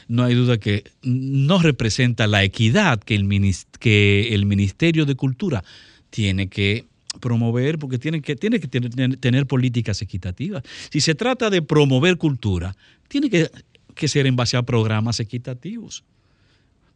[0.07, 5.63] No hay duda que no representa la equidad que el, que el Ministerio de Cultura
[6.09, 6.85] tiene que
[7.19, 10.63] promover, porque tiene que, tiene que tener, políticas equitativas.
[10.91, 12.75] Si se trata de promover cultura,
[13.07, 13.49] tiene que,
[13.95, 16.03] que ser en base a programas equitativos.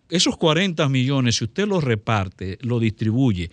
[0.09, 3.49] Esos 40 millones, si usted los reparte, lo distribuye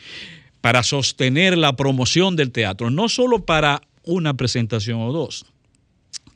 [0.60, 5.46] para sostener la promoción del teatro, no solo para una presentación o dos,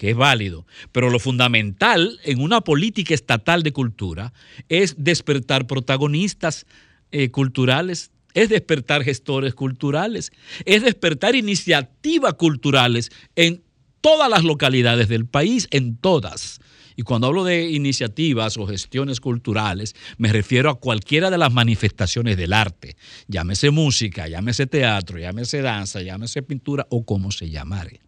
[0.03, 4.33] que es válido, pero lo fundamental en una política estatal de cultura
[4.69, 6.67] es despertar protagonistas
[7.13, 10.33] eh, culturales, es despertar gestores culturales,
[10.65, 13.63] es despertar iniciativas culturales en
[14.01, 16.59] todas las localidades del país, en todas.
[16.97, 22.37] Y cuando hablo de iniciativas o gestiones culturales, me refiero a cualquiera de las manifestaciones
[22.37, 22.97] del arte,
[23.29, 28.01] llámese música, llámese teatro, llámese danza, llámese pintura o como se llamare.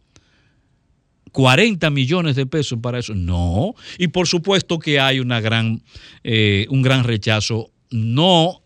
[1.35, 3.13] 40 millones de pesos para eso.
[3.13, 3.75] No.
[3.99, 5.83] Y por supuesto que hay una gran,
[6.23, 8.63] eh, un gran rechazo, no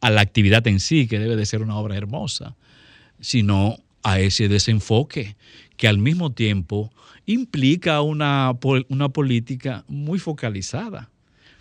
[0.00, 2.56] a la actividad en sí, que debe de ser una obra hermosa,
[3.20, 5.36] sino a ese desenfoque
[5.76, 6.90] que al mismo tiempo
[7.26, 8.52] implica una,
[8.88, 11.10] una política muy focalizada,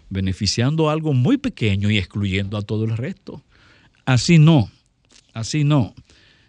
[0.10, 3.44] beneficiando a algo muy pequeño y excluyendo a todo el resto.
[4.06, 4.72] Así no,
[5.34, 5.94] así no,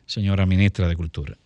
[0.07, 1.37] señora ministra de Cultura.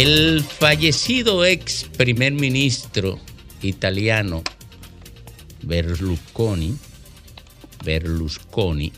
[0.00, 3.20] El fallecido ex primer ministro
[3.60, 4.42] italiano
[5.62, 6.74] Berlusconi,
[7.84, 8.94] Berlusconi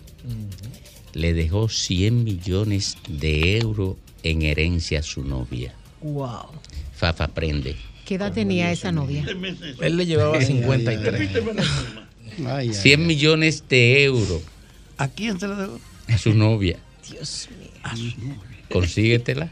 [1.14, 5.74] le dejó 100 millones de euros en herencia a su novia.
[6.02, 6.52] Wow.
[6.94, 7.74] Fafa prende.
[8.04, 9.26] ¿Qué edad tenía esa novia?
[9.80, 11.30] Él le llevaba Ay, 53.
[12.46, 14.40] Ay, ay, 100 millones de euros
[14.98, 15.80] ¿A quién se le dejó?
[16.06, 16.78] a su novia.
[17.10, 18.36] Dios mío.
[18.70, 19.50] Consíguetela.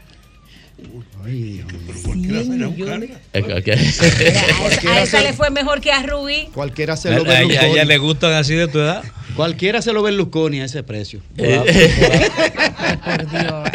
[1.25, 1.63] Ay,
[2.03, 3.81] Cualquiera.
[3.81, 6.47] A esa, a esa le fue mejor que a Rubí.
[6.53, 9.03] Cualquiera se A, lo ella, a ella le gustan así de tu edad.
[9.35, 11.21] Cualquiera se lo Berlusconi a ese precio.
[11.35, 11.45] Por
[13.29, 13.69] Dios.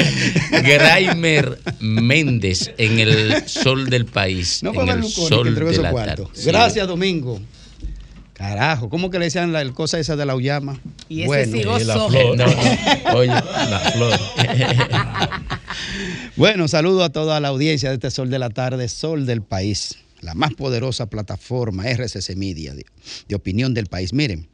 [0.62, 4.62] Graimer Méndez en el sol del país.
[4.62, 6.24] No fue en el Berlusconi que sol entregó de la tarde.
[6.32, 6.46] Sí.
[6.46, 7.40] Gracias, Domingo.
[8.36, 10.78] Carajo, ¿cómo que le decían la el cosa esa de la Uyama?
[11.08, 12.10] Y ese sí gozó.
[12.36, 12.44] No, no,
[13.16, 14.20] oye, la flor.
[16.36, 19.96] Bueno, saludo a toda la audiencia de este Sol de la Tarde, Sol del País,
[20.20, 22.84] la más poderosa plataforma RCC Media de,
[23.26, 24.12] de opinión del país.
[24.12, 24.46] Miren,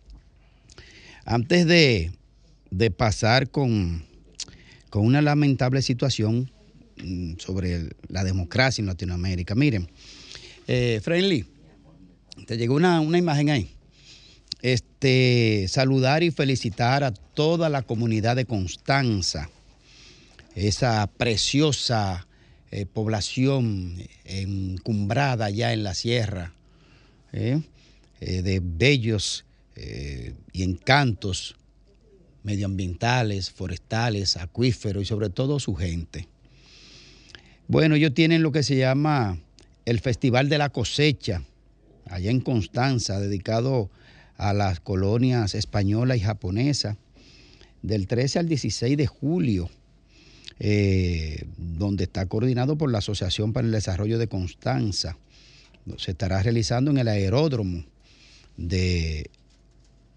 [1.24, 2.12] antes de,
[2.70, 4.04] de pasar con,
[4.90, 6.50] con una lamentable situación
[7.02, 9.88] mm, sobre el- la democracia en Latinoamérica, miren,
[10.68, 11.44] eh, Friendly,
[12.56, 13.70] llegó una, una imagen ahí.
[14.62, 19.50] Este, saludar y felicitar a toda la comunidad de Constanza
[20.54, 22.26] esa preciosa
[22.70, 26.52] eh, población encumbrada ya en la sierra,
[27.32, 27.60] ¿eh?
[28.20, 31.56] Eh, de bellos eh, y encantos
[32.44, 36.28] medioambientales, forestales, acuíferos y sobre todo su gente.
[37.68, 39.38] Bueno, ellos tienen lo que se llama
[39.84, 41.42] el Festival de la Cosecha,
[42.12, 43.90] allá en Constanza, dedicado
[44.36, 46.96] a las colonias española y japonesa,
[47.82, 49.68] del 13 al 16 de julio
[50.64, 55.18] eh, donde está coordinado por la Asociación para el Desarrollo de Constanza.
[55.96, 57.84] Se estará realizando en el aeródromo
[58.56, 59.28] de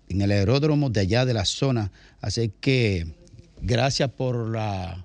[0.07, 1.91] en el aeródromo de allá de la zona.
[2.21, 3.07] Así que
[3.61, 5.03] gracias por la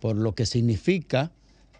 [0.00, 1.32] por lo que significa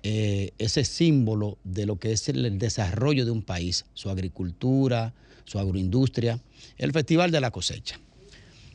[0.02, 5.12] eh, ese símbolo de lo que es el, desarrollo de un país, su agricultura,
[5.44, 6.40] su agroindustria,
[6.78, 8.00] el Festival de la Cosecha.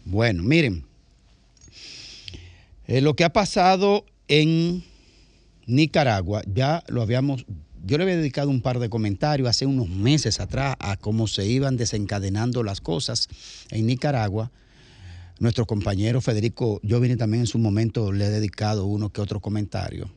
[0.04, 0.86] Bueno, miren,
[2.86, 4.84] eh, lo que ha pasado en
[5.66, 7.46] Nicaragua, ya lo habíamos,
[7.84, 11.48] yo le había dedicado un par de comentarios hace unos meses atrás a cómo se
[11.48, 13.30] iban desencadenando las cosas
[13.72, 14.52] en Nicaragua.
[15.40, 20.10] Nuestro compañero Federico Jovini también en su momento le ha dedicado uno que otro comentario.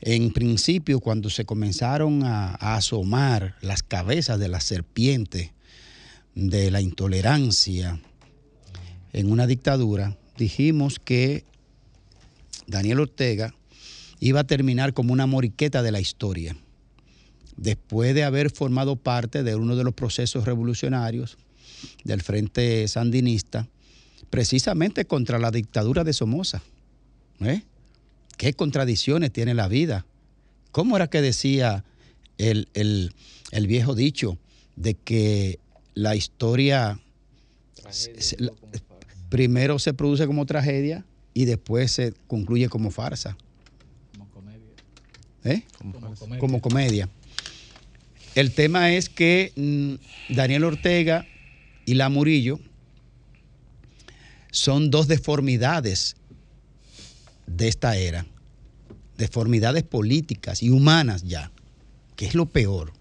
[0.00, 5.52] En principio, cuando se comenzaron a, asomar las cabezas de la serpiente
[6.34, 8.00] de la intolerancia
[9.12, 11.44] en una dictadura, dijimos que
[12.66, 13.54] Daniel Ortega
[14.20, 16.56] iba a terminar como una moriqueta de la historia.
[17.56, 21.38] Después de haber formado parte de uno de los procesos revolucionarios
[22.04, 23.66] del Frente Sandinista,
[24.28, 26.60] precisamente contra la dictadura de Somoza.
[27.40, 27.62] ¿eh?
[28.36, 30.04] ¿Qué contradicciones tiene la vida?
[30.72, 31.84] ¿Cómo era que decía
[32.38, 33.14] el, el-
[33.52, 34.38] el viejo dicho
[34.76, 35.58] de que
[35.94, 37.00] la historia
[37.90, 38.52] se- se- la-
[39.30, 41.04] primero se produce como tragedia
[41.34, 43.36] y después se concluye como farsa?
[45.44, 45.62] ¿Eh?
[46.38, 47.08] Como comedia.
[48.34, 51.26] El tema es que mm, Daniel Ortega
[51.86, 52.60] y La Murillo
[54.50, 56.16] son dos deformidades
[57.46, 58.26] de esta era,
[59.16, 61.50] deformidades políticas y humanas ya,
[62.16, 62.92] que es lo peor.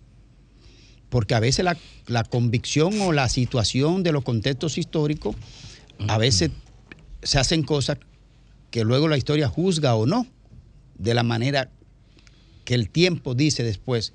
[1.09, 1.77] Porque a veces la,
[2.07, 5.35] la convicción o la situación de los contextos históricos,
[6.07, 6.51] a veces
[7.23, 7.97] se hacen cosas
[8.71, 10.27] que luego la historia juzga o no,
[10.97, 11.71] de la manera
[12.65, 14.13] que el tiempo dice después,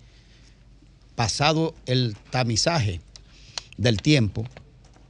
[1.14, 3.00] pasado el tamizaje
[3.76, 4.44] del tiempo,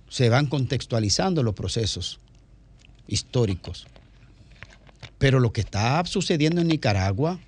[0.09, 2.21] se van contextualizando los procesos
[3.07, 3.87] históricos.
[5.21, 7.39] Pero lo que está sucediendo en Nicaragua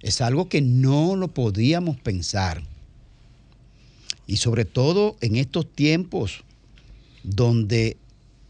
[0.00, 2.62] es algo que no lo podíamos pensar.
[4.26, 6.44] Y sobre todo en estos tiempos
[7.22, 7.98] donde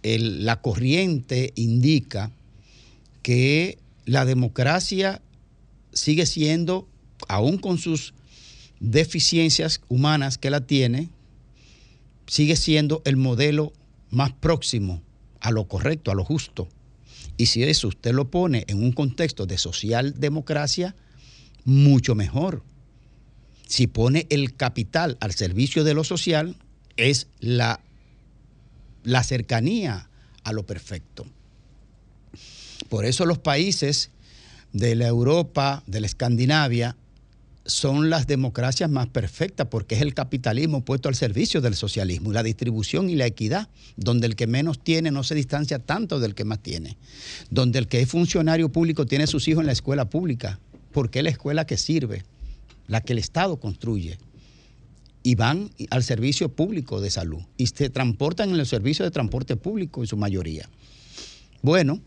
[0.04, 2.30] el- la corriente indica
[3.22, 5.20] que la democracia
[5.92, 6.86] sigue siendo,
[7.26, 8.14] aún con sus
[8.78, 11.08] deficiencias humanas que la tiene,
[12.28, 13.72] sigue siendo el modelo
[14.10, 15.02] más próximo
[15.40, 16.68] a lo correcto, a lo justo.
[17.38, 20.94] Y si eso usted lo pone en un contexto de socialdemocracia,
[21.64, 22.62] mucho mejor.
[23.66, 26.56] Si pone el capital al servicio de lo social,
[26.96, 27.80] es la,
[29.04, 30.10] la cercanía
[30.42, 31.26] a lo perfecto.
[32.88, 34.10] Por eso los países
[34.72, 36.96] de la Europa, de la Escandinavia,
[37.68, 42.34] son las democracias más perfectas porque es el capitalismo puesto al servicio del socialismo, y
[42.34, 46.34] la distribución y la equidad, donde el que menos tiene no se distancia tanto del
[46.34, 46.96] que más tiene,
[47.50, 50.58] donde el que es funcionario público tiene sus hijos en la escuela pública,
[50.92, 52.24] porque es la escuela que sirve,
[52.86, 54.18] la que el Estado construye,
[55.22, 59.56] y van al servicio público de salud y se transportan en el servicio de transporte
[59.56, 60.70] público en su mayoría.
[61.60, 62.00] Bueno,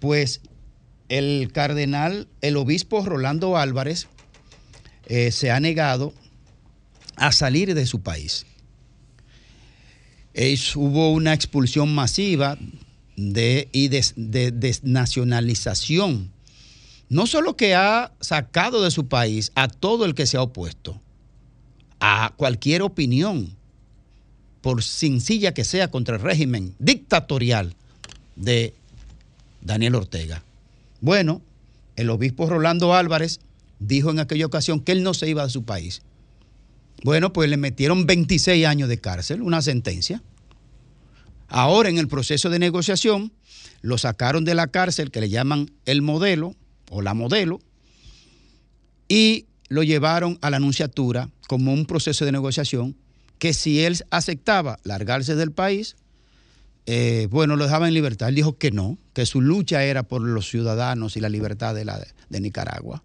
[0.00, 0.40] pues
[1.08, 4.08] el cardenal, el obispo Rolando Álvarez,
[5.08, 6.12] eh, se ha negado
[7.16, 8.46] a salir de su país.
[10.34, 12.56] Es- hubo una expulsión masiva
[13.16, 16.30] de, y des- de desnacionalización.
[17.08, 21.00] No solo que ha sacado de su país a todo el que se ha opuesto,
[22.00, 23.56] a cualquier opinión,
[24.60, 27.74] por sencilla que sea, contra el régimen dictatorial
[28.36, 28.74] de
[29.62, 30.42] Daniel Ortega.
[31.00, 31.40] Bueno,
[31.96, 33.40] El obispo Rolando Álvarez
[33.78, 36.02] dijo en aquella ocasión que él no se iba de su país.
[37.04, 40.22] Bueno, pues le metieron 26 años de cárcel, una sentencia.
[41.48, 43.32] Ahora en el proceso de negociación
[43.80, 46.54] lo sacaron de la cárcel que le llaman el modelo
[46.90, 47.60] o la modelo
[49.08, 52.96] y lo llevaron a la anunciatura como un proceso de negociación
[53.38, 55.96] que si él aceptaba largarse del país,
[56.86, 58.30] eh, bueno, lo dejaba en libertad.
[58.30, 61.84] Él dijo que no, que su lucha era por los ciudadanos y la libertad de,
[61.84, 63.04] la, de Nicaragua.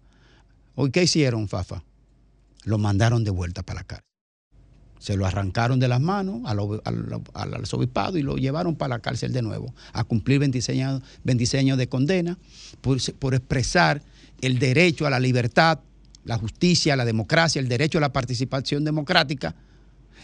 [0.74, 1.82] ¿Hoy qué hicieron, Fafa?
[2.64, 4.04] Lo mandaron de vuelta para la cárcel.
[4.98, 6.58] Se lo arrancaron de las manos al,
[7.34, 11.60] al- arzobispado y lo llevaron para la cárcel de nuevo, a cumplir 26 años, 26
[11.60, 12.38] años de condena
[12.80, 14.00] por, por expresar
[14.40, 15.80] el derecho a la libertad,
[16.24, 19.54] la justicia, la democracia, el derecho a la participación democrática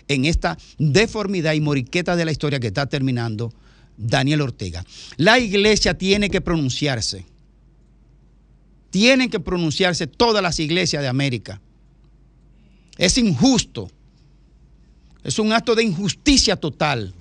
[0.09, 3.53] en esta deformidad y moriqueta de la historia que está terminando
[3.99, 4.83] Daniel Ortega.
[5.19, 7.27] La iglesia tiene que pronunciarse.
[8.91, 11.61] Tienen que pronunciarse todas las iglesias de América.
[12.99, 13.91] Es injusto.
[15.23, 17.15] Es un acto de injusticia total.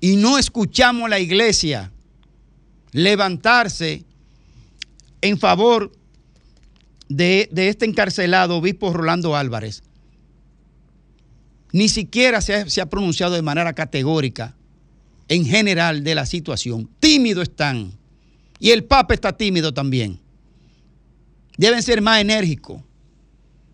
[0.00, 1.90] Y no escuchamos a la iglesia
[2.92, 4.04] levantarse
[5.20, 5.90] en favor
[7.08, 9.82] de, este encarcelado obispo Rolando Álvarez.
[11.72, 14.54] Ni siquiera se ha, se ha pronunciado de manera categórica
[15.28, 16.88] en general de la situación.
[17.00, 17.92] Tímido están.
[18.64, 20.18] Y el Papa está tímido también.
[21.58, 22.80] Deben ser más enérgicos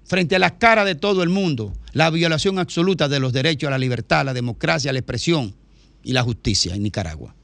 [0.02, 1.72] frente a la cara de todo el mundo.
[1.92, 5.54] La violación absoluta de los derechos a la libertad, la democracia, la expresión
[6.02, 7.36] y la justicia en Nicaragua.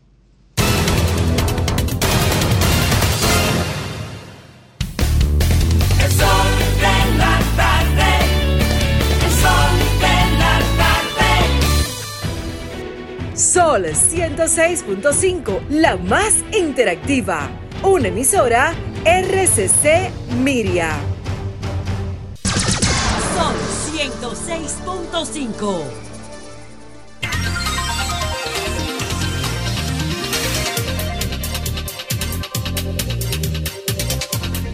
[13.36, 17.50] Sol 106.5, la más interactiva.
[17.82, 20.10] Una emisora RCC
[20.42, 20.96] Miria.
[23.34, 23.54] Sol
[23.92, 25.82] 106.5.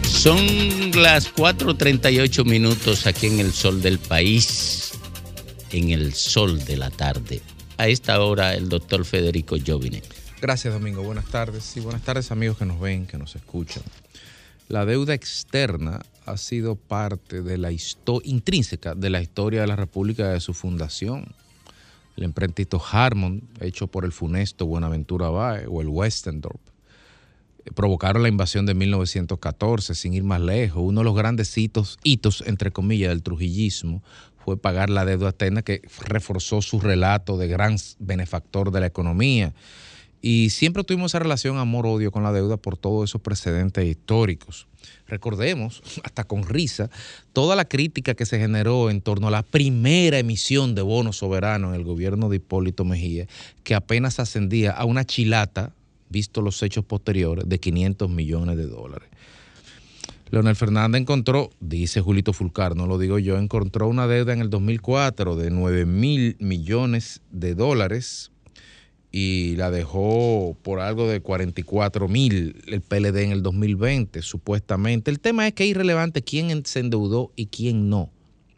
[0.07, 0.37] Son
[1.01, 4.93] las 4.38 minutos aquí en el sol del país,
[5.71, 7.41] en el sol de la tarde.
[7.77, 10.03] A esta hora el doctor Federico Jovine.
[10.39, 11.01] Gracias, Domingo.
[11.01, 11.75] Buenas tardes.
[11.75, 13.83] Y buenas tardes, amigos que nos ven, que nos escuchan.
[14.69, 20.29] La deuda externa ha sido parte de la intrínseca de la historia de la República
[20.29, 21.33] de su fundación.
[22.15, 26.61] El emprendito Harmon, hecho por el funesto Buenaventura Bae o el Westendorp,
[27.65, 30.83] eh, provocaron la invasión de 1914, sin ir más lejos.
[30.85, 34.03] Uno de los grandes hitos entre comillas, del trujillismo
[34.43, 39.53] fue pagar la deuda externa que reforzó su relato de gran benefactor de la economía.
[40.21, 44.67] Y siempre tuvimos esa relación amor-odio con la deuda por todos esos precedentes históricos.
[45.07, 46.89] Recordemos, hasta con risa,
[47.33, 51.69] toda la crítica que se generó en torno a la primera emisión de bonos soberanos
[51.69, 53.27] en el gobierno de Hipólito Mejía,
[53.63, 55.73] que apenas ascendía a una chilata,
[56.09, 59.09] visto los hechos posteriores, de 500 millones de dólares.
[60.29, 64.49] Leonel Fernández encontró, dice Julito Fulcar, no lo digo yo, encontró una deuda en el
[64.49, 68.31] 2004 de 9 mil millones de dólares
[69.11, 75.11] y la dejó por algo de 44 mil el PLD en el 2020, supuestamente.
[75.11, 78.09] El tema es que es irrelevante quién se endeudó y quién no.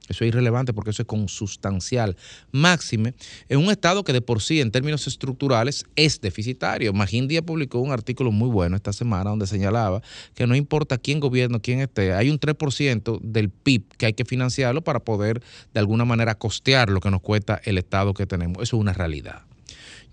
[0.09, 2.15] Eso es irrelevante porque eso es consustancial.
[2.51, 3.15] Máxime,
[3.49, 6.93] en un Estado que de por sí, en términos estructurales, es deficitario.
[6.93, 10.01] Magín Díaz publicó un artículo muy bueno esta semana donde señalaba
[10.33, 14.25] que no importa quién gobierno, quién esté, hay un 3% del PIB que hay que
[14.25, 15.41] financiarlo para poder
[15.73, 18.57] de alguna manera costear lo que nos cuesta el Estado que tenemos.
[18.61, 19.43] Eso es una realidad.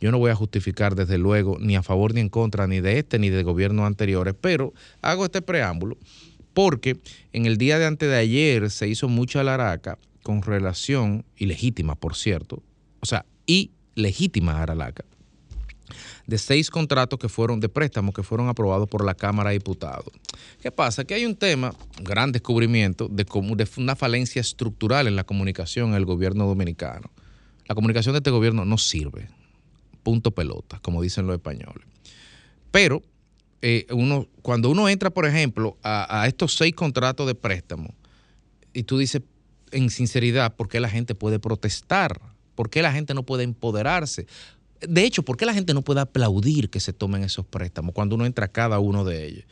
[0.00, 2.98] Yo no voy a justificar desde luego ni a favor ni en contra ni de
[2.98, 5.96] este ni de gobiernos anteriores, pero hago este preámbulo
[6.54, 6.98] porque
[7.32, 12.14] en el día de antes de ayer se hizo mucha laraca con relación, ilegítima por
[12.14, 12.62] cierto,
[13.00, 15.04] o sea, ilegítima aralaca,
[16.26, 20.12] de seis contratos que fueron de préstamos que fueron aprobados por la Cámara de Diputados.
[20.62, 21.04] ¿Qué pasa?
[21.04, 25.90] Que hay un tema, un gran descubrimiento de, de una falencia estructural en la comunicación
[25.90, 27.10] en el gobierno dominicano.
[27.66, 29.28] La comunicación de este gobierno no sirve.
[30.02, 31.86] Punto pelota, como dicen los españoles.
[32.70, 33.02] Pero
[33.62, 37.94] eh, uno, cuando uno entra, por ejemplo, a, a estos seis contratos de préstamo,
[38.72, 39.22] y tú dices
[39.70, 42.20] en sinceridad, ¿por qué la gente puede protestar?
[42.54, 44.26] ¿Por qué la gente no puede empoderarse?
[44.88, 48.14] De hecho, ¿por qué la gente no puede aplaudir que se tomen esos préstamos cuando
[48.14, 49.44] uno entra a cada uno de ellos?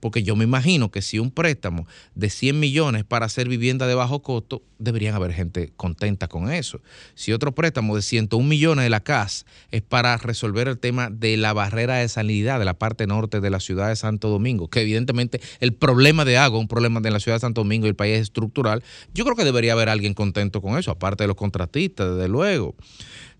[0.00, 3.94] Porque yo me imagino que si un préstamo de 100 millones para hacer vivienda de
[3.94, 6.80] bajo costo, deberían haber gente contenta con eso.
[7.14, 11.36] Si otro préstamo de 101 millones de la CAS es para resolver el tema de
[11.36, 14.82] la barrera de sanidad de la parte norte de la ciudad de Santo Domingo, que
[14.82, 17.96] evidentemente el problema de agua, un problema de la ciudad de Santo Domingo y el
[17.96, 18.84] país es estructural,
[19.14, 22.76] yo creo que debería haber alguien contento con eso, aparte de los contratistas, desde luego.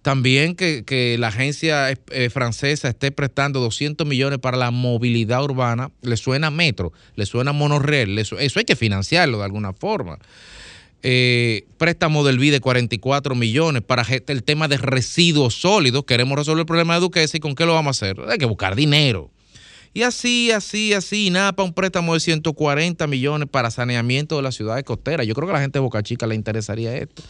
[0.08, 6.16] También que, la agencia eh, francesa esté prestando 200 millones para la movilidad urbana, le
[6.16, 10.18] suena metro, le suena monorriel, eso hay que financiarlo de alguna forma.
[11.02, 16.04] Eh, préstamo del BID de 44 millones para el tema de residuos sólidos.
[16.04, 18.18] Queremos resolver el problema de Duquesa y con qué lo vamos a hacer.
[18.30, 19.30] Hay que buscar dinero.
[19.92, 24.84] Y así, así, así, NAPA, un préstamo de 140 millones para saneamiento de las ciudades
[24.84, 25.26] costeras.
[25.26, 27.22] Yo creo que a la gente de Boca Chica le interesaría esto.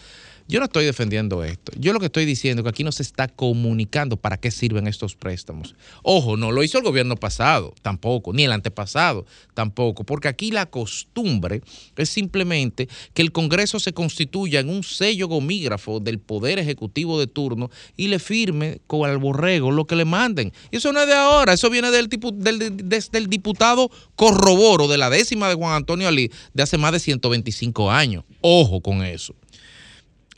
[0.51, 1.73] Yo no estoy defendiendo esto.
[1.79, 4.87] Yo lo que estoy diciendo es que aquí no se está comunicando para qué sirven
[4.87, 5.75] estos préstamos.
[6.03, 10.65] Ojo, no lo hizo el gobierno pasado, tampoco, ni el antepasado, tampoco, porque aquí la
[10.65, 11.61] costumbre
[11.99, 17.27] es simplemente que el Congreso se constituya en un sello gomígrafo del Poder Ejecutivo de
[17.27, 20.55] turno y le firme con el borrego lo que le manden.
[20.71, 25.51] Y eso no es de ahora, eso viene del, del, diputado Corroboro de la décima
[25.51, 28.25] de Juan Antonio Ali de hace más de 125 años.
[28.41, 29.35] Ojo con eso.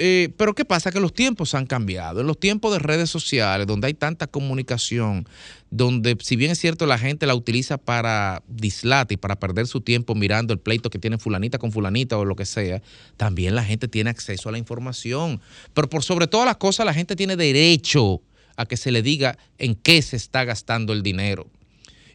[0.03, 0.91] Eh, pero ¿qué pasa?
[0.91, 2.23] Que los tiempos han cambiado.
[2.23, 5.29] En los tiempos de redes sociales, donde hay tanta comunicación,
[5.71, 9.83] donde si bien es cierto la gente la utiliza para dislate y para perder su
[9.83, 12.81] tiempo mirando el pleito que tiene fulanita con fulanita o lo que sea,
[13.19, 15.43] también la gente tiene acceso a la información.
[15.75, 18.23] Pero por sobre todas las cosas, la gente tiene derecho
[18.57, 21.47] a que se le diga en qué se está gastando el dinero.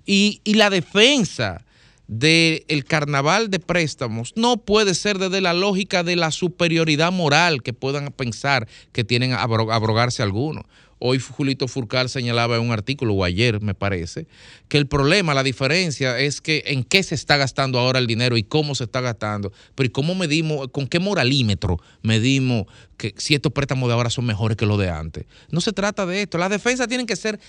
[0.08, 1.64] Y, y la defensa
[2.08, 7.74] del carnaval de préstamos no puede ser desde la lógica de la superioridad moral que
[7.74, 10.66] puedan pensar que tienen a abro- abrogarse algunos.
[10.98, 14.28] Hoy Julito Furcal señalaba en un artículo, o ayer me parece,
[14.70, 18.38] que el problema, la diferencia es que en qué se está gastando ahora el dinero
[18.38, 19.52] y cómo se está gastando.
[19.76, 22.66] Pero ¿y cómo medimos, con qué moralímetro medimos
[22.98, 25.26] que si estos préstamos de ahora son mejores que los de antes?
[25.52, 26.38] No se trata de esto.
[26.38, 27.42] Las defensas tienen que ser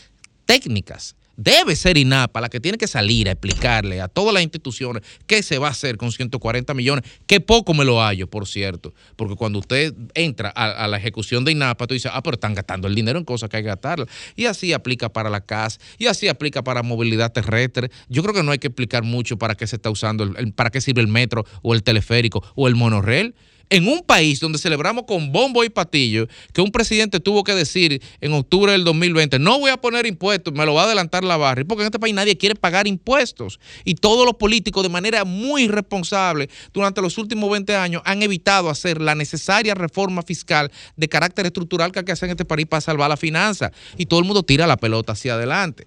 [0.44, 1.14] técnicas.
[1.36, 5.42] Debe ser INAPA la que tiene que salir a explicarle a todas las instituciones qué
[5.42, 9.36] se va a hacer con 140 millones, que poco me lo hallo, por cierto, porque
[9.36, 12.88] cuando usted entra a, a la ejecución de INAPA, tú dices, ah, pero están gastando
[12.88, 14.06] el dinero en cosas que hay que gastarla.
[14.34, 17.90] Y así aplica para la CAS, y así aplica para movilidad terrestre.
[18.08, 20.70] Yo creo que no hay que explicar mucho para qué se está usando, el- para
[20.70, 23.34] qué sirve el metro, o el teleférico, o el monorriel
[23.70, 28.00] en un país donde celebramos con bombo y patillo que un presidente tuvo que decir
[28.20, 31.36] en octubre del 2020, no voy a poner impuestos, me lo va a adelantar la
[31.36, 33.58] barra, porque en este país nadie quiere pagar impuestos.
[33.84, 38.70] Y todos los políticos de manera muy irresponsable durante los últimos 20 años han evitado
[38.70, 42.66] hacer la necesaria reforma fiscal de carácter estructural que hay que hacer en este país
[42.66, 43.72] para salvar la finanza.
[43.96, 45.86] Y todo el mundo tira la pelota hacia adelante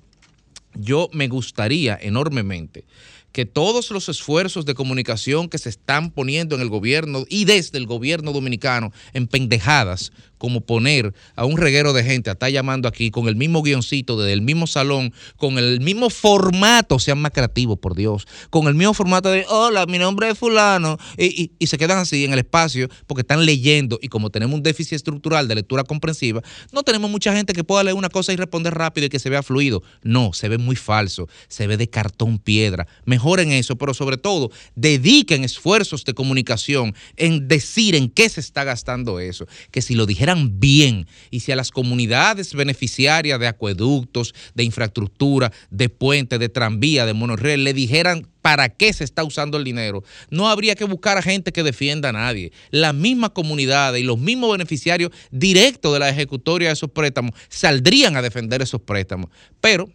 [0.76, 2.86] yo me gustaría enormemente
[3.32, 7.78] que todos los esfuerzos de comunicación que se están poniendo en el gobierno y desde
[7.78, 12.88] el gobierno dominicano en pendejadas, como poner a un reguero de gente a estar llamando
[12.88, 17.32] aquí con el mismo guioncito desde el mismo salón, con el mismo formato, sean más
[17.32, 21.52] creativos, por Dios, con el mismo formato de, hola, mi nombre es fulano, y, y-
[21.60, 24.94] y se quedan así en el espacio porque están leyendo y como tenemos un déficit
[24.94, 26.42] estructural de lectura comprensiva,
[26.72, 29.30] no tenemos mucha gente que pueda leer una cosa y responder rápido y que se
[29.30, 29.84] vea fluido.
[30.02, 32.88] No, se ve muy falso, se ve de cartón piedra.
[33.06, 38.64] Mejoren eso, pero sobre todo, dediquen esfuerzos de comunicación en decir en qué se está
[38.64, 39.46] gastando eso.
[39.72, 45.90] Que si lo bien y si a las comunidades beneficiarias de acueductos, de infraestructura, de
[45.90, 50.50] puentes, de tranvía, de monorriel, le dijeran para qué se está usando el dinero, no
[50.50, 52.52] habría que buscar a gente que defienda a nadie.
[52.72, 58.16] Las mismas comunidades y los mismos beneficiarios directos de la ejecutoria de esos préstamos saldrían
[58.16, 59.30] a defender esos préstamos.
[59.62, 59.90] Pero,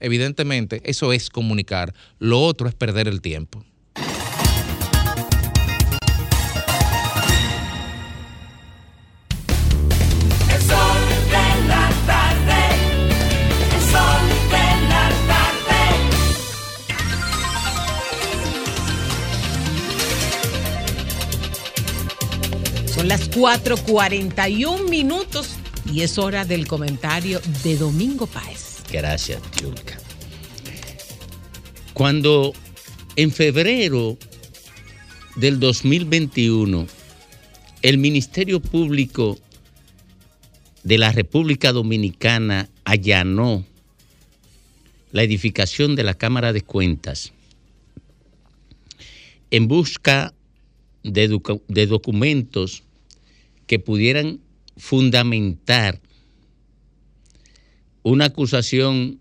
[0.00, 1.94] evidentemente, eso es comunicar.
[2.18, 3.64] Lo otro es perder el tiempo.
[23.00, 25.52] Son las 4:41 minutos
[25.90, 28.82] y es hora del comentario de Domingo Páez.
[28.92, 29.98] Gracias, Yulka.
[31.94, 32.52] Cuando
[33.16, 34.18] en febrero
[35.36, 36.86] del 2021
[37.80, 39.38] el Ministerio Público
[40.82, 43.64] de la República Dominicana allanó
[45.10, 47.32] la edificación de la Cámara de Cuentas
[49.50, 50.34] en busca
[51.02, 52.82] de, docu- de documentos
[53.70, 54.40] que pudieran
[54.76, 56.00] fundamentar
[58.02, 59.20] una acusación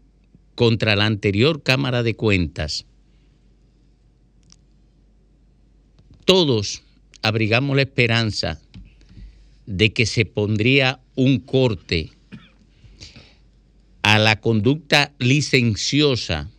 [0.55, 2.87] contra la anterior Cámara de Cuentas,
[6.25, 6.81] todos
[7.21, 8.59] abrigamos la esperanza
[9.67, 12.09] de que se pondría un corte
[14.01, 16.49] a la conducta licenciosa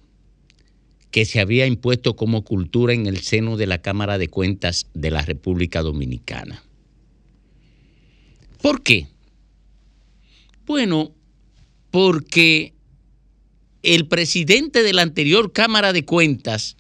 [1.11, 5.11] que se había impuesto como cultura en el seno de la Cámara de Cuentas de
[5.11, 6.63] la República Dominicana.
[8.63, 9.07] ¿Por qué?
[10.67, 11.13] Bueno,
[11.91, 12.75] porque
[13.83, 16.77] el presidente de la anterior Cámara de Cuentas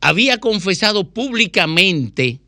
[0.00, 2.40] había confesado públicamente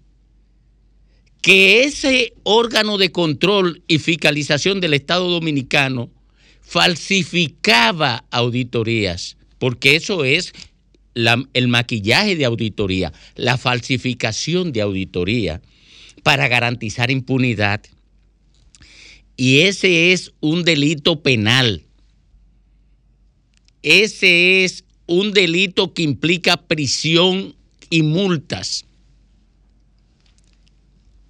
[1.42, 6.10] que ese órgano de control y fiscalización del Estado Dominicano
[6.60, 10.52] falsificaba auditorías, porque eso es
[11.14, 15.60] el maquillaje de auditoría, la falsificación de auditoría
[16.22, 17.80] para garantizar impunidad.
[19.40, 21.82] Y ese es un delito penal.
[23.82, 27.54] Ese es un delito que implica prisión
[27.88, 28.84] y multas.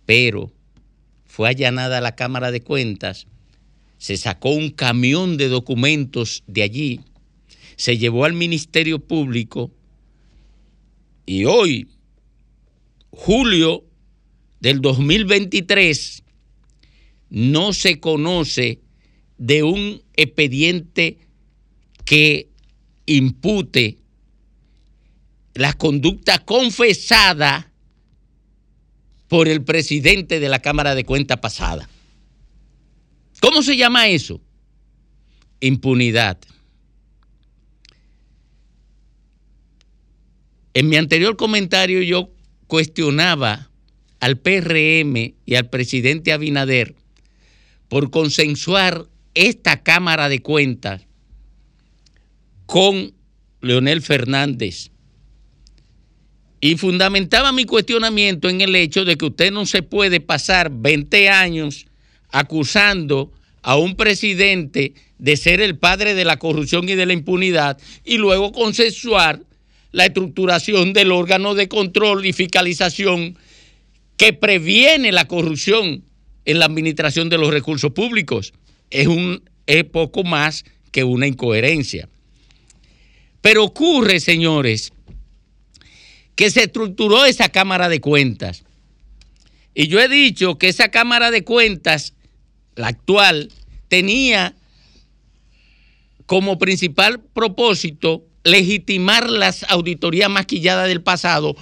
[0.07, 0.51] Pero
[1.25, 3.29] fue allanada la Cámara de Cuentas,
[3.99, 7.01] se sacó un camión de documentos de allí,
[7.77, 9.71] se llevó al Ministerio Público
[11.27, 11.87] y hoy,
[13.13, 13.85] julio
[14.59, 16.20] del 2023,
[17.31, 18.81] no se conoce
[19.39, 21.19] de un expediente
[22.05, 22.51] que
[23.07, 23.99] impute
[25.55, 27.73] la conducta confesada
[29.29, 31.89] por el presidente de la Cámara de Cuentas pasada.
[33.41, 34.41] ¿Cómo se llama eso?
[35.61, 36.39] Impunidad.
[40.75, 42.31] En mi anterior comentario yo
[42.67, 43.71] cuestionaba
[44.21, 46.95] al PRM y al presidente Abinader
[47.91, 51.03] por consensuar esta Cámara de Cuentas
[52.65, 53.13] con
[53.61, 54.91] Leonel Fernández.
[56.61, 61.31] Y fundamentaba mi cuestionamiento en el hecho de que usted no se puede pasar 20
[61.31, 61.87] años
[62.29, 67.77] acusando a un presidente de ser el padre de la corrupción y de la impunidad
[68.05, 69.43] y luego consensuar
[69.91, 73.37] la estructuración del órgano de control y fiscalización
[74.17, 76.05] que previene la corrupción
[76.45, 78.53] en la administración de los recursos públicos.
[78.91, 82.09] Es, un, es poco más que una incoherencia.
[83.41, 84.93] Pero ocurre, señores,
[86.35, 88.65] que se estructuró esa Cámara de Cuentas.
[89.75, 92.15] Y yo he dicho que esa Cámara de Cuentas,
[92.77, 93.51] la actual,
[93.89, 94.55] tenía
[96.27, 101.57] como principal propósito legitimar las auditorías maquilladas del pasado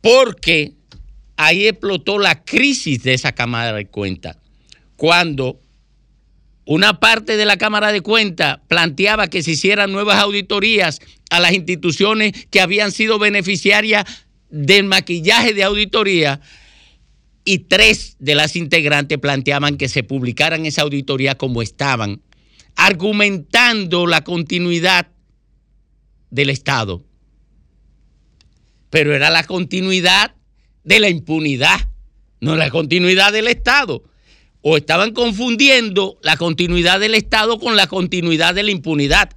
[0.00, 0.74] porque
[1.38, 4.36] ahí explotó la crisis de esa Cámara de Cuentas.
[4.96, 5.60] Cuando
[6.66, 11.00] una parte de la Cámara de Cuentas planteaba que se hicieran nuevas auditorías
[11.30, 14.04] a las instituciones que habían sido beneficiarias
[14.50, 16.40] del maquillaje de auditoría
[17.44, 22.20] y tres de las integrantes planteaban que se publicaran esa auditoría como estaban,
[22.74, 25.06] argumentando la continuidad
[26.30, 27.04] del Estado.
[28.90, 30.34] Pero era la continuidad
[30.88, 31.88] de la impunidad,
[32.40, 34.02] no la continuidad del Estado.
[34.62, 39.30] O estaban confundiendo la continuidad del Estado con la continuidad de la impunidad,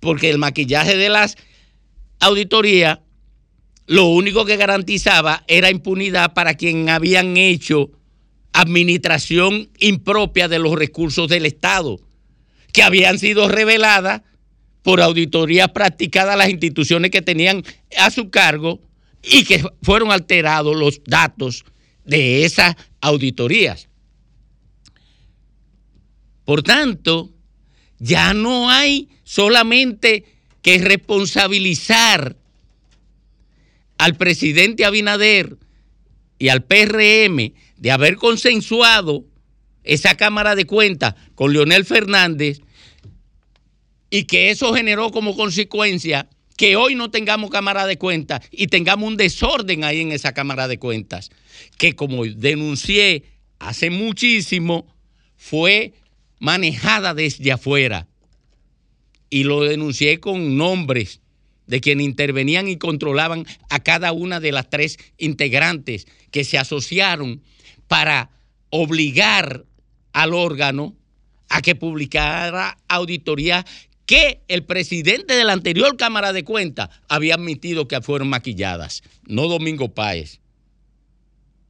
[0.00, 1.36] porque el maquillaje de las
[2.18, 2.98] auditorías
[3.86, 7.92] lo único que garantizaba era impunidad para quien habían hecho
[8.52, 12.00] administración impropia de los recursos del Estado,
[12.72, 14.22] que habían sido reveladas
[14.82, 17.62] por auditorías practicadas a las instituciones que tenían
[17.96, 18.80] a su cargo
[19.26, 21.64] y que fueron alterados los datos
[22.04, 23.88] de esas auditorías.
[26.44, 27.32] Por tanto,
[27.98, 30.24] ya no hay solamente
[30.62, 32.36] que responsabilizar
[33.98, 35.56] al presidente Abinader
[36.38, 39.24] y al PRM de haber consensuado
[39.82, 42.60] esa Cámara de Cuentas con Leonel Fernández
[44.10, 49.08] y que eso generó como consecuencia que hoy no tengamos Cámara de Cuentas y tengamos
[49.08, 51.30] un desorden ahí en esa Cámara de Cuentas,
[51.78, 53.24] que como denuncié
[53.58, 54.86] hace muchísimo,
[55.36, 55.92] fue
[56.38, 58.06] manejada desde afuera.
[59.28, 61.20] Y lo denuncié con nombres
[61.66, 67.42] de quienes intervenían y controlaban a cada una de las tres integrantes que se asociaron
[67.88, 68.30] para
[68.70, 69.64] obligar
[70.12, 70.94] al órgano
[71.48, 73.64] a que publicara auditoría
[74.06, 79.02] que el presidente de la anterior Cámara de Cuentas había admitido que fueron maquilladas.
[79.26, 80.40] No Domingo Páez,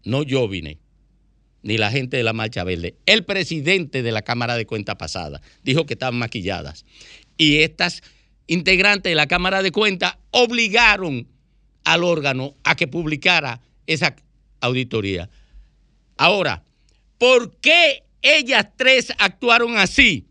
[0.05, 0.79] no Jovine,
[1.63, 2.97] ni la gente de la Marcha Verde.
[3.07, 6.85] El presidente de la Cámara de Cuentas pasada dijo que estaban maquilladas.
[7.39, 8.03] Y estas
[8.47, 11.27] integrantes de la Cámara de Cuentas obligaron
[11.85, 14.15] al órgano a que publicara esa
[14.61, 15.31] auditoría.
[16.19, 16.65] Ahora,
[17.19, 20.26] ¿por qué ellas tres actuaron así?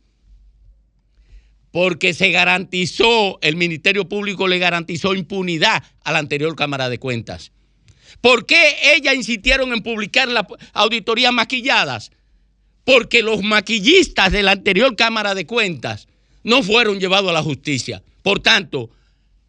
[1.75, 7.51] Porque se garantizó, el Ministerio Público le garantizó impunidad a la anterior Cámara de Cuentas.
[8.21, 12.11] ¿Por qué ellas insistieron en publicar las auditorías maquilladas?
[12.85, 16.07] Porque los maquillistas de la anterior Cámara de Cuentas
[16.43, 18.01] no fueron llevados a la justicia.
[18.23, 18.89] Por tanto,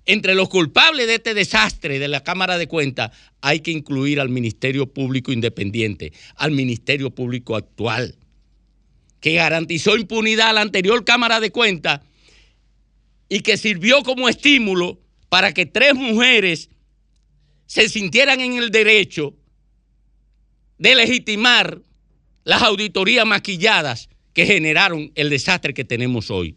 [0.05, 4.31] entre los culpables de este desastre de la Cámara de Cuentas hay que incluir al
[4.31, 8.16] Ministerio Público Independiente, al Ministerio Público actual,
[9.20, 12.01] que garantizó impunidad a la anterior Cámara de Cuentas
[13.28, 16.70] y que sirvió como estímulo para que tres mujeres
[17.66, 19.35] se sintieran en el derecho
[20.78, 21.81] de legitimar
[22.44, 26.57] las auditorías maquilladas que generaron el desastre que tenemos hoy.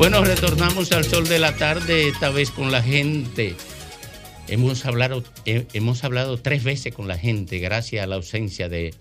[0.00, 3.54] Bueno, retornamos al sol de la tarde, esta vez con la gente.
[4.48, 8.94] Hemos hablado, he- hemos hablado tres veces con la gente gracias a la ausencia de...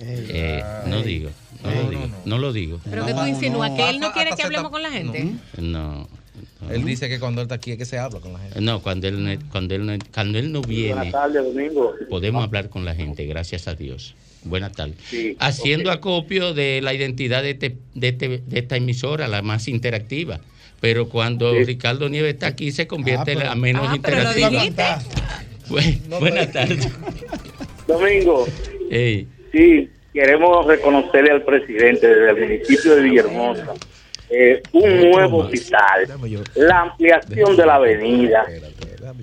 [0.00, 1.30] Eh, no digo,
[1.62, 2.80] no lo digo, no lo digo.
[2.90, 5.32] Pero que tú insinúas que él no quiere que hablemos con la gente.
[5.58, 6.08] No.
[6.68, 8.60] Él dice que cuando él está aquí es que se habla con la gente.
[8.60, 11.44] No, cuando él, no- cuando él, no- cuando él no viene, tardes,
[12.10, 14.16] podemos hablar con la gente, gracias a Dios.
[14.46, 14.96] Buenas tardes.
[15.08, 19.68] Sí, Haciendo acopio de la identidad de, este- de, este- de esta emisora, la más
[19.68, 20.40] interactiva.
[20.80, 21.64] Pero cuando Sí.
[21.64, 24.50] Ricardo Nieves está aquí, se convierte Ah, en la menos Ah, pero lo interactiva.
[24.50, 24.82] dijiste.
[25.68, 26.88] Bu- buenas tardes.
[27.88, 28.46] Domingo,
[28.90, 33.74] Ey, sí, queremos reconocerle al presidente del municipio de Villahermosa
[34.30, 36.06] eh, un nuevo hospital,
[36.56, 38.44] la ampliación de la avenida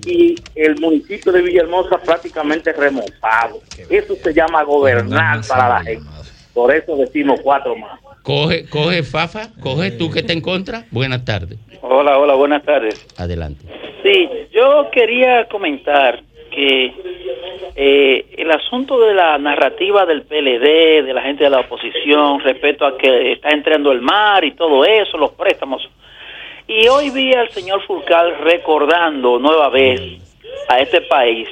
[0.06, 3.60] y el municipio de Villahermosa prácticamente remozado.
[3.90, 6.08] Eso se llama gobernar para la gente.
[6.52, 7.98] Por eso decimos cuatro más.
[8.22, 10.84] coge, coge Fafa, coge tú que te encuentras.
[10.90, 11.58] Buenas tardes.
[11.82, 13.06] Hola, hola, buenas tardes.
[13.18, 13.64] Adelante.
[14.02, 16.92] Sí, yo quería comentar que
[17.76, 22.86] eh, el asunto de la narrativa del PLD, de la gente de la oposición, respecto
[22.86, 25.82] a que está entrando el mar y todo eso, los préstamos.
[26.66, 30.00] Y hoy vi al señor Fulcal recordando nueva vez
[30.68, 31.48] a este país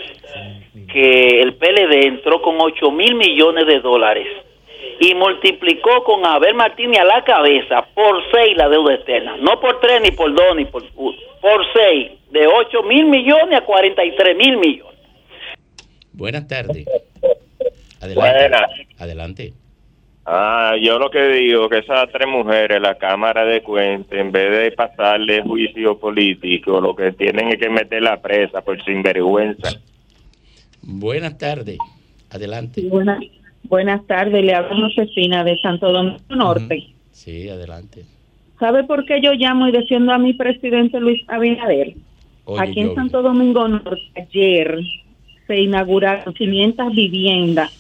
[0.90, 4.26] que el PLD entró con 8 mil millones de dólares
[5.00, 9.80] y multiplicó con Abel Martínez a la cabeza por seis la deuda externa, no por
[9.80, 14.56] tres ni por dos ni por por seis, de 8 mil millones a 43 mil
[14.58, 14.98] millones.
[16.12, 16.86] Buenas tardes.
[18.00, 18.14] Adelante.
[18.14, 18.70] Buenas.
[18.98, 19.52] Adelante.
[20.24, 24.50] Ah, yo lo que digo que esas tres mujeres, la Cámara de Cuentas, en vez
[24.56, 29.70] de pasarle juicio político, lo que tienen es que meter la presa por sinvergüenza.
[30.82, 31.78] Buenas tardes.
[32.30, 32.82] Adelante.
[32.88, 33.18] Buenas,
[33.64, 36.86] buenas tardes, le hablo Josefina de Santo Domingo Norte.
[37.10, 38.04] Sí, adelante.
[38.60, 41.94] ¿Sabe por qué yo llamo y defiendo a mi presidente Luis Abinader?
[42.44, 44.78] Oye, Aquí en yo- Santo Domingo Norte ayer
[45.48, 47.72] se inauguraron 500 viviendas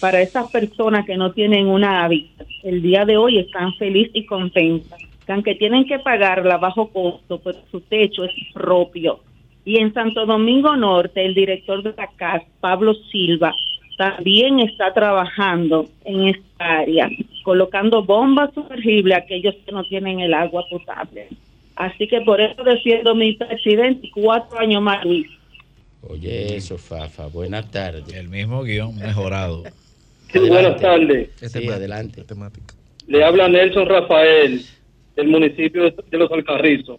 [0.00, 2.46] para esas personas que no tienen una hábitat.
[2.62, 7.38] El día de hoy están felices y contentas, que aunque tienen que pagarla bajo costo,
[7.38, 9.20] pues su techo es propio.
[9.64, 13.54] Y en Santo Domingo Norte, el director de la casa, Pablo Silva,
[13.96, 17.08] también está trabajando en esta área,
[17.44, 21.28] colocando bombas sumergibles a aquellos que no tienen el agua potable.
[21.76, 25.26] Así que por eso defiendo mi presidente cuatro años más, Luis.
[26.08, 27.26] Oye, eso, Fafa.
[27.26, 28.12] Buenas tardes.
[28.14, 29.64] El mismo guion mejorado.
[30.32, 31.28] Sí, buenas tardes.
[31.40, 32.24] Sí, adelante.
[33.06, 34.66] Le habla Nelson Rafael,
[35.14, 36.98] del municipio de Los Alcarrizos.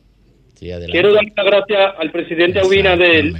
[0.58, 0.94] Sí, adelante.
[0.94, 3.34] Quiero dar las gracias al presidente Abinader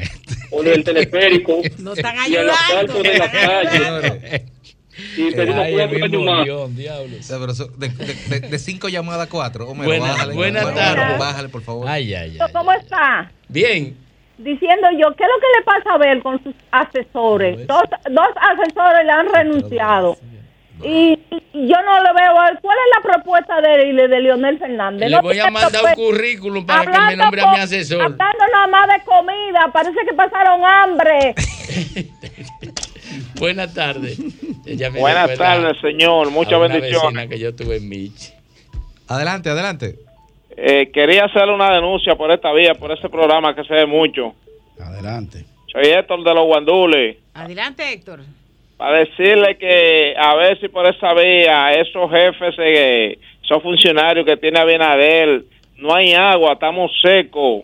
[0.50, 2.52] por el teleférico No están y al ayudando.
[2.52, 4.46] asfalto de la calle
[5.18, 5.66] Y pedimos
[7.78, 9.70] de, de- de- de cinco llamadas a cuatro.
[9.70, 10.34] Homero, bájale.
[10.34, 11.20] buenas Homero, tardes.
[11.20, 11.88] Bájale, por favor.
[11.88, 12.52] Ay, ay, ay.
[12.52, 13.32] ¿Cómo está?
[13.48, 13.96] Bien.
[14.38, 17.66] Diciendo yo, ¿qué es lo que le pasa a ver con sus asesores?
[17.68, 20.18] Dos, dos asesores le han renunciado.
[20.84, 21.18] Y,
[21.54, 25.10] y yo no le veo, ¿cuál es la propuesta de, de, de Leonel Fernández?
[25.10, 28.02] Le No voy a mandar un currículum para que me nombre a mi asesor.
[28.02, 31.34] Hablando nada más de comida, parece que pasaron hambre.
[33.40, 34.20] Buenas tardes.
[35.00, 36.30] Buenas tardes, señor.
[36.32, 37.30] Muchas bendiciones.
[37.30, 38.34] que yo tuve en Mich.
[39.08, 39.96] Adelante, adelante.
[40.58, 44.34] Eh, quería hacerle una denuncia por esta vía, por este programa que se ve mucho.
[44.80, 45.46] Adelante.
[45.72, 47.18] Soy Héctor de los Guandules.
[47.34, 48.22] Adelante, Héctor.
[48.78, 54.38] Para decirle que a ver si por esa vía esos jefes, eh, esos funcionarios que
[54.38, 55.44] tiene Abinader,
[55.78, 57.64] no hay agua, estamos secos.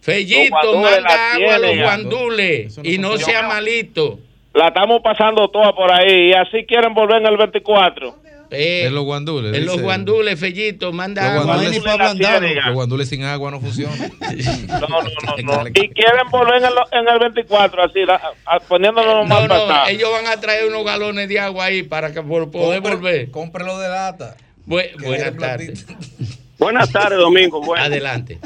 [0.00, 4.18] Fellito, manda agua a los guandules y no sea malito.
[4.54, 8.16] La estamos pasando toda por ahí y así quieren volver en el 24.
[8.52, 9.54] Eh, en los guandules.
[9.56, 11.54] en los guandules, Fellito, manda Los agua.
[11.56, 11.84] guandules,
[12.66, 13.96] los guandules sin agua no funcionan.
[14.68, 15.00] No, no,
[15.42, 15.68] no, no.
[15.68, 19.48] Y quieren volver en el, en el 24, así, la- a- poniéndonos No, más no,
[19.48, 19.88] pasados.
[19.90, 23.30] ellos van a traer unos galones de agua ahí para que por poder volver.
[23.30, 24.36] Cómprelo de lata.
[24.66, 25.86] Bu- buenas tardes.
[26.58, 27.60] Buenas tardes, Domingo.
[27.62, 27.84] Bueno.
[27.84, 28.38] Adelante.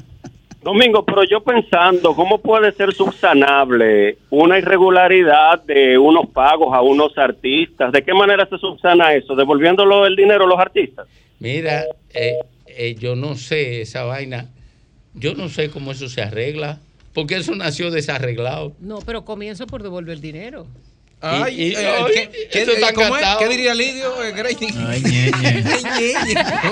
[0.65, 7.17] Domingo, pero yo pensando, ¿cómo puede ser subsanable una irregularidad de unos pagos a unos
[7.19, 7.93] artistas?
[7.93, 9.37] ¿De qué manera se subsana eso?
[9.37, 11.07] ¿Devolviéndolo el dinero a los artistas?
[11.39, 11.85] Mira,
[12.15, 14.51] eh, eh, yo no sé esa vaina.
[15.13, 16.81] Yo no sé cómo eso se arregla.
[17.13, 18.73] Porque eso nació desarreglado.
[18.81, 20.67] No, pero comienzo por devolver dinero.
[21.21, 23.25] Ay, Y- y- eh, ay, ¿qué, qué- eso está cómo es?
[23.39, 24.23] ¿Qué diría Lidio?
[24.23, 24.33] Eh?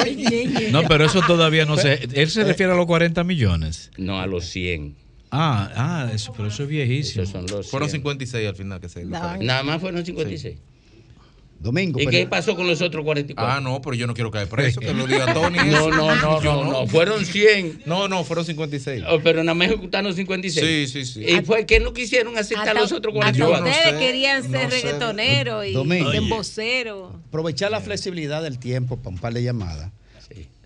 [0.01, 0.71] Ay, ñeñe.
[0.71, 2.09] No, pero eso todavía no sé.
[2.13, 3.91] Él se refiere a los 40 millones.
[3.97, 4.97] No, a los 100.
[5.31, 7.25] Ah, ah, eso, pero eso es viejísimo.
[7.25, 8.01] son los Fueron 100.
[8.03, 10.59] 56 al final que se Nada más fueron 56.
[11.63, 12.01] Domingo.
[12.01, 13.53] ¿Y pero- qué pasó con los otros 44?
[13.55, 15.59] Ah, no, pero yo no quiero caer preso, que lo diga Tony.
[15.73, 17.83] No, no, no, no, no, fueron 100.
[17.87, 19.05] No, no, fueron 56.
[19.09, 20.91] Oh, pero nada más ejecutaron 56.
[20.91, 21.25] Sí, sí, sí.
[21.25, 23.67] ¿Y fue que no quisieron aceptar Hasta- los otros hasta 44?
[23.71, 25.77] ustedes querían ser reggaetoneros y
[26.17, 27.15] emboceros.
[27.29, 29.91] aprovechar la flexibilidad del tiempo para un par de llamadas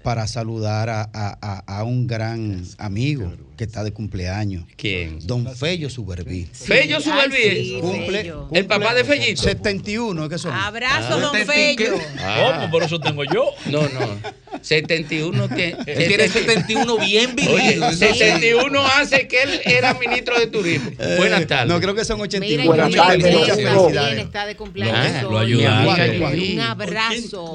[0.06, 4.64] para saludar a, a- a- a un gran amigo que está de cumpleaños.
[4.76, 5.18] ¿Quién?
[5.26, 6.48] Don Fello Suberví.
[6.52, 7.36] Fello Suberví.
[7.42, 8.40] Ay, sí, cumple, Fello.
[8.42, 9.42] cumple El papá de Fellito.
[9.42, 10.52] 71, ¿qué son?
[10.54, 11.98] Abrazo, don Fello.
[12.20, 12.68] Ah.
[12.70, 13.46] Por eso tengo yo.
[13.68, 14.20] No, no.
[14.66, 17.54] 71 que Él tiene 71 bien vivido.
[17.54, 17.96] Oye, eso sí.
[17.98, 20.90] 71 hace que él era ministro de turismo.
[21.18, 21.68] Buenas tardes.
[21.72, 22.72] No, creo que son 81.
[22.72, 23.94] Mira, felicidades.
[23.94, 24.96] también está de cumpleaños.
[24.98, 25.56] Ah, lo.
[25.58, 26.18] Mi amiga Ahí.
[26.18, 27.54] Judith, Un abrazo.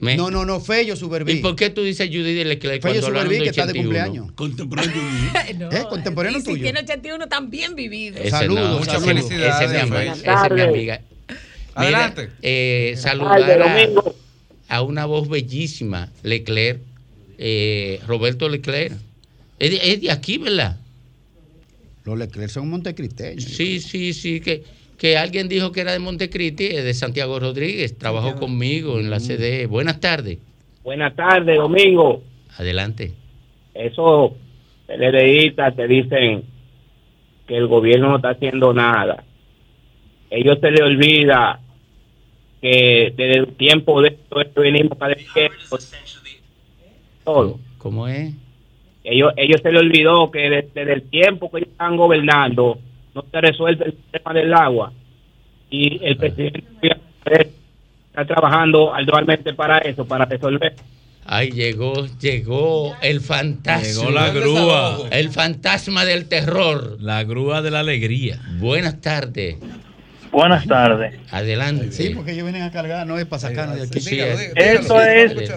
[0.00, 1.36] Me- No, no, no, Fello ¿Y Suberví.
[1.36, 3.82] por qué tú dices Judith Leclerc Fello de que está de 81?
[3.82, 4.32] cumpleaños.
[4.32, 4.92] Contemporáneo.
[5.72, 5.84] ¿Eh?
[5.88, 6.62] Contemporáneo Y si tuyo.
[6.62, 8.18] tiene 81 también vivido.
[8.18, 10.68] Ese Saludos, no, muchas felicidades, Esa es mi, ama- Buenas esa es mi tardes.
[10.68, 11.00] amiga.
[11.76, 12.28] Mira, Adelante.
[12.42, 13.40] eh, tardes, saludar
[14.68, 16.80] a, una voz bellísima, Leclerc,
[17.38, 18.92] eh, Roberto Leclerc.
[19.58, 20.78] Es de, es de aquí, ¿verdad?
[22.04, 23.44] Los Leclerc son montecristeños.
[23.44, 24.62] Sí, sí, sí, que,
[24.98, 29.20] que alguien dijo que era de Montecristi, es de Santiago Rodríguez, trabajó conmigo en la
[29.20, 29.66] CDE.
[29.66, 30.38] Buenas tardes.
[30.82, 32.22] Buenas tardes, Domingo.
[32.56, 33.12] Adelante.
[33.74, 34.32] Esos
[34.86, 36.44] PLDistas te dicen
[37.46, 39.22] que el gobierno no está haciendo nada.
[40.30, 41.60] Ellos se les olvida
[42.60, 45.54] que desde el tiempo de esto esto venimos padeciendo
[47.24, 47.58] todo.
[47.78, 48.34] ¿Cómo es?
[49.04, 52.78] Ellos, ellos se les olvidó que desde, desde el tiempo que ellos están gobernando
[53.14, 54.92] no se resuelve el tema del agua.
[55.70, 56.66] Y el presidente
[58.08, 60.74] está trabajando actualmente para eso, para resolver.
[61.30, 63.86] Ay, llegó, llegó el fantasma.
[63.86, 64.98] Llegó la grúa.
[65.10, 66.96] El fantasma del terror.
[67.00, 68.40] La grúa de la alegría.
[68.58, 69.58] Buenas tardes.
[70.30, 71.14] Buenas tardes.
[71.30, 71.90] Adelante.
[71.92, 74.00] Sí, porque ellos vienen a cargar, no es para sacarnos de aquí.
[74.00, 75.52] Sí, es- Esto es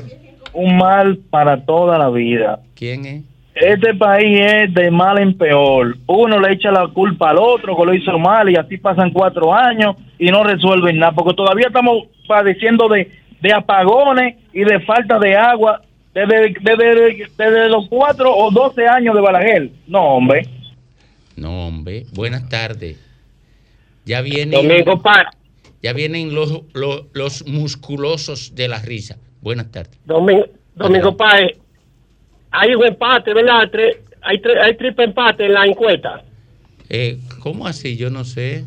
[0.54, 2.60] un mal para toda la vida.
[2.76, 3.24] ¿Quién es?
[3.54, 5.98] Este país es de mal en peor.
[6.08, 9.54] Uno le echa la culpa al otro que lo hizo mal y así pasan cuatro
[9.54, 13.12] años y no resuelven nada, porque todavía estamos padeciendo de,
[13.42, 15.82] de apagones y de falta de agua
[16.14, 19.70] desde, desde, desde los cuatro o doce años de Balaguer.
[19.88, 20.48] No, hombre.
[21.36, 22.06] No, hombre.
[22.14, 22.98] Buenas tardes.
[24.06, 24.68] Ya vienen.
[24.68, 25.30] Domingo para.
[25.82, 29.18] Ya vienen los, los, los musculosos de la risa.
[29.42, 30.00] Buenas tardes.
[30.06, 30.46] Domingo,
[30.76, 31.58] Domingo Páez,
[32.52, 33.70] hay un empate, ¿verdad?
[33.72, 36.24] Tres- hay, hay triple empate en la encuesta.
[36.90, 37.98] Eh, ¿Cómo así?
[37.98, 38.64] Yo no sé.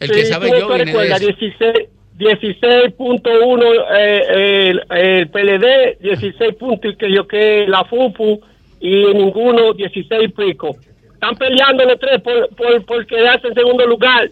[0.00, 1.30] El Sí, que sabe yo viene de recuerdas, eso.
[1.38, 1.88] 16
[2.18, 8.40] 16.1 eh, el, el PLD, 16 puntos que yo que la FUPU
[8.80, 10.76] y ninguno 16 pico.
[11.14, 14.30] Están peleando los tres por, por, por quedarse en segundo lugar.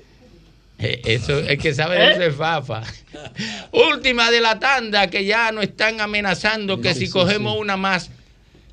[0.79, 2.83] Eh, Eso, el que sabe de eso es Fafa.
[3.73, 7.59] Última de la tanda, que ya nos están amenazando que Sí, si cogemos sí.
[7.61, 8.11] una más,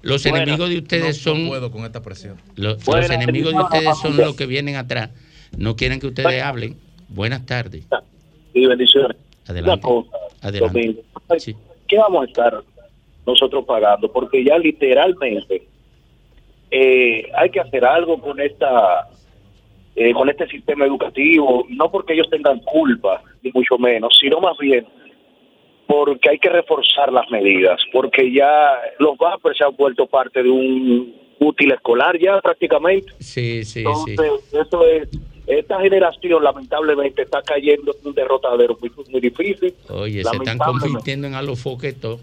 [0.02, 1.44] los Bueno, enemigos de ustedes no- son.
[1.44, 2.38] No puedo con esta presión.
[2.56, 5.12] Los, enemigos de ustedes son los que vienen atrás.
[5.58, 6.76] No quieren que ustedes hablen.
[7.08, 7.86] Buenas tardes.
[8.54, 9.16] Sí, bendiciones.
[9.48, 9.72] Adelante.
[9.72, 10.96] Una cosa, Adelante.
[11.88, 12.64] ¿Qué vamos a estar
[13.26, 14.12] nosotros pagando?
[14.12, 15.68] Porque ya literalmente
[16.72, 19.08] eh, hay que hacer algo con esta
[19.96, 24.58] eh, con este sistema educativo, no porque ellos tengan culpa, ni mucho menos, sino más
[24.58, 24.86] bien
[25.88, 30.50] porque hay que reforzar las medidas, porque ya los vapers se han vuelto parte de
[30.50, 33.12] un útil escolar ya prácticamente.
[33.20, 34.12] Sí, sí, sí.
[34.12, 35.10] Entonces, eso es,
[35.46, 39.74] esta generación lamentablemente está cayendo en un derrotadero muy, muy difícil.
[39.90, 42.22] Oye, se están convirtiendo en alofoquetos.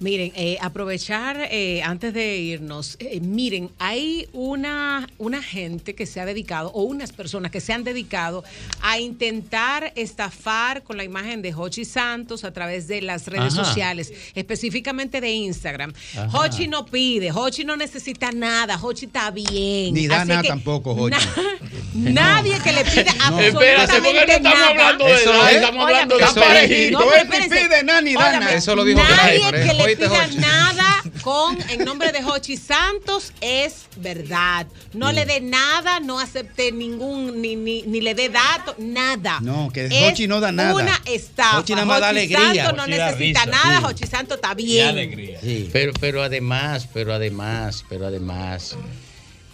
[0.00, 6.20] Miren, eh, aprovechar eh, antes de irnos, eh, miren, hay una, una gente que se
[6.20, 8.42] ha dedicado, o unas personas que se han dedicado
[8.80, 13.62] a intentar estafar con la imagen de Hochi Santos a través de las redes Ajá.
[13.66, 15.92] sociales, específicamente de Instagram.
[16.16, 16.38] Ajá.
[16.38, 19.92] Hochi no pide, Hochi no necesita nada, Hochi está bien.
[19.92, 21.16] Ni da Así nada que tampoco, Hochi.
[21.94, 23.36] Nadie que le pida No.
[23.36, 24.68] absolutamente Espérate, porque no estamos nada.
[24.70, 26.98] hablando de es- estamos hablando de pero- parejito.
[27.00, 28.54] no, Él ni pide nada ni da nada.
[28.54, 30.36] Eso lo dijo Nadie que le Oíste, Hochi.
[30.38, 34.66] nada con en nombre de Hochi Santos es verdad.
[34.92, 39.40] No le dé nada, no acepte ningún, ni, ni, ni le dé datos, nada.
[39.40, 40.74] No, que Es Hochi no da nada.
[40.74, 41.58] Una estafa.
[41.58, 42.66] Hochi nada más da alegría.
[42.66, 43.84] Santos no necesita risa, nada, sí.
[43.86, 45.68] Hochi Santos está bien.
[45.72, 48.76] Pero, pero además, pero además, pero además,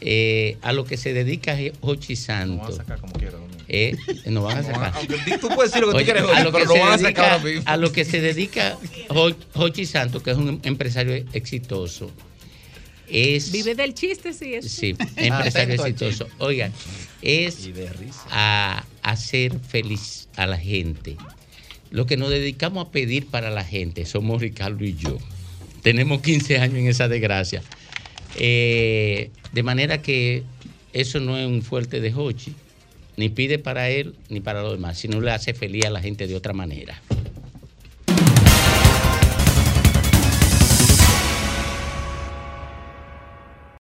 [0.01, 2.81] eh, a lo que se dedica Hochi Santos.
[3.69, 4.93] Eh, nos van a sacar.
[4.95, 6.93] Aunque tú puedes decir lo que tú quieres, a lo pero que lo se van
[6.93, 7.63] a sacar dedica- ahora mismo.
[7.67, 8.79] a lo que se dedica
[9.09, 12.11] Ho- Hochi Santos, que es un empresario exitoso,
[13.09, 14.55] es Vive del chiste, sí.
[14.55, 14.69] Eso.
[14.69, 16.29] Sí, empresario exitoso.
[16.39, 16.73] Oigan,
[17.23, 17.69] es
[18.31, 21.17] a hacer feliz a la gente.
[21.91, 25.19] Lo que nos dedicamos a pedir para la gente somos Ricardo y yo.
[25.83, 27.63] Tenemos 15 años en esa desgracia.
[28.39, 30.43] Eh, de manera que
[30.93, 32.55] eso no es un fuerte de Hochi,
[33.17, 36.27] ni pide para él ni para los demás, sino le hace feliz a la gente
[36.27, 37.01] de otra manera.